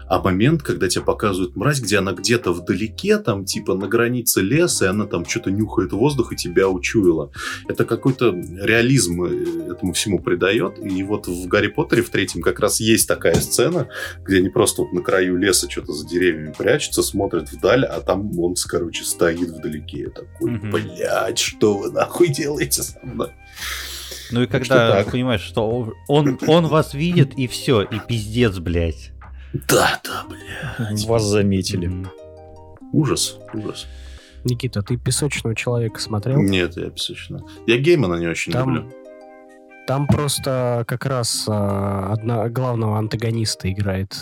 а 0.07 0.21
момент, 0.21 0.63
когда 0.63 0.89
тебе 0.89 1.03
показывают 1.03 1.57
мразь, 1.57 1.81
где 1.81 1.99
она 1.99 2.13
где-то 2.13 2.53
вдалеке, 2.53 3.19
там 3.19 3.45
типа 3.45 3.75
на 3.75 3.89
границе 3.89 4.43
леса, 4.43 4.85
и 4.85 4.89
она 4.89 5.07
там 5.07 5.25
что-то 5.25 5.51
нюхает 5.51 5.93
воздух 5.93 6.33
и 6.33 6.37
тебя 6.37 6.69
учуяла. 6.69 7.31
Это 7.69 7.85
какой-то 7.85 8.31
реализм 8.31 9.25
этому 9.25 9.93
всему 9.95 10.21
придает. 10.21 10.79
И 10.79 11.03
вот 11.03 11.27
в 11.27 11.47
Гарри 11.47 11.69
Поттере 11.69 12.03
в 12.03 12.11
третьем 12.11 12.43
как 12.43 12.61
раз 12.61 12.81
есть 12.81 13.09
такая 13.09 13.34
сцена, 13.41 13.89
где 14.25 14.39
они 14.39 14.49
просто 14.49 14.83
вот 14.83 14.93
на 14.93 15.03
краю 15.03 15.37
леса 15.37 15.69
что-то 15.71 15.93
за 15.93 16.07
деревьями 16.07 16.55
прячутся, 16.57 17.03
смотрят 17.03 17.51
вдаль, 17.53 17.85
а 17.85 18.01
там 18.01 18.39
он, 18.39 18.55
короче, 18.67 19.05
стоит 19.05 19.49
вдалеке. 19.51 19.99
Я 20.03 20.11
такой, 20.11 20.51
Мгм. 20.53 20.71
блядь, 20.71 21.39
что 21.39 21.79
вы 21.79 21.91
нахуй 21.91 22.29
делаете 22.29 22.83
со 22.83 22.99
мной? 23.03 23.31
Ну 24.31 24.43
и 24.43 24.47
что 24.47 24.53
когда 24.53 24.93
так. 24.93 25.11
понимаешь, 25.13 25.43
что 25.43 25.69
он, 26.09 26.39
он 26.47 26.67
вас 26.67 26.95
видит, 26.95 27.35
и 27.39 27.47
все, 27.47 27.83
и 27.83 27.99
пиздец, 27.99 28.59
блять. 28.59 29.11
Да, 29.69 30.01
да, 30.03 30.25
блядь. 30.29 31.05
Вас 31.05 31.23
заметили. 31.25 31.87
Мгм. 31.87 32.11
Ужас, 32.93 33.37
ужас. 33.53 33.87
Никита, 34.45 34.83
ты 34.83 34.97
песочного 34.97 35.55
человека 35.57 36.01
смотрел? 36.01 36.41
Нет, 36.43 36.77
я 36.77 36.91
песочно. 36.91 37.41
Я 37.67 37.79
Геймана 37.79 38.17
не 38.17 38.27
очень 38.27 38.53
Там, 38.53 38.75
люблю. 38.75 38.93
Там 39.87 40.07
просто 40.07 40.85
как 40.87 41.07
раз 41.07 41.47
а, 41.49 42.13
одна 42.13 42.49
главного 42.49 42.99
антагониста 42.99 43.71
играет 43.71 44.17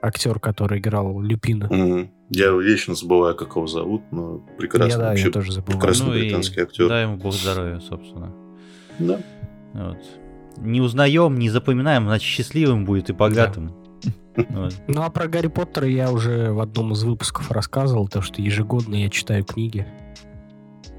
актер, 0.00 0.38
который 0.40 0.78
играл 0.78 1.20
Люпина. 1.20 1.68
Мгм. 1.70 2.10
Я 2.30 2.50
вечно 2.50 2.94
забываю, 2.94 3.34
как 3.34 3.56
его 3.56 3.66
зовут, 3.66 4.02
но 4.10 4.38
прекрасно. 4.58 4.92
я, 4.92 4.98
да, 4.98 5.08
вообще 5.10 5.26
я 5.26 5.32
тоже 5.32 5.52
забыл. 5.52 5.72
прекрасно. 5.74 6.06
Ну 6.06 6.14
и 6.14 6.20
британский 6.20 6.60
актер. 6.60 6.88
Дай 6.88 7.02
ему 7.02 7.16
бог 7.16 7.34
здоровья, 7.34 7.78
собственно. 7.80 8.32
Да. 8.98 9.20
Вот. 9.74 9.98
Не 10.58 10.80
узнаем, 10.80 11.38
не 11.38 11.50
запоминаем, 11.50 12.04
значит 12.04 12.26
счастливым 12.26 12.84
будет 12.84 13.10
и 13.10 13.12
богатым. 13.12 13.74
Вот. 14.34 14.74
Ну 14.88 15.02
а 15.02 15.10
про 15.10 15.28
Гарри 15.28 15.48
Поттера 15.48 15.86
я 15.86 16.10
уже 16.10 16.52
в 16.52 16.60
одном 16.60 16.92
из 16.92 17.02
выпусков 17.04 17.50
рассказывал, 17.50 18.08
то 18.08 18.22
что 18.22 18.40
ежегодно 18.40 18.94
я 18.94 19.10
читаю 19.10 19.44
книги 19.44 19.86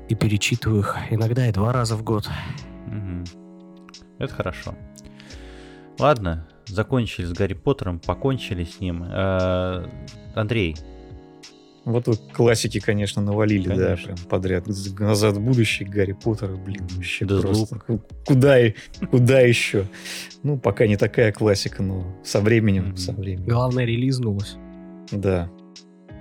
и 0.08 0.13
перечитываю 0.13 0.82
их. 0.82 0.96
Иногда 1.10 1.48
и 1.48 1.52
два 1.52 1.74
раза 1.74 1.96
в 1.96 2.04
год. 2.04 2.30
Мгм. 2.86 3.24
Это 4.19 4.34
хорошо. 4.34 4.76
Ладно, 5.99 6.47
закончили 6.65 7.26
с 7.26 7.34
Гарри 7.34 7.54
Поттером, 7.54 7.99
покончили 7.99 8.63
с 8.63 8.80
ним. 8.80 9.04
Э, 9.04 9.86
Андрей, 10.36 10.76
Вот 11.86 12.08
вы 12.08 12.15
классики, 12.15 12.80
конечно, 12.80 13.21
навалили, 13.21 13.67
Конечно. 13.67 13.88
да, 13.88 13.95
прям 14.15 14.17
подряд. 14.30 14.67
Назад 14.99 15.36
в 15.36 15.41
будущее, 15.41 15.88
Гарри 15.89 16.13
Поттер, 16.13 16.56
блин, 16.56 16.88
вообще 16.95 17.26
Да 17.26 17.41
просто. 17.41 17.78
Куда, 18.26 18.67
и- 18.67 18.73
куда 19.12 19.41
еще? 19.41 19.86
Ну, 20.43 20.58
пока 20.58 20.88
не 20.88 20.95
такая 20.95 21.34
классика, 21.34 21.84
но 21.84 22.06
со 22.23 22.39
временем, 22.39 22.95
со 22.95 23.12
временем. 23.12 23.49
Главное, 23.49 23.84
релизнулось. 23.84 24.56
Да. 25.12 25.49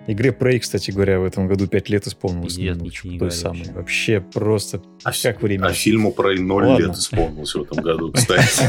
Игре 0.08 0.30
Prey, 0.30 0.58
кстати 0.58 0.90
говоря, 0.90 1.20
в 1.20 1.24
этом 1.24 1.46
году 1.46 1.66
5 1.68 1.88
лет 1.88 2.06
исполнилось. 2.08 2.56
Ну, 2.58 2.74
ничего 2.74 3.12
не 3.12 3.18
той 3.18 3.30
самой. 3.30 3.60
вообще. 3.72 3.72
Вообще 4.18 4.20
просто 4.20 4.82
А, 5.04 5.12
как 5.22 5.42
время. 5.42 5.66
а 5.66 5.72
фильму 5.72 6.12
про 6.12 6.34
ноль 6.34 6.66
Ладно. 6.66 6.86
лет 6.86 6.96
исполнилось 6.96 7.54
в 7.54 7.62
этом 7.62 7.82
году, 7.82 8.10
кстати. 8.12 8.64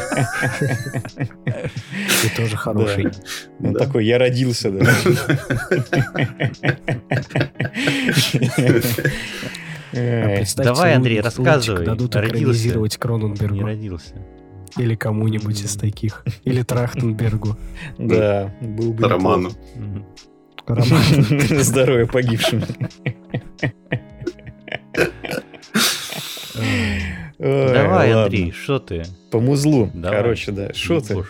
И 2.26 2.38
тоже 2.38 2.56
хороший. 2.56 3.08
Он 3.60 3.74
Да. 3.74 3.80
такой, 3.80 4.06
я 4.06 4.18
родился, 4.20 4.70
да. 4.72 4.86
А 9.96 10.44
Давай, 10.58 10.96
Андрей, 10.96 11.22
рассказывай. 11.22 11.86
Дадут 11.86 12.16
экранизировать 12.16 12.94
Не 12.94 12.98
Кроненбергу. 13.00 13.62
родился. 13.64 14.16
Или 14.78 14.96
кому-нибудь 14.96 15.62
из 15.62 15.76
таких. 15.76 16.26
Или 16.46 16.64
Трахтенбергу. 16.64 17.58
Да, 18.00 18.52
был 18.62 18.94
бы 18.94 19.08
Роману. 19.08 19.52
Роман. 20.68 21.02
Здоровья 21.62 22.06
погибшим. 22.06 22.64
Давай. 27.40 28.12
Андрей, 28.14 28.52
что 28.52 28.80
ты? 28.80 29.04
По 29.32 29.40
музлу. 29.40 29.92
Короче, 30.02 30.52
да. 30.52 30.74
Что 30.74 31.02
ты? 31.02 31.24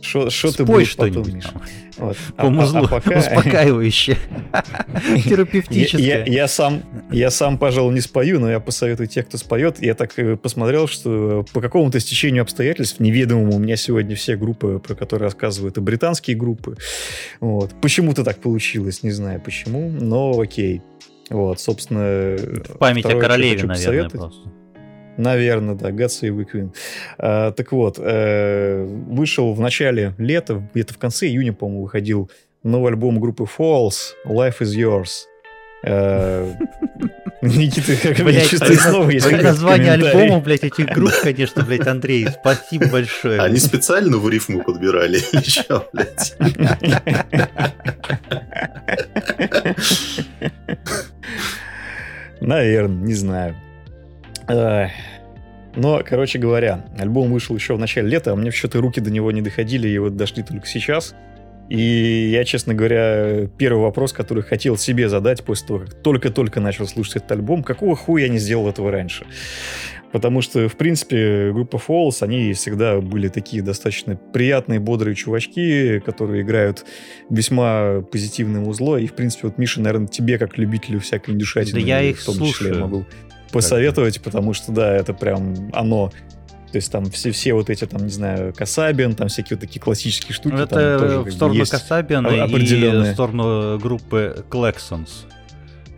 Что 0.00 0.28
ты 0.28 0.50
Спой 0.50 0.66
будешь 0.66 0.96
потом, 0.96 1.24
что-нибудь 1.24 1.34
Миша? 1.34 1.48
там. 1.50 1.62
Вот. 1.96 2.16
А- 2.36 2.42
По 2.42 2.48
а- 2.48 2.50
музлу. 2.50 2.84
а 2.84 2.88
пока- 2.88 3.18
Успокаивающе. 3.18 4.16
Терапевтическое. 5.24 6.26
я 6.26 6.48
сам, 6.48 6.82
я 7.10 7.30
сам, 7.30 7.58
пожалуй, 7.58 7.94
не 7.94 8.00
спою, 8.00 8.40
но 8.40 8.50
я 8.50 8.60
посоветую 8.60 9.06
тех, 9.06 9.26
кто 9.26 9.38
споет. 9.38 9.80
Я 9.82 9.94
так 9.94 10.18
э, 10.18 10.36
посмотрел, 10.36 10.88
что 10.88 11.44
по 11.52 11.60
какому-то 11.60 12.00
стечению 12.00 12.42
обстоятельств, 12.42 13.00
неведомому, 13.00 13.54
у 13.54 13.58
меня 13.58 13.76
сегодня 13.76 14.16
все 14.16 14.36
группы, 14.36 14.80
про 14.84 14.94
которые 14.94 15.26
рассказываю, 15.26 15.70
это 15.70 15.80
британские 15.80 16.36
группы. 16.36 16.76
Вот. 17.40 17.72
Почему-то 17.80 18.24
так 18.24 18.38
получилось, 18.40 19.02
не 19.02 19.10
знаю 19.10 19.40
почему, 19.40 19.90
но 19.90 20.38
окей. 20.38 20.82
Вот, 21.30 21.60
собственно... 21.60 22.36
Память 22.78 23.06
о 23.06 23.18
королеве, 23.18 23.64
наверное, 23.64 24.10
просто. 24.10 24.50
Наверное, 25.16 25.74
да, 25.74 25.90
Save 25.90 26.36
the 26.36 26.46
Queen. 26.52 26.74
А, 27.18 27.52
так 27.52 27.72
вот, 27.72 27.98
э, 27.98 28.84
вышел 28.84 29.52
в 29.54 29.60
начале 29.60 30.14
лета, 30.18 30.62
где-то 30.74 30.94
в 30.94 30.98
конце 30.98 31.26
июня, 31.26 31.52
по-моему, 31.52 31.82
выходил 31.82 32.30
новый 32.62 32.92
альбом 32.92 33.20
группы 33.20 33.44
Falls, 33.44 34.14
Life 34.26 34.60
is 34.60 34.74
Yours. 34.76 35.26
Э, 35.86 36.52
Никита, 37.42 37.94
как 38.14 38.24
Блядь, 38.24 38.48
чувствую, 38.48 38.78
снова 38.78 39.10
есть 39.10 39.28
комментарий. 39.28 40.08
альбомов, 40.08 40.44
блядь, 40.44 40.64
этих 40.64 40.86
групп, 40.86 41.12
конечно, 41.22 41.62
блядь, 41.62 41.86
Андрей, 41.86 42.26
спасибо 42.40 42.88
большое. 42.88 43.40
Они 43.40 43.58
специально 43.58 44.16
в 44.16 44.28
рифму 44.28 44.62
подбирали 44.62 45.18
или 45.32 45.42
что, 45.42 45.88
блядь? 45.92 46.34
Наверное, 52.40 53.06
не 53.06 53.14
знаю. 53.14 53.56
Но, 54.48 56.02
короче 56.04 56.38
говоря, 56.38 56.84
альбом 56.98 57.32
вышел 57.32 57.56
еще 57.56 57.74
в 57.74 57.78
начале 57.78 58.08
лета, 58.08 58.32
а 58.32 58.36
мне 58.36 58.50
что-то 58.50 58.80
руки 58.80 59.00
до 59.00 59.10
него 59.10 59.32
не 59.32 59.42
доходили, 59.42 59.88
и 59.88 59.98
вот 59.98 60.16
дошли 60.16 60.42
только 60.42 60.66
сейчас. 60.66 61.14
И 61.68 62.30
я, 62.30 62.44
честно 62.44 62.74
говоря, 62.74 63.48
первый 63.58 63.82
вопрос, 63.82 64.12
который 64.12 64.42
хотел 64.42 64.76
себе 64.76 65.08
задать 65.08 65.42
после 65.42 65.66
того, 65.66 65.78
как 65.80 65.94
только-только 65.94 66.60
начал 66.60 66.86
слушать 66.86 67.16
этот 67.16 67.32
альбом, 67.32 67.62
какого 67.62 67.96
хуя 67.96 68.26
я 68.26 68.28
не 68.28 68.38
сделал 68.38 68.68
этого 68.68 68.90
раньше? 68.90 69.24
Потому 70.12 70.42
что, 70.42 70.68
в 70.68 70.76
принципе, 70.76 71.50
группа 71.52 71.76
Falls, 71.76 72.18
они 72.20 72.52
всегда 72.52 73.00
были 73.00 73.26
такие 73.26 73.62
достаточно 73.62 74.14
приятные, 74.14 74.78
бодрые 74.78 75.16
чувачки, 75.16 76.00
которые 76.06 76.42
играют 76.42 76.84
весьма 77.30 78.02
позитивное 78.12 78.60
узло. 78.60 78.96
И, 78.96 79.08
в 79.08 79.14
принципе, 79.14 79.48
вот, 79.48 79.58
Миша, 79.58 79.80
наверное, 79.80 80.06
тебе, 80.06 80.38
как 80.38 80.56
любителю 80.56 81.00
всякой 81.00 81.34
индюшатины, 81.34 81.80
Да 81.80 81.84
я 81.84 82.02
их 82.02 82.20
в 82.20 82.26
том 82.26 82.34
числе, 82.34 82.50
слушаю. 82.50 82.80
могу 82.80 83.06
посоветовать, 83.54 84.20
потому 84.20 84.52
что, 84.54 84.72
да, 84.72 84.94
это 84.94 85.14
прям 85.14 85.70
оно. 85.72 86.12
То 86.72 86.78
есть 86.78 86.90
там 86.90 87.08
все, 87.10 87.30
все 87.30 87.54
вот 87.54 87.70
эти, 87.70 87.84
там, 87.86 88.02
не 88.02 88.10
знаю, 88.10 88.52
Касабин, 88.52 89.14
там 89.14 89.28
всякие 89.28 89.56
вот 89.56 89.60
такие 89.60 89.80
классические 89.80 90.34
штуки. 90.34 90.54
там 90.66 90.98
тоже 90.98 91.14
Это 91.20 91.30
в 91.30 91.32
сторону. 91.32 91.64
Касабина 91.70 92.26
и 92.28 92.40
в 93.10 93.12
сторону 93.12 93.78
группы 93.78 94.44
Клексонс. 94.50 95.26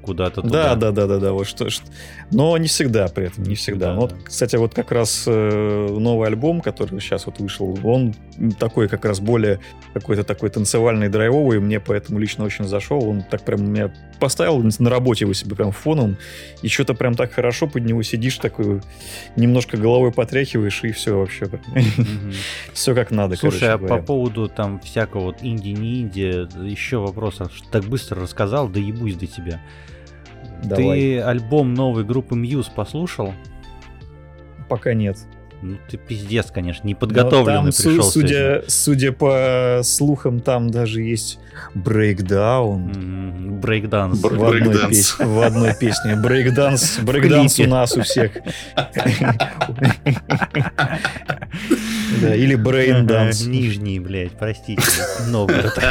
Куда-то 0.07 0.41
Да, 0.43 0.49
туда. 0.49 0.75
да, 0.77 0.91
да, 0.93 1.07
да, 1.07 1.19
да, 1.19 1.33
вот 1.33 1.47
что, 1.47 1.69
что- 1.69 1.85
Но 2.31 2.57
не 2.57 2.69
всегда 2.69 3.09
при 3.09 3.27
этом, 3.27 3.43
не 3.45 3.51
Не 3.51 3.55
всегда. 3.57 3.87
всегда, 3.87 3.95
Ну, 3.95 4.01
вот, 4.03 4.11
да. 4.11 4.17
кстати, 4.25 4.57
вот 4.57 4.73
как 4.73 4.93
раз 4.93 5.25
э, 5.27 5.89
новый 5.99 6.29
альбом, 6.29 6.61
который 6.61 6.99
сейчас 7.01 7.27
вот 7.27 7.41
вышел, 7.41 7.79
он 7.85 8.15
такой 8.59 8.89
как 8.89 9.05
раз 9.05 9.21
более 9.21 9.59
какой-то 9.95 10.23
такой 10.25 10.51
танцевальный, 10.51 11.09
драйвовый, 11.09 11.61
мне 11.61 11.81
поэтому 11.81 12.19
лично 12.19 12.45
очень 12.45 12.67
зашел. 12.67 13.07
Он 13.09 13.23
так 13.23 13.43
прям 13.45 13.69
меня 13.71 13.93
поставил 14.21 14.63
на 14.79 14.91
работе 14.91 15.25
его 15.25 15.33
себе 15.35 15.57
прям 15.57 15.73
фоном, 15.73 16.17
и 16.63 16.69
что-то 16.69 16.95
прям 16.95 17.15
так 17.15 17.33
хорошо 17.33 17.67
под 17.67 17.85
него 17.85 18.03
сидишь, 18.03 18.39
такой 18.39 18.81
немножко 19.37 19.77
головой 19.77 20.13
потряхиваешь, 20.13 20.85
и 20.85 20.93
все 20.93 21.19
вообще. 21.19 21.47
Все 22.73 22.95
как 22.95 23.11
надо, 23.11 23.37
Слушай, 23.37 23.71
а 23.71 23.79
по 23.79 23.99
поводу 23.99 24.49
там 24.49 24.81
всякого 24.81 25.25
вот 25.27 25.39
инди 25.43 25.69
не 25.71 26.03
инди, 26.03 26.47
еще 26.67 26.99
вопрос, 26.99 27.37
а 27.41 27.49
так 27.71 27.85
быстро 27.85 28.23
рассказал, 28.23 28.69
да 28.69 28.79
ебусь 28.81 29.15
до 29.15 29.27
тебя. 29.27 29.61
Давай. 30.65 30.99
Ты 31.01 31.21
альбом 31.21 31.75
новой 31.75 32.05
группы 32.05 32.35
Muse 32.35 32.67
послушал? 32.75 33.33
Пока 34.69 34.95
нет. 34.95 35.17
Ну 35.63 35.79
ты 35.89 35.97
пиздец, 35.97 36.51
конечно, 36.51 36.83
Но 36.85 36.91
неподготовленный 36.91 37.73
там, 37.73 37.83
пришел 37.93 38.03
судя, 38.03 38.63
судя 38.69 39.13
по 39.13 39.81
слухам, 39.83 40.41
там 40.41 40.69
даже 40.71 41.01
есть 41.01 41.39
breakdown. 41.75 42.91
М, 42.95 43.61
Брейкданс. 43.61 44.21
Бр- 44.21 44.35
В 44.37 44.45
одной, 44.45 44.77
пес- 44.91 45.19
в 45.19 45.41
одной 45.41 45.75
песне. 45.75 46.15
Брейкданс, 46.15 46.99
брейкданс 46.99 47.59
у 47.61 47.67
нас 47.67 47.97
у 47.97 48.03
всех. 48.03 48.33
Да, 52.21 52.35
или 52.35 52.55
braindance. 52.55 53.47
Нижний, 53.47 53.99
блядь, 53.99 54.33
простите. 54.33 54.83
Новгород. 55.29 55.79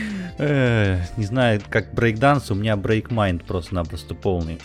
Не 0.40 1.24
знаю, 1.24 1.60
как 1.68 1.92
брейкданс, 1.92 2.50
у 2.50 2.54
меня 2.54 2.76
breakmind 2.76 3.44
просто-напросто 3.44 4.14
полный. 4.14 4.58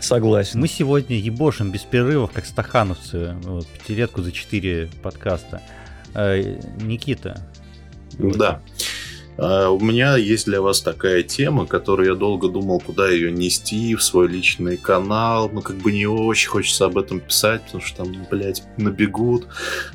Согласен. 0.00 0.60
Мы 0.60 0.68
сегодня 0.68 1.16
ебошим 1.16 1.70
без 1.70 1.82
перерывов, 1.82 2.32
как 2.32 2.46
стахановцы. 2.46 3.34
Вот, 3.42 3.66
пятилетку 3.66 4.22
за 4.22 4.32
четыре 4.32 4.88
подкаста. 5.02 5.60
Э, 6.14 6.58
Никита. 6.80 7.46
Да. 8.18 8.60
А, 9.42 9.70
У 9.70 9.80
меня 9.80 10.16
есть 10.16 10.46
для 10.46 10.60
вас 10.60 10.80
такая 10.82 11.22
тема, 11.22 11.66
которую 11.66 12.10
я 12.10 12.14
долго 12.14 12.48
думал, 12.48 12.80
куда 12.80 13.08
ее 13.08 13.32
нести 13.32 13.94
в 13.94 14.02
свой 14.02 14.28
личный 14.28 14.76
канал. 14.76 15.48
Ну, 15.52 15.62
как 15.62 15.76
бы 15.76 15.92
не 15.92 16.06
очень 16.06 16.48
хочется 16.50 16.84
об 16.86 16.98
этом 16.98 17.20
писать, 17.20 17.62
потому 17.64 17.82
что 17.82 18.04
там, 18.04 18.26
блядь, 18.30 18.62
набегут. 18.76 19.46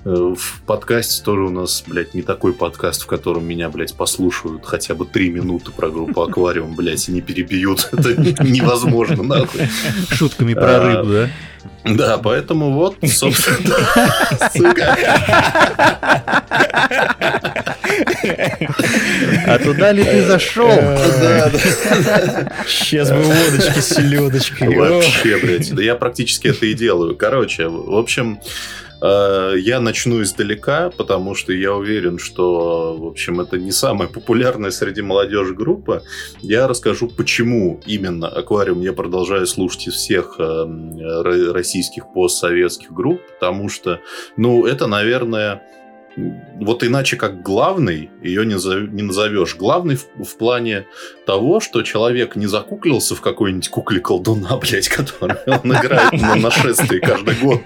Э, 0.03 0.33
В 0.35 0.61
подкасте 0.65 1.23
тоже 1.23 1.43
у 1.43 1.49
нас, 1.49 1.83
блядь, 1.85 2.13
не 2.15 2.21
такой 2.23 2.53
подкаст, 2.53 3.03
в 3.03 3.07
котором 3.07 3.45
меня, 3.45 3.69
блядь, 3.69 3.93
послушают 3.95 4.65
хотя 4.65 4.95
бы 4.95 5.05
три 5.05 5.29
минуты 5.29 5.71
про 5.71 5.89
группу 5.89 6.21
Аквариум, 6.21 6.75
блядь, 6.75 7.07
и 7.07 7.11
не 7.11 7.21
перебьют. 7.21 7.89
Это 7.93 8.43
невозможно, 8.43 9.21
нахуй. 9.23 9.67
Шутками 10.09 10.53
про 10.55 10.77
А, 10.77 10.79
рыбу, 10.79 11.11
да? 11.11 11.29
Да, 11.83 12.17
поэтому 12.17 12.71
вот, 12.73 12.97
собственно, 13.07 13.75
сука. 14.55 14.97
А 19.47 19.59
туда 19.59 19.91
ли 19.91 20.03
ты 20.03 20.25
зашел? 20.25 20.69
Сейчас 22.67 23.11
бы 23.11 23.17
водочки 23.21 23.79
с 23.79 23.89
селедочкой. 23.95 24.75
Вообще, 24.75 25.37
блядь. 25.37 25.73
Да 25.73 25.81
я 25.83 25.95
практически 25.95 26.47
это 26.47 26.65
и 26.65 26.73
делаю. 26.73 27.15
Короче, 27.15 27.67
в 27.67 27.95
общем, 27.95 28.39
э, 29.01 29.53
я 29.57 29.79
начну 29.79 30.21
издалека, 30.21 30.89
потому 30.89 31.35
что 31.35 31.53
я 31.53 31.73
уверен, 31.73 32.17
что, 32.19 32.95
в 32.97 33.05
общем, 33.07 33.39
это 33.41 33.57
не 33.57 33.71
самая 33.71 34.07
популярная 34.07 34.71
среди 34.71 35.01
молодежи 35.01 35.53
группа. 35.53 36.03
Я 36.41 36.67
расскажу, 36.67 37.07
почему 37.07 37.79
именно 37.85 38.27
«Аквариум» 38.27 38.81
я 38.81 38.93
продолжаю 38.93 39.47
слушать 39.47 39.87
из 39.87 39.93
всех 39.95 40.35
э, 40.39 40.43
ро- 40.43 41.51
российских 41.51 42.11
постсоветских 42.13 42.91
групп, 42.91 43.21
потому 43.39 43.69
что, 43.69 43.99
ну, 44.37 44.65
это, 44.65 44.87
наверное, 44.87 45.61
вот 46.15 46.83
иначе 46.83 47.17
как 47.17 47.41
главный 47.41 48.09
ее 48.21 48.45
не, 48.45 48.57
за, 48.57 48.81
не 48.81 49.03
назовешь. 49.03 49.55
Главный 49.55 49.95
в, 49.95 50.05
в 50.23 50.37
плане 50.37 50.85
того, 51.25 51.59
что 51.59 51.81
человек 51.81 52.35
не 52.35 52.47
закуклился 52.47 53.15
в 53.15 53.21
какой-нибудь 53.21 53.69
кукле 53.69 53.99
колдуна, 53.99 54.57
блядь, 54.61 54.87
который 54.87 55.37
он 55.45 55.73
играет 55.73 56.13
на 56.13 56.35
нашествии 56.35 56.99
каждый 56.99 57.35
год. 57.35 57.61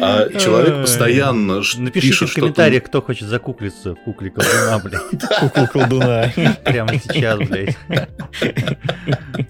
А 0.00 0.28
человек 0.38 0.82
постоянно 0.82 1.62
Напишите 1.76 2.26
в 2.26 2.34
комментариях, 2.34 2.84
кто 2.84 3.02
хочет 3.02 3.28
закуклиться 3.28 3.94
в 3.94 3.96
кукле 3.96 4.30
колдуна, 4.30 4.78
блядь. 4.84 5.40
Кукла 5.40 5.66
колдуна. 5.66 6.32
Прямо 6.64 6.92
сейчас, 6.98 7.38
блядь. 7.38 7.76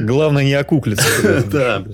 Главное 0.00 0.44
не 0.44 0.54
окуклиться. 0.54 1.44
Да. 1.50 1.84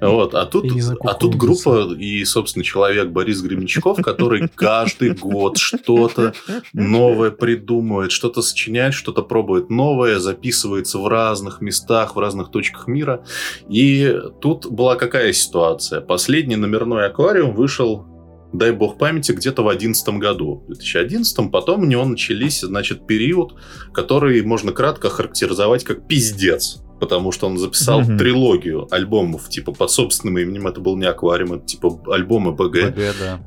Вот, 0.00 0.34
а 0.34 0.46
тут, 0.46 0.66
а 1.00 1.14
тут 1.14 1.34
группа 1.34 1.92
и, 1.94 2.24
собственно, 2.24 2.64
человек 2.64 3.08
Борис 3.08 3.42
Гремячков, 3.42 4.00
который 4.02 4.48
каждый 4.54 5.10
год 5.10 5.58
что-то 5.58 6.32
новое 6.72 7.30
придумывает, 7.30 8.10
что-то 8.10 8.42
сочиняет, 8.42 8.94
что-то 8.94 9.22
пробует 9.22 9.70
новое, 9.70 10.18
записывается 10.18 10.98
в 10.98 11.06
разных 11.08 11.60
местах, 11.60 12.16
в 12.16 12.18
разных 12.18 12.50
точках 12.50 12.86
мира. 12.86 13.24
И 13.68 14.16
тут 14.40 14.66
была 14.66 14.96
какая 14.96 15.32
ситуация? 15.32 16.00
Последний 16.00 16.56
номерной 16.56 17.06
аквариум 17.06 17.54
вышел 17.54 18.06
дай 18.52 18.72
бог 18.72 18.98
памяти, 18.98 19.32
где-то 19.32 19.62
в 19.62 19.66
2011 19.66 20.08
году. 20.18 20.64
В 20.66 20.74
2011 20.74 21.50
потом 21.50 21.82
у 21.82 21.86
него 21.86 22.04
начались, 22.04 22.60
значит, 22.60 23.06
период, 23.06 23.54
который 23.92 24.42
можно 24.42 24.72
кратко 24.72 25.08
характеризовать 25.08 25.84
как 25.84 26.06
пиздец 26.08 26.82
потому 27.00 27.32
что 27.32 27.46
он 27.46 27.58
записал 27.58 28.02
mm-hmm. 28.02 28.18
трилогию 28.18 28.88
альбомов, 28.90 29.48
типа, 29.48 29.72
под 29.72 29.90
собственным 29.90 30.38
именем. 30.38 30.66
Это 30.66 30.80
был 30.80 30.96
не 30.96 31.06
аквариум, 31.06 31.54
это 31.54 31.66
типа 31.66 32.00
альбомы 32.06 32.52
БГ. 32.52 32.94
БГ, 32.94 33.14
да. 33.18 33.40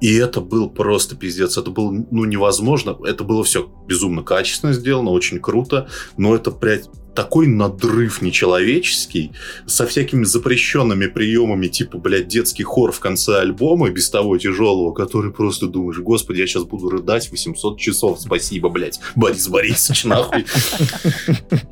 И 0.00 0.14
это 0.16 0.40
был 0.40 0.68
просто 0.68 1.16
пиздец. 1.16 1.56
Это 1.56 1.70
было, 1.70 1.90
ну, 2.10 2.24
невозможно. 2.24 2.96
Это 3.04 3.24
было 3.24 3.44
все 3.44 3.70
безумно 3.86 4.22
качественно 4.22 4.72
сделано, 4.72 5.10
очень 5.10 5.38
круто. 5.38 5.88
Но 6.16 6.34
это, 6.34 6.50
блядь, 6.50 6.88
такой 7.14 7.46
надрыв 7.46 8.22
нечеловеческий, 8.22 9.32
со 9.66 9.86
всякими 9.86 10.24
запрещенными 10.24 11.06
приемами, 11.06 11.68
типа, 11.68 11.98
блядь, 11.98 12.28
детский 12.28 12.62
хор 12.62 12.92
в 12.92 13.00
конце 13.00 13.40
альбома, 13.40 13.90
без 13.90 14.10
того 14.10 14.36
тяжелого, 14.38 14.92
который 14.92 15.32
просто 15.32 15.66
думаешь, 15.66 15.98
господи, 15.98 16.40
я 16.40 16.46
сейчас 16.46 16.64
буду 16.64 16.90
рыдать 16.90 17.30
800 17.30 17.78
часов, 17.78 18.20
спасибо, 18.20 18.68
блядь, 18.68 19.00
Борис 19.14 19.48
Борисович, 19.48 20.04
нахуй. 20.04 20.44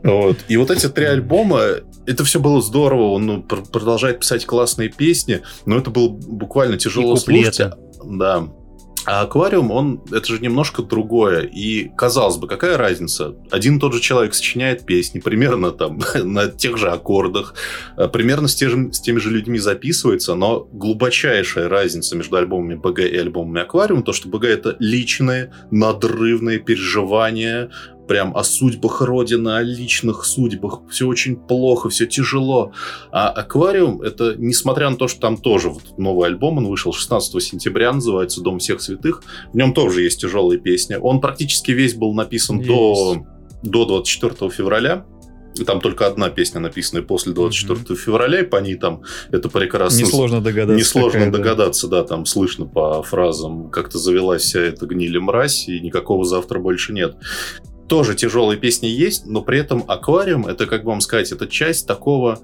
Вот. 0.03 0.39
И 0.49 0.57
вот 0.57 0.71
эти 0.71 0.89
три 0.89 1.07
альбома, 1.07 1.63
это 2.07 2.25
все 2.25 2.41
было 2.41 2.61
здорово, 2.61 3.11
он 3.11 3.27
ну, 3.27 3.43
продолжает 3.43 4.21
писать 4.21 4.47
классные 4.47 4.89
песни, 4.89 5.43
но 5.67 5.79
это 5.79 5.91
было 5.91 6.09
буквально 6.09 6.79
тяжело 6.79 7.17
слушать. 7.17 7.61
Да. 8.05 8.49
А 9.05 9.23
аквариум, 9.23 9.71
он, 9.73 10.01
это 10.13 10.27
же 10.27 10.39
немножко 10.41 10.83
другое. 10.83 11.43
И, 11.43 11.91
казалось 11.97 12.37
бы, 12.37 12.47
какая 12.47 12.77
разница? 12.77 13.35
Один 13.51 13.77
и 13.77 13.81
тот 13.81 13.95
же 13.95 14.01
человек 14.01 14.35
сочиняет 14.35 14.87
песни, 14.87 15.19
примерно 15.19 15.73
там 15.73 16.01
на 16.25 16.47
тех 16.47 16.77
же 16.79 16.89
аккордах, 16.89 17.55
э, 17.97 18.09
примерно 18.09 18.47
с, 18.47 18.55
тем, 18.55 18.93
с 18.93 19.01
теми 19.01 19.19
же 19.19 19.31
людьми 19.31 19.59
записывается, 19.59 20.35
но 20.35 20.69
глубочайшая 20.73 21.69
разница 21.69 22.17
между 22.17 22.37
альбомами 22.37 22.75
БГ 22.75 23.01
и 23.01 23.17
альбомами 23.17 23.63
Аквариум, 23.63 24.03
то, 24.05 24.13
что 24.13 24.29
БГ 24.29 24.45
это 24.45 24.77
личные, 24.79 25.53
надрывные 25.71 26.59
переживания, 26.59 27.71
прям 28.07 28.37
о 28.37 28.45
судьбах 28.45 29.01
Родины, 29.01 29.51
о 29.51 29.63
личных 29.63 30.25
судьбах. 30.25 30.83
Все 30.91 31.07
очень 31.07 31.37
плохо, 31.37 31.89
все 31.89 32.07
тяжело. 32.07 32.73
А 33.11 33.29
«Аквариум»— 33.29 34.03
это, 34.03 34.35
несмотря 34.37 34.91
на 34.91 34.97
то, 34.97 35.09
что 35.09 35.21
там 35.21 35.37
тоже 35.37 35.71
вот 35.71 35.99
новый 35.99 36.29
альбом, 36.29 36.59
он 36.59 36.67
вышел 36.67 36.93
16 36.93 37.43
сентября, 37.43 37.93
называется 37.93 38.43
«Дом 38.43 38.59
всех 38.59 38.81
святых», 38.81 39.23
в 39.53 39.57
нем 39.57 39.73
тоже 39.75 40.03
есть 40.03 40.21
тяжелые 40.21 40.61
песни. 40.61 40.97
Он 41.01 41.21
практически 41.21 41.71
весь 41.71 41.95
был 41.95 42.15
написан 42.15 42.61
до, 42.61 43.25
до 43.63 43.85
24 43.85 44.51
февраля. 44.51 45.07
И 45.55 45.65
там 45.65 45.83
только 45.83 46.07
одна 46.07 46.31
песня 46.31 46.61
написанная 46.61 47.03
после 47.03 47.35
24 47.35 47.81
mm-hmm. 47.81 47.97
февраля, 47.97 48.41
и 48.41 48.45
по 48.45 48.57
ней 48.57 48.77
там 48.77 49.03
это 49.31 49.51
прекрасно... 49.51 49.99
Несложно 49.99 50.41
догадаться. 50.41 50.79
Несложно 50.79 51.27
какая, 51.27 51.31
догадаться, 51.31 51.89
да. 51.89 52.01
да, 52.01 52.09
там 52.09 52.25
слышно 52.25 52.65
по 52.65 53.03
фразам, 53.03 53.69
как-то 53.69 53.99
завелась 53.99 54.43
вся 54.45 54.61
эта 54.61 54.87
гнили 54.87 55.19
мразь, 55.19 55.69
и 55.69 55.79
никакого 55.81 56.25
завтра 56.25 56.59
больше 56.59 56.95
нет 56.95 57.17
тоже 57.93 58.15
тяжелые 58.15 58.59
песни 58.59 58.87
есть, 58.87 59.27
но 59.27 59.43
при 59.43 59.59
этом 59.59 59.85
аквариум 59.87 60.47
это, 60.47 60.65
как 60.65 60.85
вам 60.85 61.03
сказать, 61.03 61.31
это 61.31 61.47
часть 61.47 61.87
такого, 61.87 62.41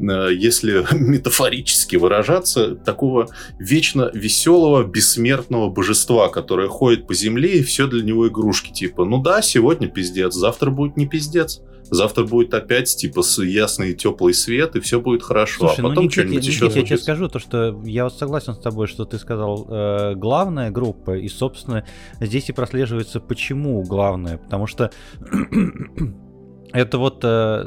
э, 0.00 0.30
если 0.34 0.84
метафорически 0.92 1.94
выражаться, 1.94 2.74
такого 2.74 3.28
вечно 3.60 4.10
веселого, 4.12 4.82
бессмертного 4.82 5.70
божества, 5.70 6.28
которое 6.28 6.66
ходит 6.66 7.06
по 7.06 7.14
земле 7.14 7.58
и 7.58 7.62
все 7.62 7.86
для 7.86 8.02
него 8.02 8.26
игрушки. 8.26 8.72
Типа, 8.72 9.04
ну 9.04 9.22
да, 9.22 9.40
сегодня 9.40 9.86
пиздец, 9.86 10.34
завтра 10.34 10.72
будет 10.72 10.96
не 10.96 11.06
пиздец. 11.06 11.60
Завтра 11.90 12.24
будет 12.24 12.54
опять, 12.54 12.94
типа, 12.94 13.22
ясный 13.42 13.94
теплый 13.94 14.34
свет, 14.34 14.76
и 14.76 14.80
все 14.80 15.00
будет 15.00 15.22
хорошо. 15.22 15.68
Слушай, 15.68 15.80
а 15.80 15.88
потом 15.88 16.04
ну, 16.04 16.10
что-нибудь 16.10 16.46
еще 16.46 16.66
Я 16.66 16.82
тебе 16.82 16.98
скажу, 16.98 17.28
то, 17.28 17.38
что 17.38 17.80
я 17.84 18.04
вот 18.04 18.14
согласен 18.14 18.54
с 18.54 18.58
тобой, 18.58 18.86
что 18.86 19.04
ты 19.04 19.18
сказал, 19.18 19.66
э, 19.68 20.14
главная 20.14 20.70
группа, 20.70 21.16
и, 21.16 21.28
собственно, 21.28 21.86
здесь 22.20 22.48
и 22.48 22.52
прослеживается, 22.52 23.20
почему 23.20 23.82
главная. 23.82 24.38
Потому 24.38 24.66
что 24.66 24.90
это 26.72 26.98
вот 26.98 27.20
э, 27.24 27.66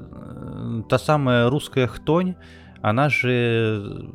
та 0.90 1.00
самая 1.00 1.50
русская 1.50 1.88
хтонь, 1.88 2.36
она 2.82 3.10
же 3.10 4.12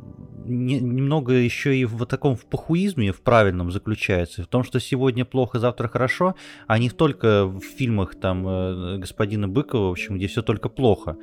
не, 0.47 0.79
немного 0.79 1.33
еще 1.33 1.75
и 1.75 1.85
в 1.85 2.05
таком 2.05 2.35
в 2.35 2.45
похуизме, 2.45 3.11
в 3.11 3.21
правильном 3.21 3.71
заключается, 3.71 4.43
в 4.43 4.47
том, 4.47 4.63
что 4.63 4.79
сегодня 4.79 5.25
плохо, 5.25 5.59
завтра 5.59 5.87
хорошо, 5.87 6.35
а 6.67 6.79
не 6.79 6.89
только 6.89 7.45
в 7.45 7.61
фильмах 7.61 8.15
там 8.15 8.47
э, 8.47 8.97
господина 8.97 9.47
Быкова, 9.47 9.87
в 9.87 9.91
общем, 9.91 10.17
где 10.17 10.27
все 10.27 10.41
только 10.41 10.69
плохо. 10.69 11.17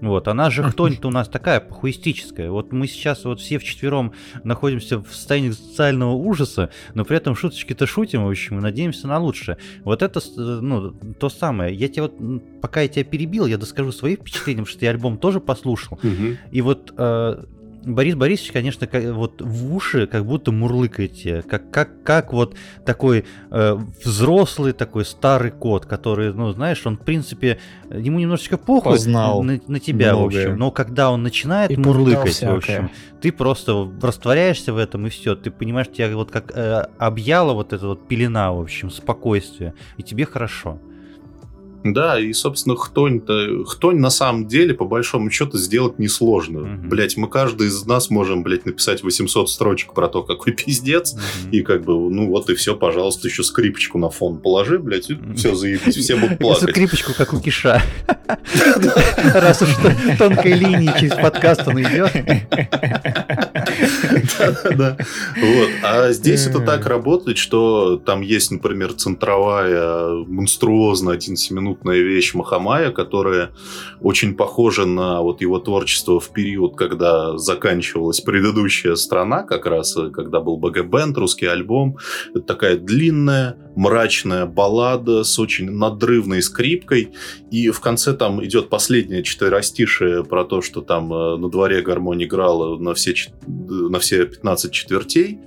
Вот, 0.00 0.28
она 0.28 0.50
же 0.50 0.62
кто-нибудь 0.64 1.04
у 1.04 1.10
нас 1.10 1.28
такая 1.28 1.60
похуистическая. 1.60 2.50
Вот 2.50 2.72
мы 2.72 2.86
сейчас 2.86 3.24
вот 3.24 3.40
все 3.40 3.58
вчетвером 3.58 4.12
находимся 4.42 4.98
в 4.98 5.06
состоянии 5.08 5.50
социального 5.50 6.12
ужаса, 6.12 6.70
но 6.94 7.04
при 7.04 7.16
этом 7.16 7.34
шуточки-то 7.34 7.86
шутим, 7.86 8.24
в 8.24 8.28
общем, 8.28 8.58
и 8.58 8.60
надеемся 8.60 9.06
на 9.06 9.18
лучшее. 9.18 9.56
Вот 9.84 10.02
это, 10.02 10.20
ну, 10.36 10.90
то 10.90 11.28
самое. 11.28 11.74
Я 11.74 11.88
тебе 11.88 12.02
вот, 12.02 12.14
пока 12.60 12.82
я 12.82 12.88
тебя 12.88 13.04
перебил, 13.04 13.46
я 13.46 13.56
доскажу 13.56 13.92
свои 13.92 14.16
впечатления, 14.16 14.62
потому 14.62 14.76
что 14.76 14.84
я 14.84 14.90
альбом 14.90 15.16
тоже 15.16 15.40
послушал. 15.40 15.98
И 16.50 16.60
вот 16.60 16.92
э, 16.96 17.44
Борис 17.84 18.14
Борисович, 18.14 18.52
конечно, 18.52 18.86
как, 18.86 19.04
вот 19.04 19.40
в 19.40 19.74
уши 19.74 20.06
как 20.06 20.24
будто 20.24 20.52
мурлыкаете, 20.52 21.42
как, 21.42 21.70
как, 21.70 22.02
как 22.02 22.32
вот 22.32 22.56
такой 22.84 23.24
э, 23.50 23.78
взрослый 24.04 24.72
такой 24.72 25.04
старый 25.04 25.50
кот, 25.50 25.86
который, 25.86 26.32
ну, 26.32 26.52
знаешь, 26.52 26.84
он, 26.86 26.96
в 26.96 27.00
принципе, 27.00 27.58
ему 27.90 28.18
немножечко 28.18 28.56
похуй 28.56 28.92
Познал 28.92 29.42
на, 29.42 29.60
на 29.66 29.80
тебя, 29.80 30.14
многое. 30.14 30.24
в 30.24 30.44
общем, 30.46 30.58
но 30.58 30.70
когда 30.70 31.10
он 31.10 31.22
начинает 31.22 31.70
и 31.70 31.76
мурлыкать, 31.76 32.42
в 32.42 32.54
общем, 32.54 32.90
ты 33.20 33.32
просто 33.32 33.90
растворяешься 34.02 34.72
в 34.72 34.78
этом, 34.78 35.06
и 35.06 35.10
все, 35.10 35.34
ты 35.34 35.50
понимаешь, 35.50 35.88
тебя 35.88 36.14
вот 36.16 36.30
как 36.30 36.52
э, 36.54 36.88
объяла 36.98 37.52
вот 37.52 37.72
эта 37.72 37.86
вот 37.86 38.08
пелена, 38.08 38.52
в 38.52 38.60
общем, 38.60 38.90
спокойствие, 38.90 39.74
и 39.96 40.02
тебе 40.02 40.26
хорошо. 40.26 40.78
Да, 41.84 42.18
и, 42.18 42.32
собственно, 42.32 42.76
хтонь-то... 42.76 43.64
Хтонь 43.66 43.98
на 43.98 44.08
самом 44.08 44.48
деле, 44.48 44.72
по 44.72 44.86
большому 44.86 45.30
счету, 45.30 45.58
сделать 45.58 45.98
несложно. 45.98 46.60
Угу. 46.60 46.88
Блять, 46.88 47.18
мы 47.18 47.28
каждый 47.28 47.68
из 47.68 47.84
нас 47.84 48.08
можем, 48.08 48.42
блядь, 48.42 48.64
написать 48.64 49.02
800 49.02 49.50
строчек 49.50 49.92
про 49.92 50.08
то, 50.08 50.22
какой 50.22 50.52
пиздец. 50.54 51.12
Угу. 51.12 51.50
И 51.52 51.60
как 51.60 51.84
бы, 51.84 51.92
ну 52.10 52.28
вот 52.28 52.48
и 52.48 52.54
все, 52.54 52.74
пожалуйста, 52.74 53.28
еще 53.28 53.42
скрипочку 53.42 53.98
на 53.98 54.08
фон 54.08 54.38
положи, 54.38 54.78
блядь, 54.78 55.10
и 55.10 55.18
все, 55.36 55.54
заебись, 55.54 55.94
все 55.94 56.16
будут 56.16 56.38
плакать. 56.40 56.70
Скрипочку, 56.70 57.12
как 57.14 57.34
у 57.34 57.40
Киша. 57.40 57.82
Раз 59.34 59.60
уж 59.60 59.68
тонкой 60.18 60.54
линии 60.54 60.90
через 60.98 61.14
подкаст 61.14 61.68
он 61.68 61.82
идет. 61.82 62.12
Да-да-да. 64.38 64.96
Вот. 65.36 65.68
А 65.82 66.12
здесь 66.12 66.46
это 66.46 66.60
так 66.60 66.86
работает, 66.86 67.36
что 67.36 67.98
там 67.98 68.22
есть, 68.22 68.50
например, 68.50 68.94
центровая 68.94 70.24
монструозная 70.26 71.14
11 71.14 71.50
минут 71.50 71.73
минутная 71.74 72.00
вещь 72.00 72.34
Махамая, 72.34 72.90
которая 72.90 73.50
очень 74.00 74.34
похожа 74.34 74.86
на 74.86 75.20
вот 75.22 75.40
его 75.40 75.58
творчество 75.58 76.20
в 76.20 76.32
период, 76.32 76.76
когда 76.76 77.36
заканчивалась 77.36 78.20
предыдущая 78.20 78.94
страна, 78.94 79.42
как 79.42 79.66
раз 79.66 79.96
когда 80.12 80.40
был 80.40 80.56
БГ 80.56 80.84
Бенд, 80.86 81.16
русский 81.18 81.46
альбом. 81.46 81.98
Это 82.30 82.42
такая 82.42 82.76
длинная, 82.76 83.56
мрачная 83.76 84.46
баллада 84.46 85.24
с 85.24 85.38
очень 85.38 85.70
надрывной 85.70 86.42
скрипкой. 86.42 87.12
И 87.50 87.70
в 87.70 87.80
конце 87.80 88.14
там 88.14 88.44
идет 88.44 88.68
последнее 88.68 89.22
четверостишее 89.22 90.24
про 90.24 90.44
то, 90.44 90.62
что 90.62 90.80
там 90.80 91.12
э, 91.12 91.36
на 91.36 91.48
дворе 91.48 91.82
гармонь 91.82 92.24
играла 92.24 92.78
на 92.78 92.94
все, 92.94 93.14
на 93.46 93.98
все 93.98 94.26
15 94.26 94.72
четвертей. 94.72 95.38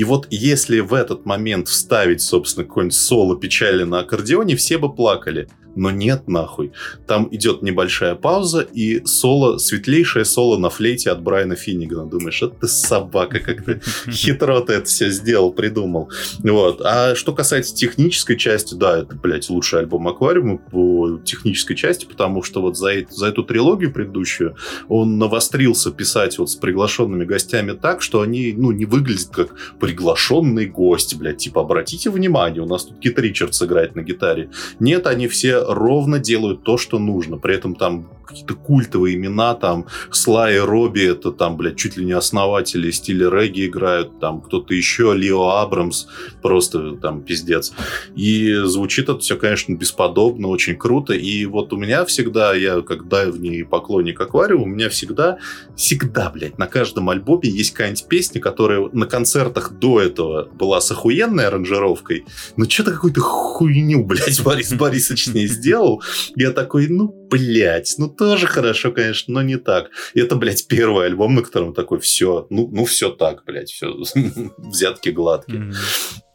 И 0.00 0.04
вот 0.04 0.26
если 0.30 0.80
в 0.80 0.94
этот 0.94 1.26
момент 1.26 1.68
вставить, 1.68 2.22
собственно, 2.22 2.66
какой-нибудь 2.66 2.94
соло 2.94 3.38
печали 3.38 3.82
на 3.82 4.00
аккордеоне, 4.00 4.56
все 4.56 4.78
бы 4.78 4.90
плакали. 4.90 5.46
Но 5.76 5.90
нет, 5.90 6.28
нахуй. 6.28 6.72
Там 7.06 7.28
идет 7.30 7.62
небольшая 7.62 8.14
пауза 8.14 8.60
и 8.60 9.04
соло, 9.04 9.58
светлейшее 9.58 10.24
соло 10.24 10.58
на 10.58 10.70
флейте 10.70 11.10
от 11.10 11.22
Брайана 11.22 11.54
Финнигана. 11.54 12.06
Думаешь, 12.06 12.42
это 12.42 12.66
собака, 12.66 13.38
как 13.40 13.64
ты 13.64 13.80
хитро 14.10 14.60
ты 14.60 14.74
это 14.74 14.86
все 14.86 15.10
сделал, 15.10 15.52
придумал. 15.52 16.10
Вот. 16.40 16.80
А 16.84 17.14
что 17.14 17.32
касается 17.32 17.74
технической 17.74 18.36
части, 18.36 18.74
да, 18.74 18.98
это, 18.98 19.14
блядь, 19.14 19.48
лучший 19.48 19.80
альбом 19.80 20.08
Аквариума 20.08 20.58
по 20.58 21.18
технической 21.24 21.76
части, 21.76 22.04
потому 22.04 22.42
что 22.42 22.60
вот 22.60 22.76
за, 22.76 22.90
за 23.08 23.26
эту 23.26 23.44
трилогию 23.44 23.92
предыдущую 23.92 24.56
он 24.88 25.18
навострился 25.18 25.90
писать 25.90 26.38
вот 26.38 26.50
с 26.50 26.56
приглашенными 26.56 27.24
гостями 27.24 27.72
так, 27.72 28.02
что 28.02 28.20
они, 28.20 28.52
ну, 28.56 28.72
не 28.72 28.84
выглядят 28.84 29.28
как 29.28 29.54
приглашенный 29.78 30.66
гость, 30.66 31.16
блядь. 31.16 31.38
Типа, 31.38 31.60
обратите 31.62 32.10
внимание, 32.10 32.62
у 32.62 32.66
нас 32.66 32.84
тут 32.84 32.98
Кит 32.98 33.18
Ричардс 33.18 33.62
играет 33.62 33.94
на 33.94 34.02
гитаре. 34.02 34.50
Нет, 34.78 35.06
они 35.06 35.28
все 35.28 35.59
ровно 35.66 36.18
делают 36.18 36.62
то, 36.62 36.78
что 36.78 36.98
нужно. 36.98 37.36
При 37.36 37.54
этом 37.54 37.74
там 37.74 38.08
какие-то 38.30 38.54
культовые 38.54 39.16
имена, 39.16 39.54
там 39.54 39.86
Слай 40.12 40.56
и 40.56 40.58
Робби, 40.58 41.02
это 41.02 41.32
там, 41.32 41.56
блядь, 41.56 41.76
чуть 41.76 41.96
ли 41.96 42.04
не 42.04 42.12
основатели 42.12 42.90
стиля 42.92 43.28
регги 43.28 43.66
играют, 43.66 44.20
там 44.20 44.40
кто-то 44.40 44.72
еще, 44.72 45.14
Лео 45.16 45.48
Абрамс, 45.50 46.06
просто 46.40 46.92
там 46.92 47.22
пиздец. 47.22 47.72
И 48.14 48.54
звучит 48.64 49.08
это 49.08 49.18
все, 49.18 49.36
конечно, 49.36 49.74
бесподобно, 49.74 50.48
очень 50.48 50.76
круто. 50.76 51.12
И 51.12 51.44
вот 51.44 51.72
у 51.72 51.76
меня 51.76 52.04
всегда, 52.04 52.54
я 52.54 52.82
как 52.82 53.08
давний 53.08 53.64
поклонник 53.64 54.20
аквариума, 54.20 54.62
у 54.62 54.66
меня 54.66 54.88
всегда, 54.88 55.38
всегда, 55.76 56.30
блядь, 56.30 56.56
на 56.56 56.68
каждом 56.68 57.10
альбоме 57.10 57.48
есть 57.48 57.72
какая-нибудь 57.72 58.06
песня, 58.06 58.40
которая 58.40 58.88
на 58.92 59.06
концертах 59.06 59.72
до 59.72 60.00
этого 60.00 60.48
была 60.54 60.80
с 60.80 60.90
охуенной 60.92 61.48
аранжировкой, 61.48 62.26
но 62.56 62.64
что-то 62.68 62.92
какую-то 62.92 63.20
хуйню, 63.20 64.04
блядь, 64.04 64.40
Борис 64.44 64.72
Борисович 64.72 65.28
не 65.28 65.46
сделал. 65.50 66.02
Я 66.36 66.52
такой, 66.52 66.88
ну, 66.88 67.08
блядь, 67.30 67.94
ну 67.98 68.08
тоже 68.08 68.46
хорошо, 68.46 68.92
конечно, 68.92 69.34
но 69.34 69.42
не 69.42 69.56
так. 69.56 69.90
И 70.14 70.20
это, 70.20 70.36
блядь, 70.36 70.66
первый 70.66 71.06
альбом, 71.06 71.34
на 71.34 71.42
котором 71.42 71.74
такой, 71.74 72.00
все, 72.00 72.46
ну, 72.50 72.68
ну 72.72 72.84
все 72.84 73.10
так, 73.10 73.44
блядь, 73.44 73.70
все, 73.70 73.94
взятки 74.58 75.10
гладкие. 75.10 75.60
Mm-hmm. 75.60 75.74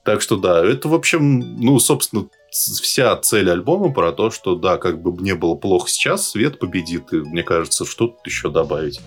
Так 0.06 0.22
что 0.22 0.38
да, 0.38 0.64
это, 0.64 0.88
в 0.88 0.94
общем, 0.94 1.58
ну, 1.60 1.80
собственно, 1.80 2.28
вся 2.52 3.18
цель 3.18 3.50
альбома 3.50 3.92
про 3.92 4.12
то, 4.12 4.30
что 4.30 4.56
да, 4.56 4.78
как 4.78 5.02
бы 5.02 5.12
мне 5.12 5.34
было 5.34 5.56
плохо 5.56 5.90
сейчас, 5.90 6.30
свет 6.30 6.60
победит, 6.60 7.12
и 7.12 7.18
мне 7.18 7.42
кажется, 7.42 7.86
что 7.86 8.08
тут 8.08 8.26
еще 8.26 8.52
добавить. 8.52 9.02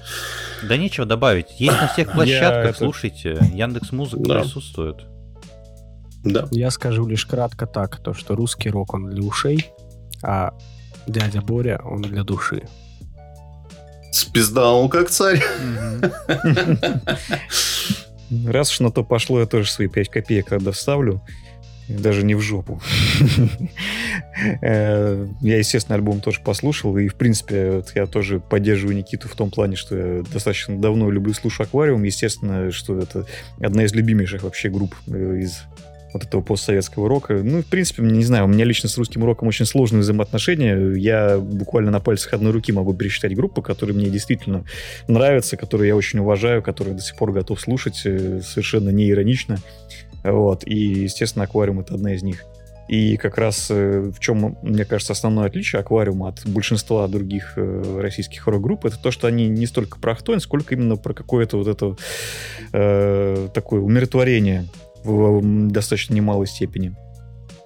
Да 0.68 0.76
нечего 0.76 1.06
добавить. 1.06 1.46
Есть 1.61 1.80
на 1.80 1.86
всех 1.92 2.12
площадках, 2.12 2.76
слушайте, 2.76 3.38
Яндекс 3.54 3.92
Музыка 3.92 4.24
да. 4.24 4.40
присутствует. 4.40 4.96
Да. 6.24 6.48
Я 6.50 6.70
скажу 6.72 7.06
лишь 7.06 7.26
кратко 7.26 7.66
так, 7.66 8.02
то, 8.02 8.12
что 8.12 8.34
русский 8.34 8.68
рок, 8.68 8.92
он 8.92 9.09
для 9.09 9.22
ушей, 9.22 9.66
а 10.23 10.55
дядя 11.07 11.41
Боря, 11.41 11.81
он 11.85 12.03
для 12.03 12.23
души. 12.25 12.62
Спиздал 14.12 14.89
как 14.89 15.11
царь. 15.11 15.43
Раз 18.47 18.71
уж 18.71 18.81
на 18.81 18.91
то 18.91 19.05
пошло, 19.05 19.41
я 19.41 19.47
тоже 19.47 19.71
свои 19.71 19.89
5 19.89 20.09
копеек 20.09 20.49
тогда 20.49 20.73
вставлю. 20.73 21.23
Даже 21.89 22.23
не 22.23 22.35
в 22.35 22.41
жопу. 22.41 22.81
Э, 24.62 25.27
я, 25.41 25.59
естественно, 25.59 25.97
альбом 25.97 26.21
тоже 26.21 26.41
послушал. 26.41 26.97
И, 26.97 27.09
в 27.09 27.16
принципе, 27.16 27.83
я 27.97 28.07
тоже 28.07 28.39
поддерживаю 28.39 28.97
Никиту 28.97 29.29
в 29.29 29.35
том 29.35 29.51
плане, 29.51 29.75
что 29.75 29.97
я 29.97 30.23
достаточно 30.23 30.79
давно 30.79 31.11
люблю 31.11 31.35
слушать 31.35 31.66
«Аквариум». 31.66 32.05
Естественно, 32.05 32.71
что 32.71 33.01
это 33.01 33.27
одна 33.61 33.83
из 33.83 33.95
любимейших 33.95 34.45
вообще 34.45 34.69
групп 34.69 34.95
э, 35.09 35.41
из 35.41 35.62
вот 36.12 36.24
этого 36.24 36.40
постсоветского 36.40 37.09
рока. 37.09 37.34
Ну, 37.34 37.62
в 37.62 37.66
принципе, 37.66 38.02
не 38.02 38.24
знаю, 38.24 38.44
у 38.44 38.48
меня 38.48 38.64
лично 38.64 38.88
с 38.88 38.96
русским 38.96 39.24
роком 39.24 39.48
очень 39.48 39.66
сложные 39.66 40.00
взаимоотношения. 40.00 40.94
Я 40.96 41.38
буквально 41.38 41.90
на 41.90 42.00
пальцах 42.00 42.34
одной 42.34 42.52
руки 42.52 42.72
могу 42.72 42.94
пересчитать 42.94 43.34
группы, 43.34 43.62
которые 43.62 43.96
мне 43.96 44.09
действительно 44.09 44.64
нравятся, 45.06 45.56
которые 45.56 45.88
я 45.88 45.96
очень 45.96 46.18
уважаю, 46.20 46.62
которые 46.62 46.94
до 46.94 47.02
сих 47.02 47.16
пор 47.16 47.32
готов 47.32 47.61
слушать 47.61 48.02
э, 48.04 48.40
совершенно 48.42 48.90
не 48.90 49.11
иронично. 49.11 49.59
Вот. 50.24 50.66
И, 50.66 50.74
естественно, 50.74 51.44
«Аквариум»— 51.44 51.80
это 51.80 51.94
одна 51.94 52.14
из 52.14 52.22
них. 52.22 52.44
И 52.88 53.18
как 53.18 53.36
раз 53.36 53.66
э, 53.70 54.11
в 54.14 54.18
чем, 54.18 54.56
мне 54.62 54.86
кажется, 54.86 55.12
основное 55.12 55.46
отличие 55.46 55.80
аквариума 55.80 56.28
от 56.28 56.46
большинства 56.46 57.06
других 57.06 57.52
э, 57.56 58.00
российских 58.00 58.46
рок-групп, 58.46 58.86
это 58.86 58.98
то, 58.98 59.11
что 59.11 59.26
они 59.26 59.46
не 59.46 59.66
столько 59.66 59.98
про 60.00 60.14
хтонь, 60.14 60.40
сколько 60.40 60.74
именно 60.74 60.96
про 60.96 61.12
какое-то 61.12 61.59
вот 61.59 61.68
это 61.68 61.96
э, 62.72 63.48
такое 63.52 63.82
умиротворение 63.82 64.64
в 65.09 65.70
достаточно 65.70 66.14
немалой 66.14 66.46
степени. 66.46 66.96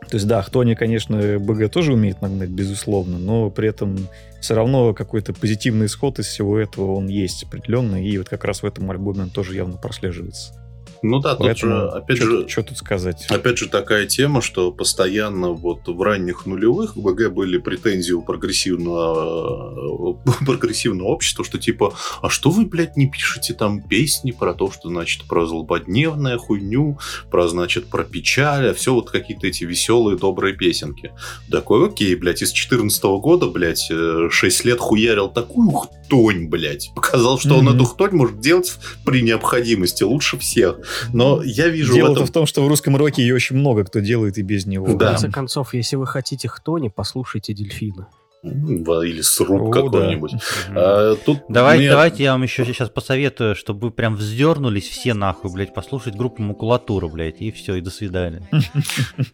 То 0.08 0.16
есть, 0.16 0.26
да, 0.26 0.42
Хтони, 0.42 0.74
конечно, 0.74 1.38
БГ 1.38 1.70
тоже 1.70 1.94
умеет 1.94 2.20
нагнать, 2.20 2.50
безусловно, 2.50 3.18
но 3.18 3.50
при 3.50 3.68
этом 3.68 4.08
все 4.40 4.54
равно 4.54 4.92
какой-то 4.92 5.32
позитивный 5.32 5.86
исход 5.86 6.18
из 6.18 6.26
всего 6.26 6.58
этого 6.58 6.92
он 6.92 7.06
есть 7.06 7.44
определенно, 7.44 8.04
и 8.04 8.18
вот 8.18 8.28
как 8.28 8.44
раз 8.44 8.62
в 8.62 8.66
этом 8.66 8.90
альбоме 8.90 9.22
он 9.22 9.30
тоже 9.30 9.54
явно 9.54 9.76
прослеживается. 9.78 10.61
Ну 11.02 11.18
да, 11.18 11.34
тут 11.34 11.58
же, 11.58 11.88
опять 11.88 12.18
что, 12.18 12.26
же... 12.26 12.48
Что 12.48 12.62
тут 12.62 12.78
сказать? 12.78 13.26
Опять 13.28 13.58
же 13.58 13.68
такая 13.68 14.06
тема, 14.06 14.40
что 14.40 14.70
постоянно 14.70 15.48
вот 15.48 15.88
в 15.88 16.00
ранних 16.00 16.46
нулевых 16.46 16.94
в 16.96 17.02
БГ 17.02 17.32
были 17.32 17.58
претензии 17.58 18.12
у 18.12 18.22
прогрессивного, 18.22 20.14
прогрессивного 20.46 21.08
общества, 21.08 21.44
что 21.44 21.58
типа, 21.58 21.94
а 22.20 22.28
что 22.28 22.50
вы, 22.50 22.66
блядь, 22.66 22.96
не 22.96 23.08
пишете 23.10 23.52
там 23.54 23.82
песни 23.82 24.30
про 24.30 24.54
то, 24.54 24.70
что, 24.70 24.88
значит, 24.88 25.24
про 25.26 25.44
злободневная 25.46 26.38
хуйню, 26.38 26.98
про, 27.30 27.48
значит, 27.48 27.86
про 27.86 28.04
печаль, 28.04 28.70
а 28.70 28.74
все 28.74 28.94
вот 28.94 29.10
какие-то 29.10 29.48
эти 29.48 29.64
веселые, 29.64 30.16
добрые 30.16 30.54
песенки. 30.54 31.12
Такой, 31.50 31.88
окей, 31.88 32.14
блядь, 32.14 32.42
из 32.42 32.52
14 32.52 33.02
года, 33.20 33.48
блядь, 33.48 33.90
6 34.30 34.64
лет 34.64 34.78
хуярил 34.78 35.28
такую 35.28 35.70
хтонь, 35.72 36.48
блядь. 36.48 36.90
Показал, 36.94 37.40
что 37.40 37.50
mm-hmm. 37.50 37.58
он 37.58 37.74
эту 37.74 37.84
хтонь 37.86 38.12
может 38.12 38.40
делать 38.40 38.72
при 39.04 39.22
необходимости 39.22 40.04
лучше 40.04 40.38
всех. 40.38 40.78
Но 41.12 41.42
я 41.42 41.68
вижу 41.68 41.94
Дело 41.94 42.10
в 42.10 42.12
этом... 42.12 42.26
в 42.26 42.30
том, 42.30 42.46
что 42.46 42.64
в 42.64 42.68
русском 42.68 42.96
роке 42.96 43.22
ее 43.22 43.34
очень 43.34 43.56
много 43.56 43.84
кто 43.84 44.00
делает 44.00 44.38
и 44.38 44.42
без 44.42 44.66
него. 44.66 44.86
Да. 44.86 44.92
В 44.94 44.98
конце 44.98 45.30
концов, 45.30 45.74
если 45.74 45.96
вы 45.96 46.06
хотите 46.06 46.48
хтони, 46.48 46.88
послушайте 46.88 47.52
дельфина. 47.52 48.08
Или 48.42 49.20
сруб 49.20 49.72
какой-нибудь. 49.72 50.32
Да. 50.74 51.12
А, 51.12 51.14
тут 51.14 51.42
давайте, 51.48 51.82
мне... 51.82 51.90
давайте 51.90 52.22
я 52.24 52.32
вам 52.32 52.42
еще 52.42 52.64
сейчас 52.64 52.90
посоветую, 52.90 53.54
чтобы 53.54 53.82
вы 53.82 53.90
прям 53.92 54.16
вздернулись 54.16 54.88
все 54.88 55.14
нахуй, 55.14 55.52
блядь, 55.52 55.72
послушать 55.72 56.16
группу 56.16 56.42
Макулатура, 56.42 57.06
блядь, 57.06 57.40
и 57.40 57.52
все, 57.52 57.76
и 57.76 57.80
до 57.80 57.90
свидания. 57.90 58.48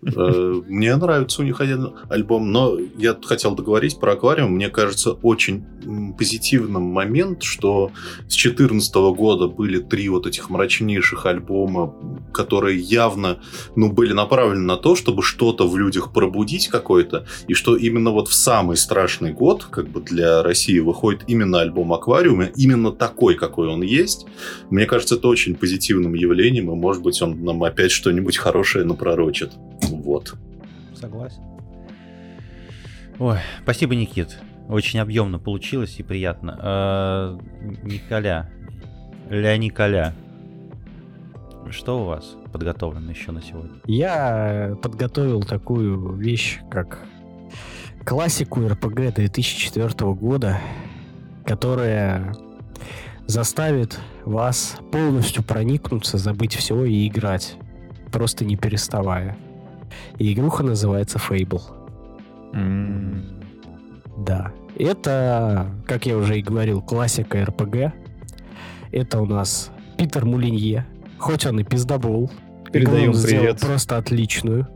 Э, 0.03 0.63
мне 0.67 0.97
нравится 0.97 1.43
у 1.43 1.45
них 1.45 1.61
один 1.61 1.95
альбом, 2.09 2.51
но 2.51 2.77
я 2.97 3.17
хотел 3.23 3.55
договорить 3.55 3.99
про 3.99 4.13
аквариум. 4.13 4.53
Мне 4.53 4.69
кажется, 4.69 5.13
очень 5.13 5.65
позитивным 6.19 6.83
момент, 6.83 7.43
что 7.45 7.91
с 8.29 8.35
2014 8.35 8.95
года 8.95 9.49
были 9.49 9.79
три 9.79 10.09
вот 10.09 10.27
этих 10.27 10.51
мрачнейших 10.51 11.25
альбома, 11.25 11.95
которые 12.33 12.79
явно, 12.79 13.39
ну, 13.77 13.91
были 13.91 14.13
направлены 14.13 14.65
на 14.65 14.77
то, 14.77 14.97
чтобы 14.97 15.23
что-то 15.23 15.69
в 15.69 15.79
людях 15.79 16.13
пробудить 16.13 16.69
какое-то, 16.69 17.27
и 17.47 17.55
что 17.55 17.77
именно 17.77 18.11
вот 18.11 18.29
в 18.29 18.35
самый 18.35 18.77
страшный 18.77 18.98
страшный 18.99 19.33
год, 19.33 19.65
как 19.65 19.87
бы 19.87 20.01
для 20.01 20.43
России 20.43 20.81
выходит 20.81 21.23
именно 21.29 21.61
альбом 21.61 21.93
«Аквариум», 21.93 22.43
именно 22.57 22.91
такой, 22.91 23.37
какой 23.37 23.69
он 23.69 23.83
есть. 23.83 24.27
Мне 24.71 24.87
кажется, 24.87 25.15
это 25.15 25.29
очень 25.29 25.55
позитивным 25.55 26.15
явлением, 26.15 26.73
и, 26.73 26.75
может 26.75 27.05
быть, 27.05 27.23
он 27.23 27.45
нам 27.45 27.63
опять 27.63 27.93
что-нибудь 27.93 28.37
хорошее 28.37 28.85
напророчит. 28.85 29.53
Вот. 29.83 30.35
Согласен. 31.01 31.43
Ой, 33.21 33.39
спасибо, 33.63 33.95
Никит. 33.95 34.37
Очень 34.69 34.99
объемно 34.99 35.39
получилось 35.39 35.95
и 35.99 36.03
приятно. 36.03 36.59
А, 36.61 37.39
Николя. 37.85 38.51
Ля 39.31 39.57
Николя. 39.57 40.13
Что 41.71 42.03
у 42.03 42.05
вас 42.05 42.35
подготовлено 42.53 43.13
еще 43.13 43.31
на 43.31 43.43
сегодня? 43.43 43.79
Я 43.87 44.77
подготовил 44.83 45.45
такую 45.45 46.17
вещь, 46.17 46.59
как 46.69 47.07
классику 48.05 48.67
РПГ 48.67 49.15
2004 49.15 50.13
года, 50.15 50.59
которая 51.45 52.35
заставит 53.27 53.99
вас 54.25 54.77
полностью 54.91 55.43
проникнуться, 55.43 56.19
забыть 56.19 56.55
все 56.55 56.85
и 56.85 57.07
играть, 57.07 57.57
просто 58.11 58.45
не 58.45 58.57
переставая. 58.57 59.37
И 60.19 60.33
игруха 60.33 60.63
называется 60.63 61.19
Fable. 61.19 61.63
Mm. 62.55 63.45
Да. 64.19 64.53
Это, 64.77 65.71
как 65.87 66.07
я 66.07 66.17
уже 66.17 66.39
и 66.39 66.43
говорил, 66.43 66.83
классика 66.83 67.45
РПГ. 67.45 67.93
Это 68.93 69.21
у 69.21 69.27
нас 69.27 69.71
Питер 69.97 70.25
Мулинье. 70.25 70.87
Хоть 71.19 71.47
он 71.47 71.61
и 71.61 71.65
пиздобол. 71.65 72.31
Передаем 72.73 73.13
привет. 73.13 73.61
просто 73.61 73.97
отличную. 73.97 74.69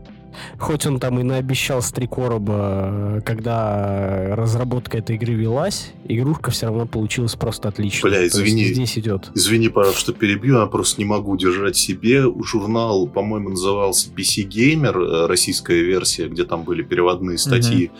Хоть 0.57 0.85
он 0.85 0.99
там 0.99 1.19
и 1.19 1.23
наобещал 1.23 1.81
с 1.81 1.91
три 1.91 2.07
короба, 2.07 3.21
когда 3.25 4.35
разработка 4.35 4.97
этой 4.97 5.15
игры 5.15 5.33
велась, 5.33 5.91
игрушка 6.05 6.51
все 6.51 6.67
равно 6.67 6.85
получилась 6.85 7.35
просто 7.35 7.69
отлично. 7.69 8.09
Бля, 8.09 8.27
извини. 8.27 8.65
здесь 8.65 8.97
идет. 8.97 9.31
Извини, 9.35 9.69
пожалуйста, 9.69 10.01
что 10.01 10.13
перебью, 10.13 10.59
я 10.59 10.65
просто 10.65 10.99
не 10.99 11.05
могу 11.05 11.35
держать 11.37 11.75
себе. 11.77 12.23
Журнал, 12.43 13.07
по-моему, 13.07 13.49
назывался 13.49 14.09
PC 14.09 14.47
Gamer, 14.47 14.95
э, 14.95 15.27
российская 15.27 15.81
версия, 15.81 16.27
где 16.27 16.43
там 16.43 16.63
были 16.63 16.83
переводные 16.83 17.37
статьи. 17.37 17.87
Угу. 17.87 17.93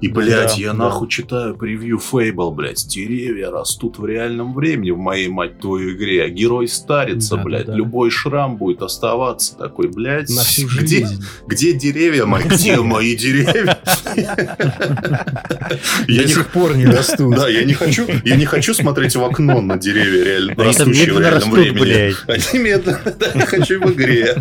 И, 0.00 0.08
блядь, 0.08 0.54
Да, 0.54 0.54
я 0.56 0.68
да. 0.72 0.78
нахуй 0.84 1.08
читаю 1.08 1.56
превью 1.56 1.98
Fable, 1.98 2.54
блядь. 2.54 2.86
Деревья 2.86 3.50
растут 3.50 3.98
в 3.98 4.06
реальном 4.06 4.54
времени 4.54 4.90
в 4.92 4.98
моей, 4.98 5.26
мать 5.28 5.58
твою, 5.60 5.96
игре. 5.96 6.24
А 6.24 6.28
герой 6.28 6.68
старится, 6.68 7.30
Да, 7.30 7.36
да, 7.38 7.42
блядь. 7.44 7.66
да. 7.66 7.74
Любой 7.74 8.10
шрам 8.10 8.56
будет 8.56 8.82
оставаться 8.82 9.56
такой, 9.56 9.88
блядь. 9.88 10.28
На 10.30 10.42
всю 10.42 10.68
где, 10.68 11.00
жизнь. 11.06 11.24
где 11.48 11.72
деревья 11.72 12.26
мои? 12.26 12.44
Где 12.44 12.76
мои 12.80 13.16
деревья? 13.16 13.78
Я 16.06 16.22
До 16.22 16.28
сих 16.28 16.48
пор 16.48 16.76
не 16.76 16.86
растут. 16.86 17.34
Да, 17.34 17.48
я 17.48 17.64
не 17.64 17.74
хочу, 17.74 18.06
я 18.24 18.36
не 18.36 18.44
хочу 18.46 18.74
смотреть 18.74 19.16
в 19.16 19.24
окно 19.24 19.60
на 19.60 19.76
деревья 19.78 20.24
реально 20.24 20.54
там 20.54 20.66
растущие 20.66 21.12
в 21.12 21.20
реальном 21.20 21.34
растут, 21.54 21.54
времени. 21.54 21.80
блядь. 21.80 22.16
Они 22.52 22.62
медленно, 22.64 23.14
да, 23.18 23.26
я 23.34 23.46
хочу 23.46 23.80
в 23.80 23.92
игре. 23.92 24.36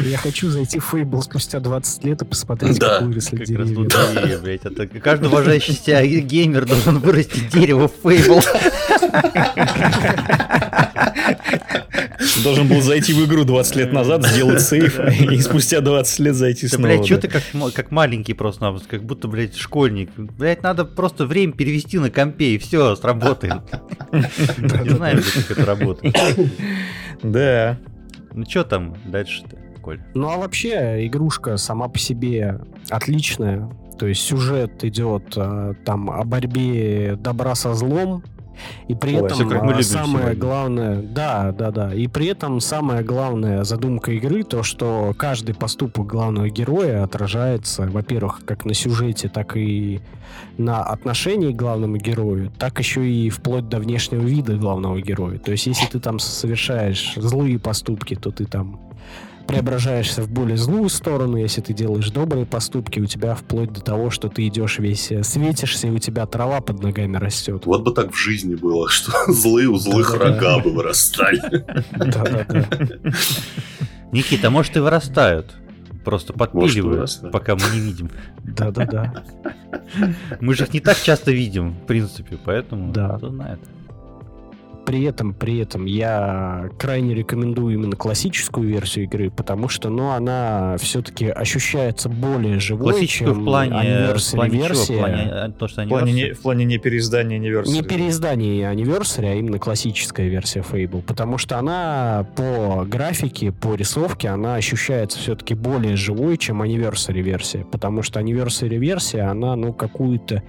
Я 0.00 0.18
хочу 0.18 0.50
зайти 0.50 0.78
в 0.78 0.92
Fable 0.94 1.22
спустя 1.22 1.60
20 1.60 2.04
лет 2.04 2.22
и 2.22 2.24
посмотреть, 2.24 2.78
Да. 2.78 2.98
как 2.98 3.08
выросли 3.08 3.36
Как 3.36 3.46
деревья. 3.46 3.88
Деревья, 4.14 4.38
блядь. 4.38 4.64
Это 4.64 4.86
каждый 4.86 5.28
уважающий 5.28 5.74
себя 5.74 6.04
геймер 6.04 6.66
должен 6.66 6.98
вырастить 6.98 7.48
дерево 7.48 7.88
в 7.88 8.04
Fable. 8.04 8.42
Должен 12.42 12.68
был 12.68 12.80
зайти 12.80 13.12
в 13.12 13.24
игру 13.26 13.44
20 13.44 13.76
лет 13.76 13.92
назад, 13.92 14.26
сделать 14.26 14.60
сейф, 14.60 14.98
и 14.98 15.38
спустя 15.40 15.80
20 15.80 16.18
лет 16.20 16.34
зайти 16.34 16.68
снова. 16.68 16.82
блядь, 16.86 17.06
что 17.06 17.18
ты 17.18 17.28
как, 17.28 17.90
маленький 17.90 18.34
просто, 18.34 18.76
как 18.88 19.02
будто, 19.04 19.28
блядь, 19.28 19.56
школьник. 19.56 20.10
Блядь, 20.16 20.62
надо 20.62 20.84
просто 20.84 21.26
время 21.26 21.52
перевести 21.52 21.98
на 21.98 22.10
компе, 22.10 22.54
и 22.54 22.58
все, 22.58 22.96
сработает. 22.96 23.62
Не 24.12 24.90
знаю, 24.90 25.16
блядь, 25.16 25.32
как 25.32 25.50
это 25.50 25.66
работает. 25.66 26.16
Да. 27.22 27.78
Ну 28.32 28.44
что 28.48 28.64
там 28.64 28.96
дальше-то, 29.06 29.56
Коль? 29.80 30.00
Ну 30.14 30.28
а 30.28 30.36
вообще 30.38 31.06
игрушка 31.06 31.56
сама 31.56 31.88
по 31.88 31.98
себе 31.98 32.60
отличная. 32.90 33.70
То 33.98 34.06
есть 34.06 34.22
сюжет 34.22 34.84
идет 34.84 35.34
э, 35.36 35.74
там 35.84 36.10
о 36.10 36.24
борьбе 36.24 37.16
добра 37.18 37.54
со 37.54 37.74
злом. 37.74 38.22
И 38.86 38.94
при 38.94 39.16
Ой, 39.16 39.26
этом 39.26 39.50
любим 39.50 39.82
самое 39.82 40.26
сегодня. 40.26 40.34
главное, 40.40 41.02
да, 41.02 41.52
да, 41.52 41.72
да. 41.72 41.92
И 41.92 42.06
при 42.06 42.26
этом 42.26 42.60
самая 42.60 43.02
главная 43.02 43.64
задумка 43.64 44.12
игры 44.12 44.44
то, 44.44 44.62
что 44.62 45.12
каждый 45.16 45.56
поступок 45.56 46.06
главного 46.06 46.48
героя 46.48 47.02
отражается, 47.02 47.82
во-первых, 47.82 48.42
как 48.44 48.64
на 48.64 48.72
сюжете, 48.72 49.28
так 49.28 49.56
и 49.56 50.00
на 50.56 50.82
отношении 50.84 51.52
к 51.52 51.56
главному 51.56 51.96
герою, 51.96 52.52
так 52.56 52.78
еще 52.78 53.08
и 53.08 53.28
вплоть 53.28 53.68
до 53.68 53.78
внешнего 53.78 54.22
вида 54.22 54.56
главного 54.56 55.00
героя. 55.00 55.38
То 55.38 55.50
есть, 55.50 55.66
если 55.66 55.86
ты 55.86 55.98
там 55.98 56.18
совершаешь 56.18 57.14
злые 57.16 57.58
поступки, 57.58 58.14
то 58.14 58.30
ты 58.30 58.44
там 58.44 58.80
преображаешься 59.46 60.22
в 60.22 60.30
более 60.30 60.56
злую 60.56 60.88
сторону, 60.88 61.36
если 61.36 61.60
ты 61.60 61.72
делаешь 61.72 62.10
добрые 62.10 62.46
поступки, 62.46 63.00
у 63.00 63.06
тебя 63.06 63.34
вплоть 63.34 63.72
до 63.72 63.80
того, 63.80 64.10
что 64.10 64.28
ты 64.28 64.46
идешь 64.48 64.78
весь 64.78 65.10
э, 65.12 65.22
светишься, 65.22 65.86
и 65.88 65.90
у 65.90 65.98
тебя 65.98 66.26
трава 66.26 66.60
под 66.60 66.82
ногами 66.82 67.16
растет. 67.16 67.66
Вот 67.66 67.82
бы 67.82 67.92
так 67.92 68.12
в 68.12 68.16
жизни 68.16 68.54
было, 68.54 68.88
что 68.90 69.12
злые 69.32 69.68
у 69.68 69.76
злых 69.76 70.12
Да-да-да. 70.12 70.34
рога 70.34 70.58
бы 70.64 70.70
вырастали. 70.72 71.40
Да-да-да. 71.92 72.66
Никита, 74.12 74.48
а 74.48 74.50
может 74.50 74.76
и 74.76 74.80
вырастают? 74.80 75.54
Просто 76.04 76.32
подпиливают, 76.34 76.96
вырастают. 76.98 77.32
пока 77.32 77.54
мы 77.56 77.62
не 77.74 77.80
видим. 77.80 78.10
Да-да-да. 78.44 79.24
Мы 80.40 80.54
же 80.54 80.64
их 80.64 80.74
не 80.74 80.80
так 80.80 81.00
часто 81.00 81.32
видим, 81.32 81.72
в 81.72 81.86
принципе, 81.86 82.36
поэтому 82.44 82.92
Да. 82.92 83.16
кто 83.16 83.30
знает. 83.30 83.58
При 84.86 85.02
этом, 85.04 85.34
при 85.34 85.58
этом 85.58 85.86
я 85.86 86.68
крайне 86.78 87.14
рекомендую 87.14 87.74
именно 87.74 87.96
классическую 87.96 88.68
версию 88.68 89.04
игры, 89.04 89.30
потому 89.30 89.68
что, 89.68 89.88
ну, 89.88 90.10
она 90.10 90.76
все-таки 90.78 91.26
ощущается 91.26 92.08
более 92.08 92.60
живой, 92.60 92.92
Классическую 92.92 93.34
чем 93.34 93.42
в 93.42 93.44
плане, 93.44 93.72
в 93.72 93.76
anniversary 93.76 94.36
плане 94.36 94.50
чего? 94.50 94.64
В 94.64 94.68
версия. 94.68 94.98
плане 94.98 95.30
э, 95.30 95.50
то, 95.58 95.68
что 95.68 95.84
В 95.84 95.88
плане, 95.88 96.12
не, 96.12 96.32
в 96.32 96.40
плане 96.40 96.64
не 96.64 96.78
переиздания 96.78 97.38
Anniversary. 97.38 97.70
Не 97.70 97.82
переиздание 97.82 98.72
Anniversary, 98.72 99.30
а 99.30 99.34
именно 99.34 99.58
классическая 99.58 100.28
версия 100.28 100.60
Fable, 100.60 101.02
потому 101.02 101.38
что 101.38 101.58
она 101.58 102.26
по 102.36 102.84
графике, 102.84 103.52
по 103.52 103.74
рисовке, 103.74 104.28
она 104.28 104.56
ощущается 104.56 105.18
все-таки 105.18 105.54
более 105.54 105.96
живой, 105.96 106.36
чем 106.36 106.62
Anniversary 106.62 107.22
версия, 107.22 107.64
потому 107.64 108.02
что 108.02 108.20
Anniversary 108.20 108.76
версия, 108.76 109.22
она, 109.22 109.56
ну, 109.56 109.72
какую-то 109.72 110.42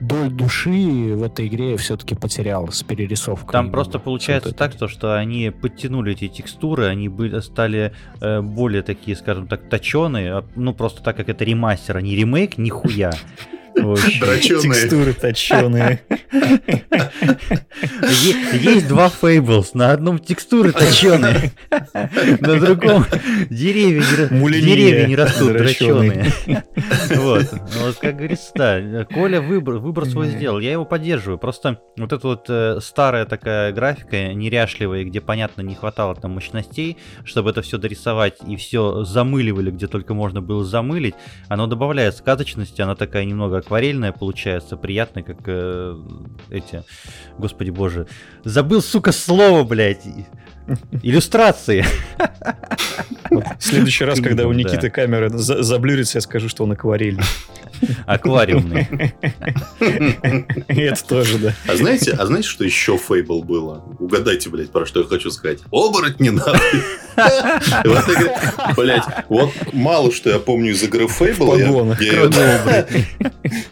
долю 0.00 0.30
души 0.30 1.14
в 1.14 1.22
этой 1.22 1.46
игре 1.46 1.76
все-таки 1.76 2.14
потеряла 2.14 2.70
с 2.70 2.82
перерисовкой. 2.82 3.52
Там. 3.52 3.70
Просто 3.84 3.98
получается 3.98 4.48
Вот 4.50 4.56
так, 4.56 4.72
что, 4.72 4.88
что 4.88 5.16
они 5.16 5.50
подтянули 5.50 6.12
эти 6.12 6.28
текстуры, 6.28 6.86
они 6.86 7.08
были, 7.08 7.40
стали 7.40 7.92
э, 8.20 8.40
более 8.40 8.82
такие, 8.82 9.16
скажем 9.16 9.46
так, 9.46 9.68
точеные. 9.68 10.32
а, 10.32 10.44
Ну, 10.56 10.74
просто 10.74 11.02
так 11.02 11.16
как 11.16 11.28
это 11.28 11.44
ремастер, 11.44 11.96
а 11.96 12.02
не 12.02 12.14
ремейк, 12.16 12.58
нихуя. 12.58 13.10
Текстуры 14.62 15.12
точеные. 15.14 16.00
Есть 18.52 18.88
два 18.88 19.08
Фейблс, 19.08 19.74
на 19.74 19.92
одном 19.92 20.18
текстуры 20.18 20.72
точеные, 20.72 21.52
на 22.40 22.60
другом 22.60 23.06
деревья 23.48 25.06
не, 25.06 25.16
растут 25.16 25.52
дроченые. 25.52 26.12
дроченые. 26.12 26.64
Вот. 27.16 27.48
Ну, 27.52 27.86
Вот, 27.86 27.96
как 27.96 28.16
говорится, 28.16 28.50
да, 28.54 29.04
Коля 29.04 29.40
выбор, 29.40 29.76
выбор 29.76 30.06
свой 30.06 30.28
сделал, 30.28 30.60
я 30.60 30.72
его 30.72 30.84
поддерживаю. 30.84 31.38
Просто 31.38 31.80
вот 31.96 32.12
эта 32.12 32.26
вот 32.26 32.46
э, 32.48 32.78
старая 32.80 33.26
такая 33.26 33.72
графика, 33.72 34.32
неряшливая, 34.32 35.04
где, 35.04 35.20
понятно, 35.20 35.62
не 35.62 35.74
хватало 35.74 36.14
там 36.14 36.32
мощностей, 36.32 36.98
чтобы 37.24 37.50
это 37.50 37.62
все 37.62 37.78
дорисовать, 37.78 38.38
и 38.46 38.56
все 38.56 39.04
замыливали, 39.04 39.70
где 39.70 39.86
только 39.86 40.14
можно 40.14 40.40
было 40.42 40.64
замылить, 40.64 41.14
оно 41.48 41.66
добавляет 41.66 42.16
сказочности, 42.16 42.80
она 42.80 42.94
такая 42.94 43.24
немного 43.24 43.58
акварельная 43.70 44.10
получается, 44.10 44.76
приятная, 44.76 45.22
как 45.22 45.36
э, 45.46 45.96
эти, 46.50 46.82
господи 47.38 47.70
боже, 47.70 48.08
забыл, 48.42 48.82
сука, 48.82 49.12
слово, 49.12 49.62
блядь, 49.62 50.02
иллюстрации. 51.04 51.84
В 53.30 53.44
следующий 53.60 54.04
раз, 54.04 54.20
когда 54.20 54.48
у. 54.48 54.52
Никиты 54.52 54.90
камера 54.90 55.28
за- 55.28 55.62
заблюрится, 55.62 56.18
я 56.18 56.22
скажу, 56.22 56.48
что 56.48 56.64
он 56.64 56.72
акварельный. 56.72 57.22
Аквариумные. 58.06 59.14
И 60.68 60.80
это 60.80 61.04
тоже, 61.06 61.38
да. 61.38 61.54
А 61.66 61.76
знаете, 61.76 62.12
а 62.18 62.26
знаете, 62.26 62.48
что 62.48 62.64
еще 62.64 62.96
Фейбл 62.96 63.42
было? 63.42 63.84
Угадайте, 63.98 64.50
блядь, 64.50 64.70
про 64.70 64.86
что 64.86 65.00
я 65.00 65.06
хочу 65.06 65.30
сказать. 65.30 65.58
Оборотни, 65.70 66.30
нахуй. 66.30 66.80
Вот 67.16 68.08
игра- 68.08 68.74
Блядь, 68.76 69.04
вот 69.28 69.50
мало 69.72 70.12
что 70.12 70.30
я 70.30 70.38
помню 70.38 70.72
из 70.72 70.82
игры 70.82 71.06
Фейбл. 71.08 71.52
В 71.54 71.58
погонах, 71.58 72.00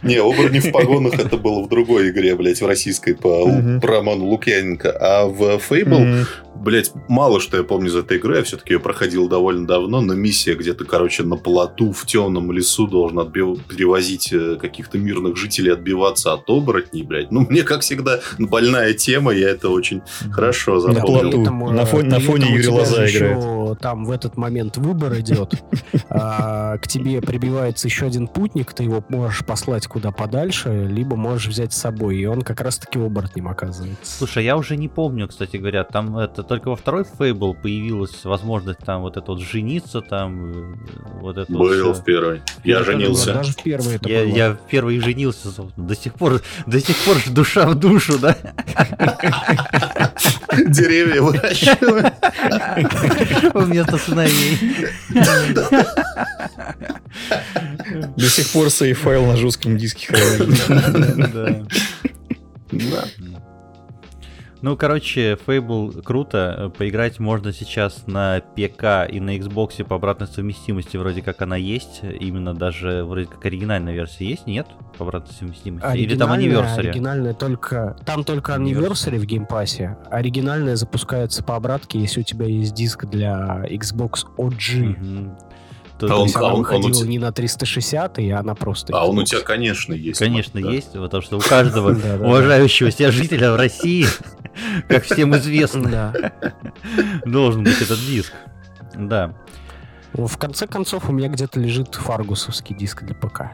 Не, 0.01 0.15
оборотни 0.17 0.59
в 0.59 0.71
погонах 0.71 1.13
это 1.19 1.37
было 1.37 1.63
в 1.63 1.69
другой 1.69 2.09
игре, 2.09 2.35
блядь, 2.35 2.61
в 2.61 2.65
российской 2.67 3.13
по. 3.15 3.45
Роману 3.81 4.25
Лукьяненко. 4.25 4.91
А 4.99 5.25
в 5.27 5.59
Фейбл 5.59 6.25
Блять, 6.59 6.91
мало 7.07 7.39
что 7.39 7.55
я 7.55 7.63
помню 7.63 7.87
из 7.87 7.95
этой 7.95 8.17
игры, 8.17 8.35
я 8.37 8.43
все-таки 8.43 8.73
ее 8.73 8.81
проходил 8.81 9.29
довольно 9.29 9.65
давно, 9.65 10.01
но 10.01 10.13
миссия 10.13 10.55
где-то, 10.55 10.83
короче, 10.83 11.23
на 11.23 11.37
плоту 11.37 11.93
в 11.93 12.05
темном 12.05 12.51
лесу 12.51 12.85
должен 12.85 13.17
отбив- 13.19 13.61
перевозить 13.99 14.33
э, 14.33 14.55
каких-то 14.59 14.97
мирных 14.97 15.35
жителей, 15.37 15.71
отбиваться 15.73 16.33
от 16.33 16.49
оборотней, 16.49 17.03
блядь. 17.03 17.31
Ну, 17.31 17.41
мне, 17.49 17.63
как 17.63 17.81
всегда, 17.81 18.19
больная 18.37 18.93
тема, 18.93 19.31
я 19.31 19.49
это 19.49 19.69
очень 19.69 20.01
хорошо 20.31 20.75
На 20.75 20.93
запомнил. 20.93 21.31
плоту. 21.43 21.71
На 21.73 21.85
фоне- 21.85 22.09
на 22.09 22.19
фоне 22.19 22.43
этом 22.45 22.53
у 22.53 22.57
Игоря 22.57 22.63
тебя 22.63 22.71
Лоза 22.73 22.95
играет. 23.09 23.11
еще 23.37 23.75
Там 23.81 24.05
в 24.05 24.11
этот 24.11 24.37
момент 24.37 24.77
выбор 24.77 25.19
идет. 25.19 25.53
А, 26.11 26.77
К 26.79 26.87
тебе 26.87 27.21
прибивается 27.21 27.87
еще 27.87 28.07
один 28.07 28.27
путник, 28.27 28.73
ты 28.73 28.83
его 28.83 29.03
можешь 29.09 29.45
послать 29.45 29.85
куда 29.87 30.11
подальше, 30.11 30.87
либо 30.89 31.15
можешь 31.15 31.47
взять 31.47 31.71
с 31.73 31.77
собой, 31.77 32.17
и 32.17 32.25
он 32.25 32.41
как 32.41 32.61
раз-таки 32.61 32.97
оборотнем 32.99 33.47
оказывается. 33.47 34.17
Слушай, 34.17 34.43
я 34.45 34.57
уже 34.57 34.75
не 34.75 34.87
помню, 34.87 35.27
кстати 35.27 35.57
говоря, 35.57 35.83
там 35.83 36.17
это 36.17 36.41
только 36.41 36.69
во 36.69 36.75
второй 36.75 37.03
Фейбл 37.17 37.53
появилась 37.53 38.23
возможность 38.25 38.79
там 38.79 39.01
вот 39.01 39.17
это 39.17 39.31
вот 39.31 39.39
жениться, 39.41 40.01
там 40.01 40.51
э, 40.51 40.73
вот 41.21 41.37
это 41.37 41.51
вот 41.53 41.59
Был 41.59 41.93
всё. 41.93 41.93
в 41.93 42.03
первой. 42.03 42.41
Я 42.63 42.79
Я 42.79 42.83
женился. 42.83 43.33
Даже 43.33 43.53
в 43.53 43.57
первый 43.89 43.95
это 43.95 44.09
Я, 44.09 44.23
было. 44.25 44.35
я 44.35 44.51
в 44.51 44.57
первый 44.69 44.97
и 44.97 44.99
женился, 44.99 45.51
собственно. 45.51 45.87
До 45.87 45.95
сих 45.95 46.13
пор, 46.13 46.41
до 46.65 46.79
сих 46.79 46.95
пор 46.97 47.17
ж 47.17 47.25
душа 47.29 47.67
в 47.67 47.75
душу, 47.75 48.19
да? 48.19 48.35
Деревья 50.67 51.21
выращиваю. 51.21 52.11
Вместо 53.53 53.97
сыновей. 53.97 54.59
До 58.15 58.29
сих 58.29 58.49
пор 58.49 58.67
сейф-файл 58.67 59.25
на 59.25 59.37
жестком 59.37 59.77
диске 59.77 60.07
хранит. 60.07 61.65
Да. 62.71 63.05
Ну, 64.61 64.75
короче, 64.75 65.37
Fable 65.47 66.01
круто. 66.01 66.71
Поиграть 66.77 67.17
можно 67.19 67.53
сейчас 67.53 68.03
на 68.07 68.41
ПК 68.41 69.09
и 69.09 69.19
на 69.21 69.37
Xbox 69.37 69.81
по 69.85 69.95
обратной 69.95 70.27
совместимости. 70.27 70.97
Вроде 70.97 71.21
как 71.21 71.41
она 71.41 71.55
есть. 71.55 72.01
Именно 72.03 72.53
даже 72.53 73.05
вроде 73.05 73.27
как 73.27 73.45
оригинальная 73.45 73.93
версия 73.93 74.25
есть, 74.25 74.47
нет? 74.47 74.67
По 74.97 75.05
обратной 75.05 75.33
совместимости. 75.33 75.97
Или 75.97 76.15
там 76.17 76.33
Anniversary? 76.33 76.79
Оригинальная 76.89 77.33
только... 77.33 77.95
Там 78.05 78.25
только 78.25 78.53
Anniversary 78.55 79.17
в 79.17 79.25
геймпассе. 79.25 79.97
Оригинальная 80.11 80.75
запускается 80.75 81.41
по 81.41 81.55
обратке, 81.55 81.97
если 81.99 82.19
у 82.19 82.23
тебя 82.23 82.45
есть 82.45 82.73
диск 82.73 83.05
для 83.05 83.65
Xbox 83.69 84.25
OG. 84.37 84.75
Мгм. 84.99 85.37
То- 85.99 86.05
А 86.05 86.09
То 86.09 86.15
он- 86.17 86.23
есть 86.23 86.35
а 86.35 86.39
она 86.39 86.47
он- 86.47 86.53
он 86.53 86.59
выходила 86.59 86.93
тебя- 86.93 87.09
не 87.09 87.19
на 87.19 87.31
360, 87.33 88.19
и 88.19 88.29
она 88.31 88.55
просто... 88.55 88.93
А 88.95 89.05
он 89.05 89.17
у 89.17 89.23
тебя, 89.23 89.41
конечно, 89.41 89.93
есть. 89.93 90.17
Конечно, 90.19 90.61
да. 90.61 90.69
есть, 90.71 90.93
потому 90.93 91.21
что 91.23 91.37
у 91.37 91.41
каждого 91.41 91.89
уважающего 92.25 92.89
себя 92.91 93.11
жителя 93.11 93.51
в 93.51 93.57
России, 93.57 94.05
как 94.87 95.03
всем 95.03 95.35
известно, 95.35 96.31
должен 97.25 97.63
быть 97.63 97.81
этот 97.81 97.99
диск. 97.99 98.33
Да, 98.95 99.33
Ну, 100.13 100.27
В 100.27 100.37
конце 100.37 100.67
концов, 100.67 101.09
у 101.09 101.13
меня 101.13 101.29
где-то 101.29 101.59
лежит 101.59 101.95
фаргусовский 101.95 102.75
диск 102.75 103.03
для 103.03 103.15
ПК. 103.15 103.51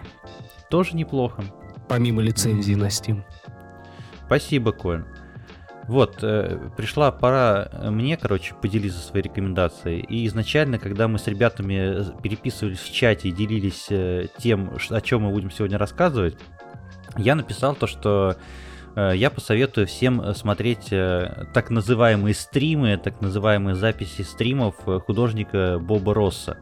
тоже 0.69 0.95
неплохо. 0.95 1.43
Помимо 1.87 2.21
лицензии 2.21 2.73
на 2.73 2.85
Steam. 2.85 3.21
Спасибо, 4.25 4.71
Коль. 4.71 5.03
Вот, 5.87 6.17
э, 6.23 6.57
пришла 6.75 7.11
пора 7.11 7.69
э, 7.71 7.91
мне, 7.91 8.17
короче, 8.17 8.55
поделиться 8.55 8.99
своей 8.99 9.25
рекомендацией. 9.25 9.99
И 9.99 10.25
изначально, 10.25 10.79
когда 10.79 11.07
мы 11.07 11.19
с 11.19 11.27
ребятами 11.27 12.01
э, 12.01 12.21
переписывались 12.23 12.79
в 12.79 12.91
чате 12.91 13.29
и 13.29 13.31
делились 13.31 13.87
э, 13.91 14.25
тем, 14.39 14.75
о 14.89 15.01
чем 15.01 15.23
мы 15.23 15.29
будем 15.31 15.51
сегодня 15.51 15.77
рассказывать, 15.77 16.39
я 17.17 17.35
написал 17.35 17.75
то, 17.75 17.85
что 17.85 18.35
я 18.95 19.29
посоветую 19.29 19.87
всем 19.87 20.21
э, 20.21 20.33
смотреть 20.33 20.91
э, 20.91 21.47
так 21.53 21.69
называемые 21.69 22.33
стримы, 22.33 22.97
так 22.97 23.21
называемые 23.21 23.75
записи 23.75 24.21
стримов 24.21 24.75
э, 24.87 24.99
художника 24.99 25.79
Боба 25.79 26.13
Росса. 26.13 26.57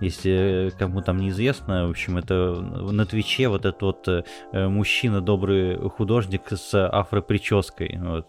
Если 0.00 0.68
э, 0.68 0.70
кому 0.78 1.00
там 1.00 1.18
неизвестно, 1.18 1.86
в 1.86 1.90
общем, 1.90 2.18
это 2.18 2.60
на 2.60 3.04
Твиче 3.06 3.48
вот 3.48 3.64
этот 3.64 3.82
вот 3.82 4.08
э, 4.08 4.24
э, 4.52 4.68
мужчина, 4.68 5.20
добрый 5.20 5.76
художник 5.90 6.42
с 6.50 6.86
афропрической. 6.86 7.98
Вот. 8.00 8.28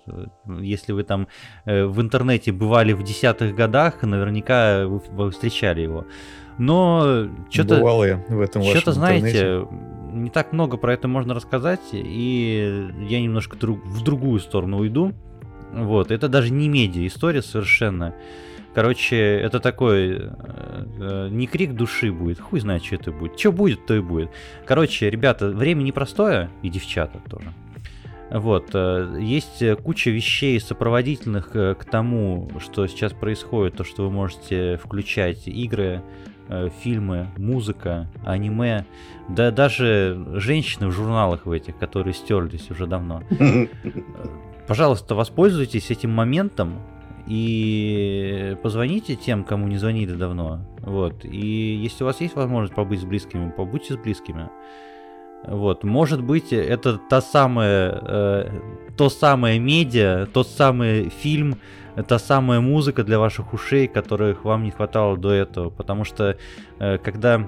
Если 0.59 0.91
вы 0.91 1.03
там 1.03 1.27
э, 1.65 1.85
в 1.85 2.01
интернете 2.01 2.51
бывали 2.51 2.93
в 2.93 3.03
десятых 3.03 3.55
годах, 3.55 4.01
наверняка 4.01 4.85
вы, 4.87 5.31
встречали 5.31 5.81
его. 5.81 6.05
Но 6.57 7.27
что-то... 7.49 7.77
Бывало 7.77 8.03
я 8.03 8.23
в 8.29 8.39
этом 8.39 8.63
Что-то, 8.63 8.91
знаете, 8.93 9.27
интернете. 9.27 9.92
Не 10.23 10.29
так 10.29 10.53
много 10.53 10.77
про 10.77 10.93
это 10.93 11.07
можно 11.07 11.33
рассказать, 11.33 11.81
и 11.91 12.89
я 13.07 13.21
немножко 13.21 13.57
друг- 13.57 13.85
в 13.85 14.03
другую 14.03 14.39
сторону 14.39 14.79
уйду. 14.79 15.13
Вот, 15.73 16.11
это 16.11 16.29
даже 16.29 16.51
не 16.51 16.69
медиа 16.69 17.05
история 17.07 17.41
совершенно. 17.41 18.15
Короче, 18.73 19.17
это 19.17 19.59
такой 19.59 20.17
э, 20.17 20.85
э, 20.99 21.27
не 21.29 21.45
крик 21.45 21.73
души 21.73 22.11
будет, 22.11 22.39
хуй 22.39 22.59
знает, 22.59 22.83
что 22.83 22.95
это 22.95 23.11
будет. 23.11 23.39
Что 23.39 23.51
будет, 23.51 23.85
то 23.85 23.93
и 23.93 23.99
будет. 23.99 24.31
Короче, 24.65 25.09
ребята, 25.09 25.49
время 25.49 25.83
непростое, 25.83 26.49
и 26.63 26.69
девчата 26.69 27.19
тоже. 27.29 27.53
Вот, 28.31 28.71
э, 28.73 29.17
есть 29.19 29.63
куча 29.83 30.09
вещей 30.09 30.59
сопроводительных 30.59 31.55
э, 31.55 31.75
к 31.75 31.85
тому, 31.85 32.49
что 32.59 32.87
сейчас 32.87 33.13
происходит, 33.13 33.75
то, 33.75 33.83
что 33.83 34.05
вы 34.05 34.11
можете 34.11 34.77
включать 34.77 35.47
игры, 35.47 36.01
фильмы, 36.81 37.27
музыка, 37.37 38.09
аниме, 38.25 38.85
да 39.29 39.51
даже 39.51 40.25
женщины 40.33 40.87
в 40.87 40.91
журналах 40.91 41.45
в 41.45 41.51
этих, 41.51 41.77
которые 41.77 42.13
стерлись 42.13 42.69
уже 42.69 42.87
давно. 42.87 43.23
Пожалуйста, 44.67 45.15
воспользуйтесь 45.15 45.91
этим 45.91 46.11
моментом 46.11 46.79
и 47.27 48.57
позвоните 48.61 49.15
тем, 49.15 49.43
кому 49.43 49.67
не 49.67 49.77
звонили 49.77 50.13
давно. 50.13 50.61
Вот. 50.79 51.23
И 51.25 51.79
если 51.81 52.03
у 52.03 52.07
вас 52.07 52.19
есть 52.21 52.35
возможность 52.35 52.75
побыть 52.75 53.01
с 53.01 53.05
близкими, 53.05 53.51
побудьте 53.51 53.93
с 53.93 53.97
близкими. 53.97 54.49
Вот, 55.45 55.83
может 55.83 56.23
быть, 56.23 56.53
это 56.53 56.97
та 56.97 57.21
самая, 57.21 57.99
э, 58.01 58.59
то 58.95 59.09
самое 59.09 59.59
медиа, 59.59 60.25
тот 60.31 60.47
самый 60.47 61.09
фильм, 61.09 61.57
та 62.01 62.19
самая 62.19 62.59
музыка 62.59 63.03
для 63.03 63.19
ваших 63.19 63.53
ушей, 63.53 63.87
которых 63.87 64.45
вам 64.45 64.63
не 64.63 64.71
хватало 64.71 65.17
до 65.17 65.31
этого. 65.31 65.69
Потому 65.69 66.05
что 66.05 66.37
э, 66.79 66.97
когда 66.97 67.47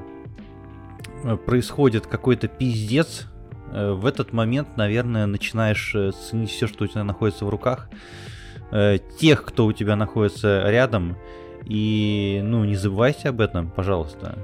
э, 1.24 1.36
происходит 1.38 2.06
какой-то 2.06 2.48
пиздец, 2.48 3.28
э, 3.72 3.92
в 3.92 4.06
этот 4.06 4.34
момент, 4.34 4.78
наверное, 4.78 5.26
начинаешь 5.26 5.96
ценить 6.30 6.52
все, 6.52 6.68
что 6.68 6.84
у 6.84 6.88
тебя 6.88 7.04
находится 7.04 7.46
в 7.46 7.50
руках, 7.50 7.90
тех, 9.20 9.46
кто 9.46 9.68
у 9.68 9.74
тебя 9.74 9.96
находится 9.96 10.64
рядом, 10.66 11.18
и, 11.66 12.42
ну, 12.44 12.66
не 12.66 12.76
забывайте 12.76 13.30
об 13.30 13.40
этом, 13.40 13.70
пожалуйста. 13.70 14.38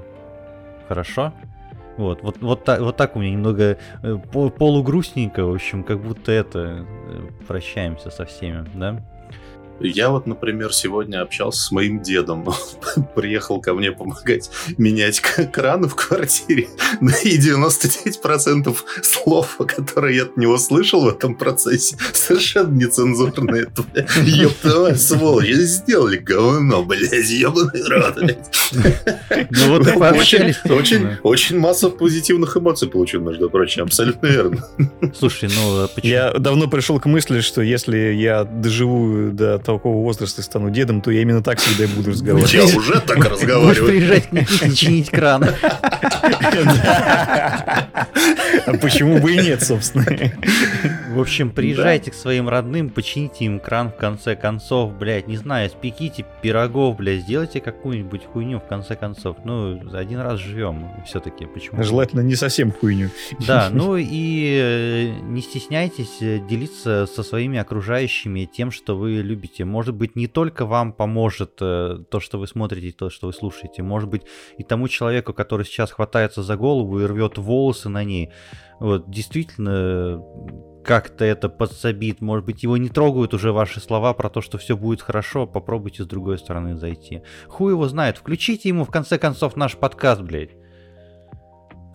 Хорошо? 0.88 1.34
Вот, 1.98 2.22
вот, 2.22 2.38
вот, 2.40 2.64
так, 2.64 2.80
вот 2.80 2.96
так 2.96 3.16
у 3.16 3.18
меня 3.20 3.32
немного 3.32 3.78
по- 4.32 4.48
полугрустненько, 4.48 5.44
в 5.44 5.52
общем, 5.52 5.82
как 5.82 6.00
будто 6.00 6.30
это 6.32 6.86
прощаемся 7.46 8.10
со 8.10 8.24
всеми, 8.24 8.64
да? 8.74 9.02
Я 9.80 10.10
вот, 10.10 10.26
например, 10.26 10.72
сегодня 10.72 11.22
общался 11.22 11.60
с 11.62 11.72
моим 11.72 12.02
дедом. 12.02 12.46
Он 12.48 13.04
приехал 13.14 13.60
ко 13.60 13.74
мне 13.74 13.92
помогать 13.92 14.50
менять 14.78 15.20
краны 15.20 15.88
в 15.88 15.94
квартире. 15.94 16.68
Ну 17.00 17.10
и 17.24 17.38
99% 17.38 18.76
слов, 19.02 19.58
которые 19.66 20.16
я 20.16 20.22
от 20.24 20.36
него 20.36 20.58
слышал 20.58 21.02
в 21.02 21.08
этом 21.08 21.34
процессе, 21.34 21.96
совершенно 22.12 22.72
нецензурные. 22.72 23.66
Твою 24.62 24.94
сволочь, 24.96 25.50
сделали 25.52 26.18
говно, 26.18 26.82
блядь, 26.84 27.30
ебаный 27.30 27.82
рот, 27.88 28.16
блядь. 28.16 29.48
Ну 29.50 29.68
вот 29.68 29.86
и 29.86 29.98
пообщались, 29.98 30.58
Очень, 30.64 30.74
очень, 30.74 30.98
собственно. 30.98 31.18
очень 31.22 31.58
масса 31.58 31.88
позитивных 31.88 32.56
эмоций 32.56 32.88
получил, 32.88 33.20
между 33.20 33.50
прочим, 33.50 33.84
абсолютно 33.84 34.26
верно. 34.26 34.64
Слушай, 35.18 35.50
ну 35.54 35.82
а 35.82 35.88
почему? 35.88 36.12
Я 36.12 36.32
давно 36.32 36.68
пришел 36.68 37.00
к 37.00 37.06
мысли, 37.06 37.40
что 37.40 37.62
если 37.62 37.98
я 38.12 38.44
доживу 38.44 39.30
до 39.32 39.58
такого 39.62 40.02
возраста 40.02 40.42
стану 40.42 40.70
дедом, 40.70 41.00
то 41.00 41.10
я 41.10 41.22
именно 41.22 41.42
так 41.42 41.58
всегда 41.58 41.84
и 41.84 41.86
буду 41.86 42.10
разговаривать. 42.10 42.52
Я 42.52 42.64
уже 42.64 43.00
так 43.00 43.18
Будешь 43.18 43.30
разговариваю. 43.32 43.86
приезжать 43.88 44.28
к 44.28 44.32
Никите 44.32 44.74
чинить 44.74 45.10
кран. 45.10 45.46
А 48.64 48.74
почему 48.74 49.18
бы 49.18 49.32
и 49.34 49.38
нет, 49.42 49.62
собственно? 49.62 50.04
В 51.10 51.20
общем, 51.20 51.50
приезжайте 51.50 52.10
к 52.10 52.14
своим 52.14 52.48
родным, 52.48 52.90
почините 52.90 53.44
им 53.44 53.58
кран 53.58 53.90
в 53.90 53.96
конце 53.96 54.36
концов, 54.36 54.96
блядь, 54.96 55.26
не 55.26 55.36
знаю, 55.36 55.68
спеките 55.70 56.24
пирогов, 56.42 56.96
блядь, 56.96 57.22
сделайте 57.22 57.60
какую-нибудь 57.60 58.24
хуйню 58.26 58.60
в 58.60 58.66
конце 58.68 58.94
концов. 58.94 59.38
Ну, 59.44 59.80
один 59.92 60.20
раз 60.20 60.38
живем 60.38 60.88
все-таки, 61.06 61.46
почему? 61.46 61.82
Желательно 61.82 62.20
не 62.20 62.36
совсем 62.36 62.72
хуйню. 62.72 63.10
Да, 63.46 63.68
ну 63.72 63.96
и 63.96 64.58
э, 64.60 65.20
не 65.22 65.42
стесняйтесь 65.42 66.18
э, 66.20 66.38
делиться 66.48 67.06
со 67.12 67.22
своими 67.22 67.58
окружающими 67.58 68.44
тем, 68.44 68.70
что 68.70 68.96
вы 68.96 69.22
любите. 69.22 69.51
Может 69.60 69.94
быть, 69.94 70.16
не 70.16 70.26
только 70.26 70.64
вам 70.64 70.92
поможет 70.92 71.58
э, 71.60 71.98
то, 72.10 72.20
что 72.20 72.38
вы 72.38 72.46
смотрите, 72.46 72.96
то, 72.96 73.10
что 73.10 73.26
вы 73.26 73.32
слушаете. 73.32 73.82
Может 73.82 74.08
быть, 74.08 74.22
и 74.56 74.64
тому 74.64 74.88
человеку, 74.88 75.34
который 75.34 75.66
сейчас 75.66 75.92
хватается 75.92 76.42
за 76.42 76.56
голову 76.56 77.00
и 77.00 77.04
рвет 77.04 77.36
волосы 77.36 77.88
на 77.88 78.04
ней, 78.04 78.32
вот, 78.80 79.10
действительно 79.10 80.22
как-то 80.84 81.24
это 81.24 81.48
подсобит. 81.48 82.20
Может 82.20 82.44
быть, 82.46 82.62
его 82.62 82.76
не 82.76 82.88
трогают 82.88 83.34
уже 83.34 83.52
ваши 83.52 83.80
слова 83.80 84.14
про 84.14 84.30
то, 84.30 84.40
что 84.40 84.58
все 84.58 84.76
будет 84.76 85.02
хорошо. 85.02 85.46
Попробуйте 85.46 86.02
с 86.02 86.06
другой 86.06 86.38
стороны 86.38 86.76
зайти. 86.76 87.22
Хуй 87.48 87.72
его 87.72 87.86
знает. 87.88 88.18
Включите 88.18 88.68
ему, 88.68 88.84
в 88.84 88.90
конце 88.90 89.18
концов, 89.18 89.56
наш 89.56 89.76
подкаст, 89.76 90.22
блядь. 90.22 90.56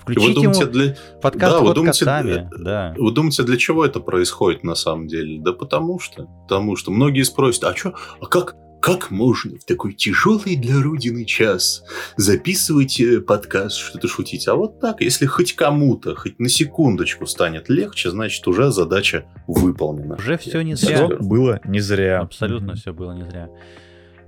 Вы 0.07 0.13
Включите 0.13 0.33
думаете, 0.33 0.61
ему 0.61 0.71
для, 0.71 0.95
подкаст 1.21 1.53
Да, 1.53 1.59
вы 1.59 1.65
«Ход 1.67 1.75
думаете, 1.75 1.99
котами», 1.99 2.31
э, 2.31 2.57
да. 2.59 2.95
Вы 2.97 3.11
думаете, 3.11 3.43
для 3.43 3.57
чего 3.57 3.85
это 3.85 3.99
происходит 3.99 4.63
на 4.63 4.75
самом 4.75 5.07
деле? 5.07 5.39
Да 5.41 5.53
потому 5.53 5.99
что. 5.99 6.27
Потому 6.47 6.75
что 6.75 6.91
многие 6.91 7.23
спросят, 7.23 7.65
а 7.65 7.75
что, 7.75 7.93
а 8.21 8.25
как, 8.25 8.55
как 8.81 9.11
можно 9.11 9.57
в 9.59 9.65
такой 9.65 9.93
тяжелый 9.93 10.55
для 10.55 10.81
Родины 10.81 11.25
час 11.25 11.83
записывать 12.15 12.99
э, 12.99 13.19
подкаст, 13.21 13.77
что-то 13.77 14.07
шутить? 14.07 14.47
А 14.47 14.55
вот 14.55 14.79
так, 14.79 15.01
если 15.01 15.25
хоть 15.25 15.53
кому-то, 15.53 16.15
хоть 16.15 16.39
на 16.39 16.47
секундочку 16.49 17.25
станет 17.25 17.69
легче, 17.69 18.11
значит, 18.11 18.47
уже 18.47 18.71
задача 18.71 19.25
выполнена. 19.47 20.15
Уже 20.15 20.37
все 20.37 20.61
не 20.61 20.75
зря. 20.75 21.05
скажу. 21.07 21.17
Было 21.23 21.59
не 21.65 21.79
зря. 21.79 22.19
Абсолютно 22.21 22.73
Мгм. 22.73 22.77
все 22.77 22.93
было 22.93 23.11
не 23.13 23.23
зря. 23.29 23.49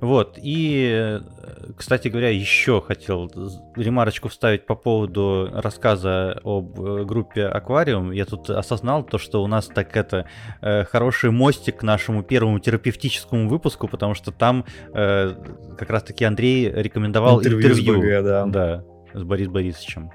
Вот, 0.01 0.39
и, 0.41 0.89
э, 0.93 1.19
кстати 1.75 2.07
говоря, 2.07 2.29
еще 2.29 2.81
хотел 2.81 3.29
ремарочку 3.75 4.29
вставить 4.29 4.65
по 4.65 4.75
поводу 4.75 5.49
рассказа 5.51 6.39
об 6.43 6.79
э, 6.79 7.03
группе 7.03 7.45
Аквариум. 7.45 8.11
Я 8.11 8.25
тут 8.25 8.49
осознал 8.49 9.03
то, 9.03 9.17
что 9.17 9.43
у 9.43 9.47
нас 9.47 9.67
так 9.67 9.97
это 9.97 10.25
э, 10.61 10.85
хороший 10.85 11.31
мостик 11.31 11.77
к 11.79 11.83
нашему 11.83 12.23
первому 12.23 12.59
терапевтическому 12.59 13.49
выпуску, 13.49 13.87
потому 13.87 14.13
что 14.13 14.31
там 14.31 14.65
как 14.91 15.89
раз-таки 15.89 16.23
Андрей 16.25 16.69
рекомендовал 16.69 17.39
Интервью 17.39 17.69
интервью. 17.69 17.93
с 17.93 17.97
БГ, 17.97 18.23
да. 18.25 18.45
Да, 18.45 18.83
с 19.13 19.23
Борисом 19.23 19.53
Борисовичем. 19.53 20.11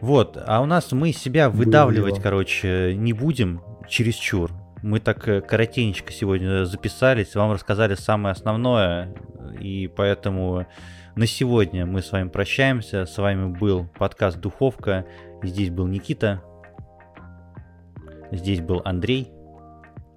Вот, 0.00 0.38
а 0.46 0.60
у 0.62 0.66
нас 0.66 0.92
мы 0.92 1.12
себя 1.12 1.50
Было 1.50 1.58
выдавливать, 1.58 2.14
дело. 2.14 2.22
короче, 2.22 2.94
не 2.94 3.12
будем 3.12 3.60
чересчур. 3.88 4.52
Мы 4.82 5.00
так 5.00 5.26
э, 5.28 5.40
коротенечко 5.40 6.12
сегодня 6.12 6.64
записались, 6.64 7.34
вам 7.34 7.52
рассказали 7.52 7.94
самое 7.94 8.32
основное, 8.32 9.14
и 9.60 9.88
поэтому 9.88 10.66
на 11.16 11.26
сегодня 11.26 11.84
мы 11.84 12.00
с 12.02 12.12
вами 12.12 12.28
прощаемся. 12.28 13.04
С 13.04 13.18
вами 13.18 13.52
был 13.52 13.86
подкаст 13.98 14.38
«Духовка». 14.38 15.04
Здесь 15.42 15.70
был 15.70 15.86
Никита, 15.86 16.42
здесь 18.30 18.60
был 18.60 18.82
Андрей, 18.84 19.32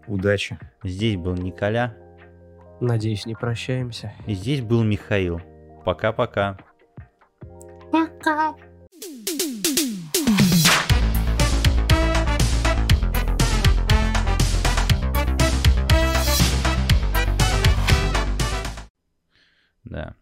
Удачи. 0.08 0.58
здесь 0.84 1.16
был 1.18 1.36
Николя, 1.36 1.96
Надеюсь, 2.80 3.26
не 3.28 3.36
прощаемся. 3.36 4.14
и 4.26 4.34
здесь 4.34 4.62
был 4.62 4.84
Михаил. 4.84 5.42
Пока-пока. 5.86 6.58
Пока. 7.92 8.56
Да. 19.92 20.16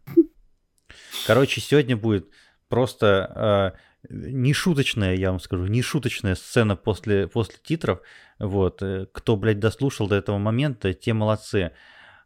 Короче, 1.27 1.61
сегодня 1.61 1.95
будет 1.95 2.27
просто 2.69 3.75
э, 4.03 4.09
не 4.09 4.53
шуточная, 4.53 5.15
я 5.15 5.29
вам 5.29 5.39
скажу, 5.39 5.67
не 5.67 5.83
шуточная 5.83 6.33
сцена 6.35 6.75
после, 6.75 7.27
после 7.27 7.57
титров. 7.61 8.01
Вот. 8.39 8.81
Э, 8.81 9.05
кто, 9.11 9.37
блядь, 9.37 9.59
дослушал 9.59 10.07
до 10.07 10.15
этого 10.15 10.39
момента, 10.39 10.93
те 10.93 11.13
молодцы. 11.13 11.71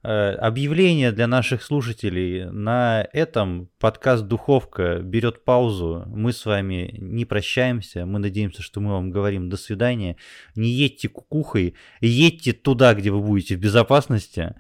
Э, 0.06 0.32
объявление 0.32 1.14
для 1.14 1.28
наших 1.28 1.64
слушателей. 1.64 2.44
На 2.52 3.08
этом 3.14 3.70
подкаст 3.80 4.26
«Духовка» 4.26 5.00
берет 5.00 5.46
паузу. 5.46 6.04
Мы 6.08 6.34
с 6.34 6.46
вами 6.46 6.94
не 6.98 7.24
прощаемся. 7.24 8.06
Мы 8.06 8.20
надеемся, 8.20 8.62
что 8.62 8.82
мы 8.82 8.92
вам 8.92 9.12
говорим 9.12 9.50
«до 9.50 9.56
свидания». 9.56 10.18
Не 10.56 10.70
едьте 10.70 11.08
кукухой, 11.08 11.76
едьте 12.02 12.52
туда, 12.52 12.96
где 12.96 13.12
вы 13.12 13.22
будете 13.22 13.56
в 13.56 13.62
безопасности. 13.62 14.56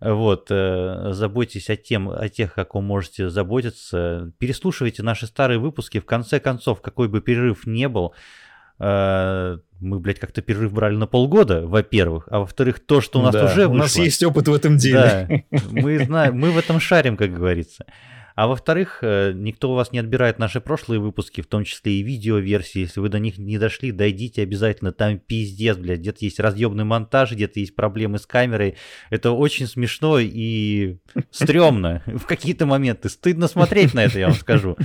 Вот, 0.00 0.46
э, 0.50 1.10
заботьтесь 1.12 1.68
о, 1.68 1.76
тем, 1.76 2.08
о 2.08 2.30
тех, 2.30 2.54
как 2.54 2.74
вы 2.74 2.80
можете 2.80 3.28
заботиться. 3.28 4.32
Переслушивайте 4.38 5.02
наши 5.02 5.26
старые 5.26 5.58
выпуски. 5.58 6.00
В 6.00 6.06
конце 6.06 6.40
концов, 6.40 6.80
какой 6.80 7.08
бы 7.08 7.20
перерыв 7.20 7.66
не 7.66 7.88
был, 7.88 8.14
э, 8.78 9.58
мы, 9.80 9.98
блядь, 10.00 10.18
как-то 10.18 10.42
перерыв 10.42 10.72
брали 10.72 10.96
на 10.96 11.06
полгода, 11.06 11.66
во-первых, 11.66 12.28
а 12.30 12.40
во-вторых, 12.40 12.80
то, 12.80 13.00
что 13.00 13.20
у 13.20 13.22
нас 13.22 13.32
Да, 13.34 13.44
уже 13.44 13.66
У 13.66 13.70
вышло. 13.70 13.82
нас 13.82 13.96
есть 13.96 14.22
опыт 14.22 14.48
в 14.48 14.54
этом 14.54 14.76
деле. 14.76 15.44
Да, 15.50 15.58
мы 15.70 15.98
знаем, 16.04 16.38
мы 16.38 16.50
в 16.50 16.58
этом 16.58 16.80
шарим, 16.80 17.16
как 17.16 17.32
говорится. 17.34 17.84
А 18.34 18.48
во-вторых, 18.48 18.98
э, 19.00 19.32
никто 19.34 19.70
у 19.72 19.74
вас 19.74 19.92
не 19.92 19.98
отбирает 19.98 20.38
наши 20.38 20.60
прошлые 20.60 21.00
выпуски, 21.00 21.40
в 21.40 21.46
том 21.46 21.64
числе 21.64 21.94
и 21.94 22.02
видеоверсии. 22.02 22.80
Если 22.80 23.00
вы 23.00 23.08
до 23.08 23.18
них 23.18 23.38
не 23.38 23.56
дошли, 23.56 23.92
дойдите 23.92 24.42
обязательно. 24.42 24.92
Там 24.92 25.18
пиздец, 25.18 25.78
блядь. 25.78 26.00
Где-то 26.00 26.18
есть 26.20 26.38
разъемный 26.38 26.84
монтаж, 26.84 27.32
где-то 27.32 27.60
есть 27.60 27.74
проблемы 27.74 28.18
с 28.18 28.26
камерой. 28.26 28.76
Это 29.08 29.30
очень 29.30 29.66
смешно 29.66 30.18
и 30.18 30.98
стрёмно 31.30 32.02
в 32.04 32.26
какие-то 32.26 32.66
моменты. 32.66 33.08
Стыдно 33.08 33.48
смотреть 33.48 33.94
на 33.94 34.04
это, 34.04 34.18
я 34.18 34.26
вам 34.26 34.36
скажу. 34.36 34.76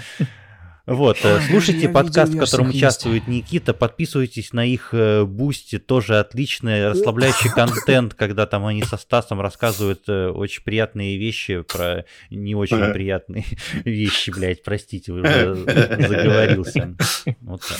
Вот, 0.88 1.17
э, 1.23 1.36
Ой, 1.36 1.41
слушайте 1.43 1.82
я 1.82 1.89
подкаст, 1.89 2.34
в 2.34 2.39
котором 2.39 2.69
участвует 2.69 3.27
Никита, 3.27 3.73
подписывайтесь 3.73 4.51
на 4.51 4.65
их 4.65 4.89
э, 4.93 5.25
бусти, 5.25 5.77
тоже 5.77 6.19
отличный 6.19 6.89
расслабляющий 6.89 7.49
контент, 7.53 8.15
когда 8.15 8.47
там 8.47 8.65
они 8.65 8.82
со 8.84 8.97
Стасом 8.97 9.41
рассказывают 9.41 10.09
э, 10.09 10.29
очень 10.29 10.63
приятные 10.63 11.17
вещи 11.17 11.61
про 11.61 12.05
не 12.32 12.55
очень 12.55 12.91
приятные 12.93 13.45
вещи, 13.86 14.32
блядь, 14.32 14.63
простите, 14.63 15.11
уже 15.11 15.55
заговорился. 15.55 16.95
Вот 17.41 17.61
так. 17.61 17.77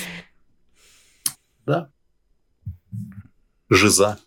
Да. 1.66 1.90
Жиза. 3.70 4.20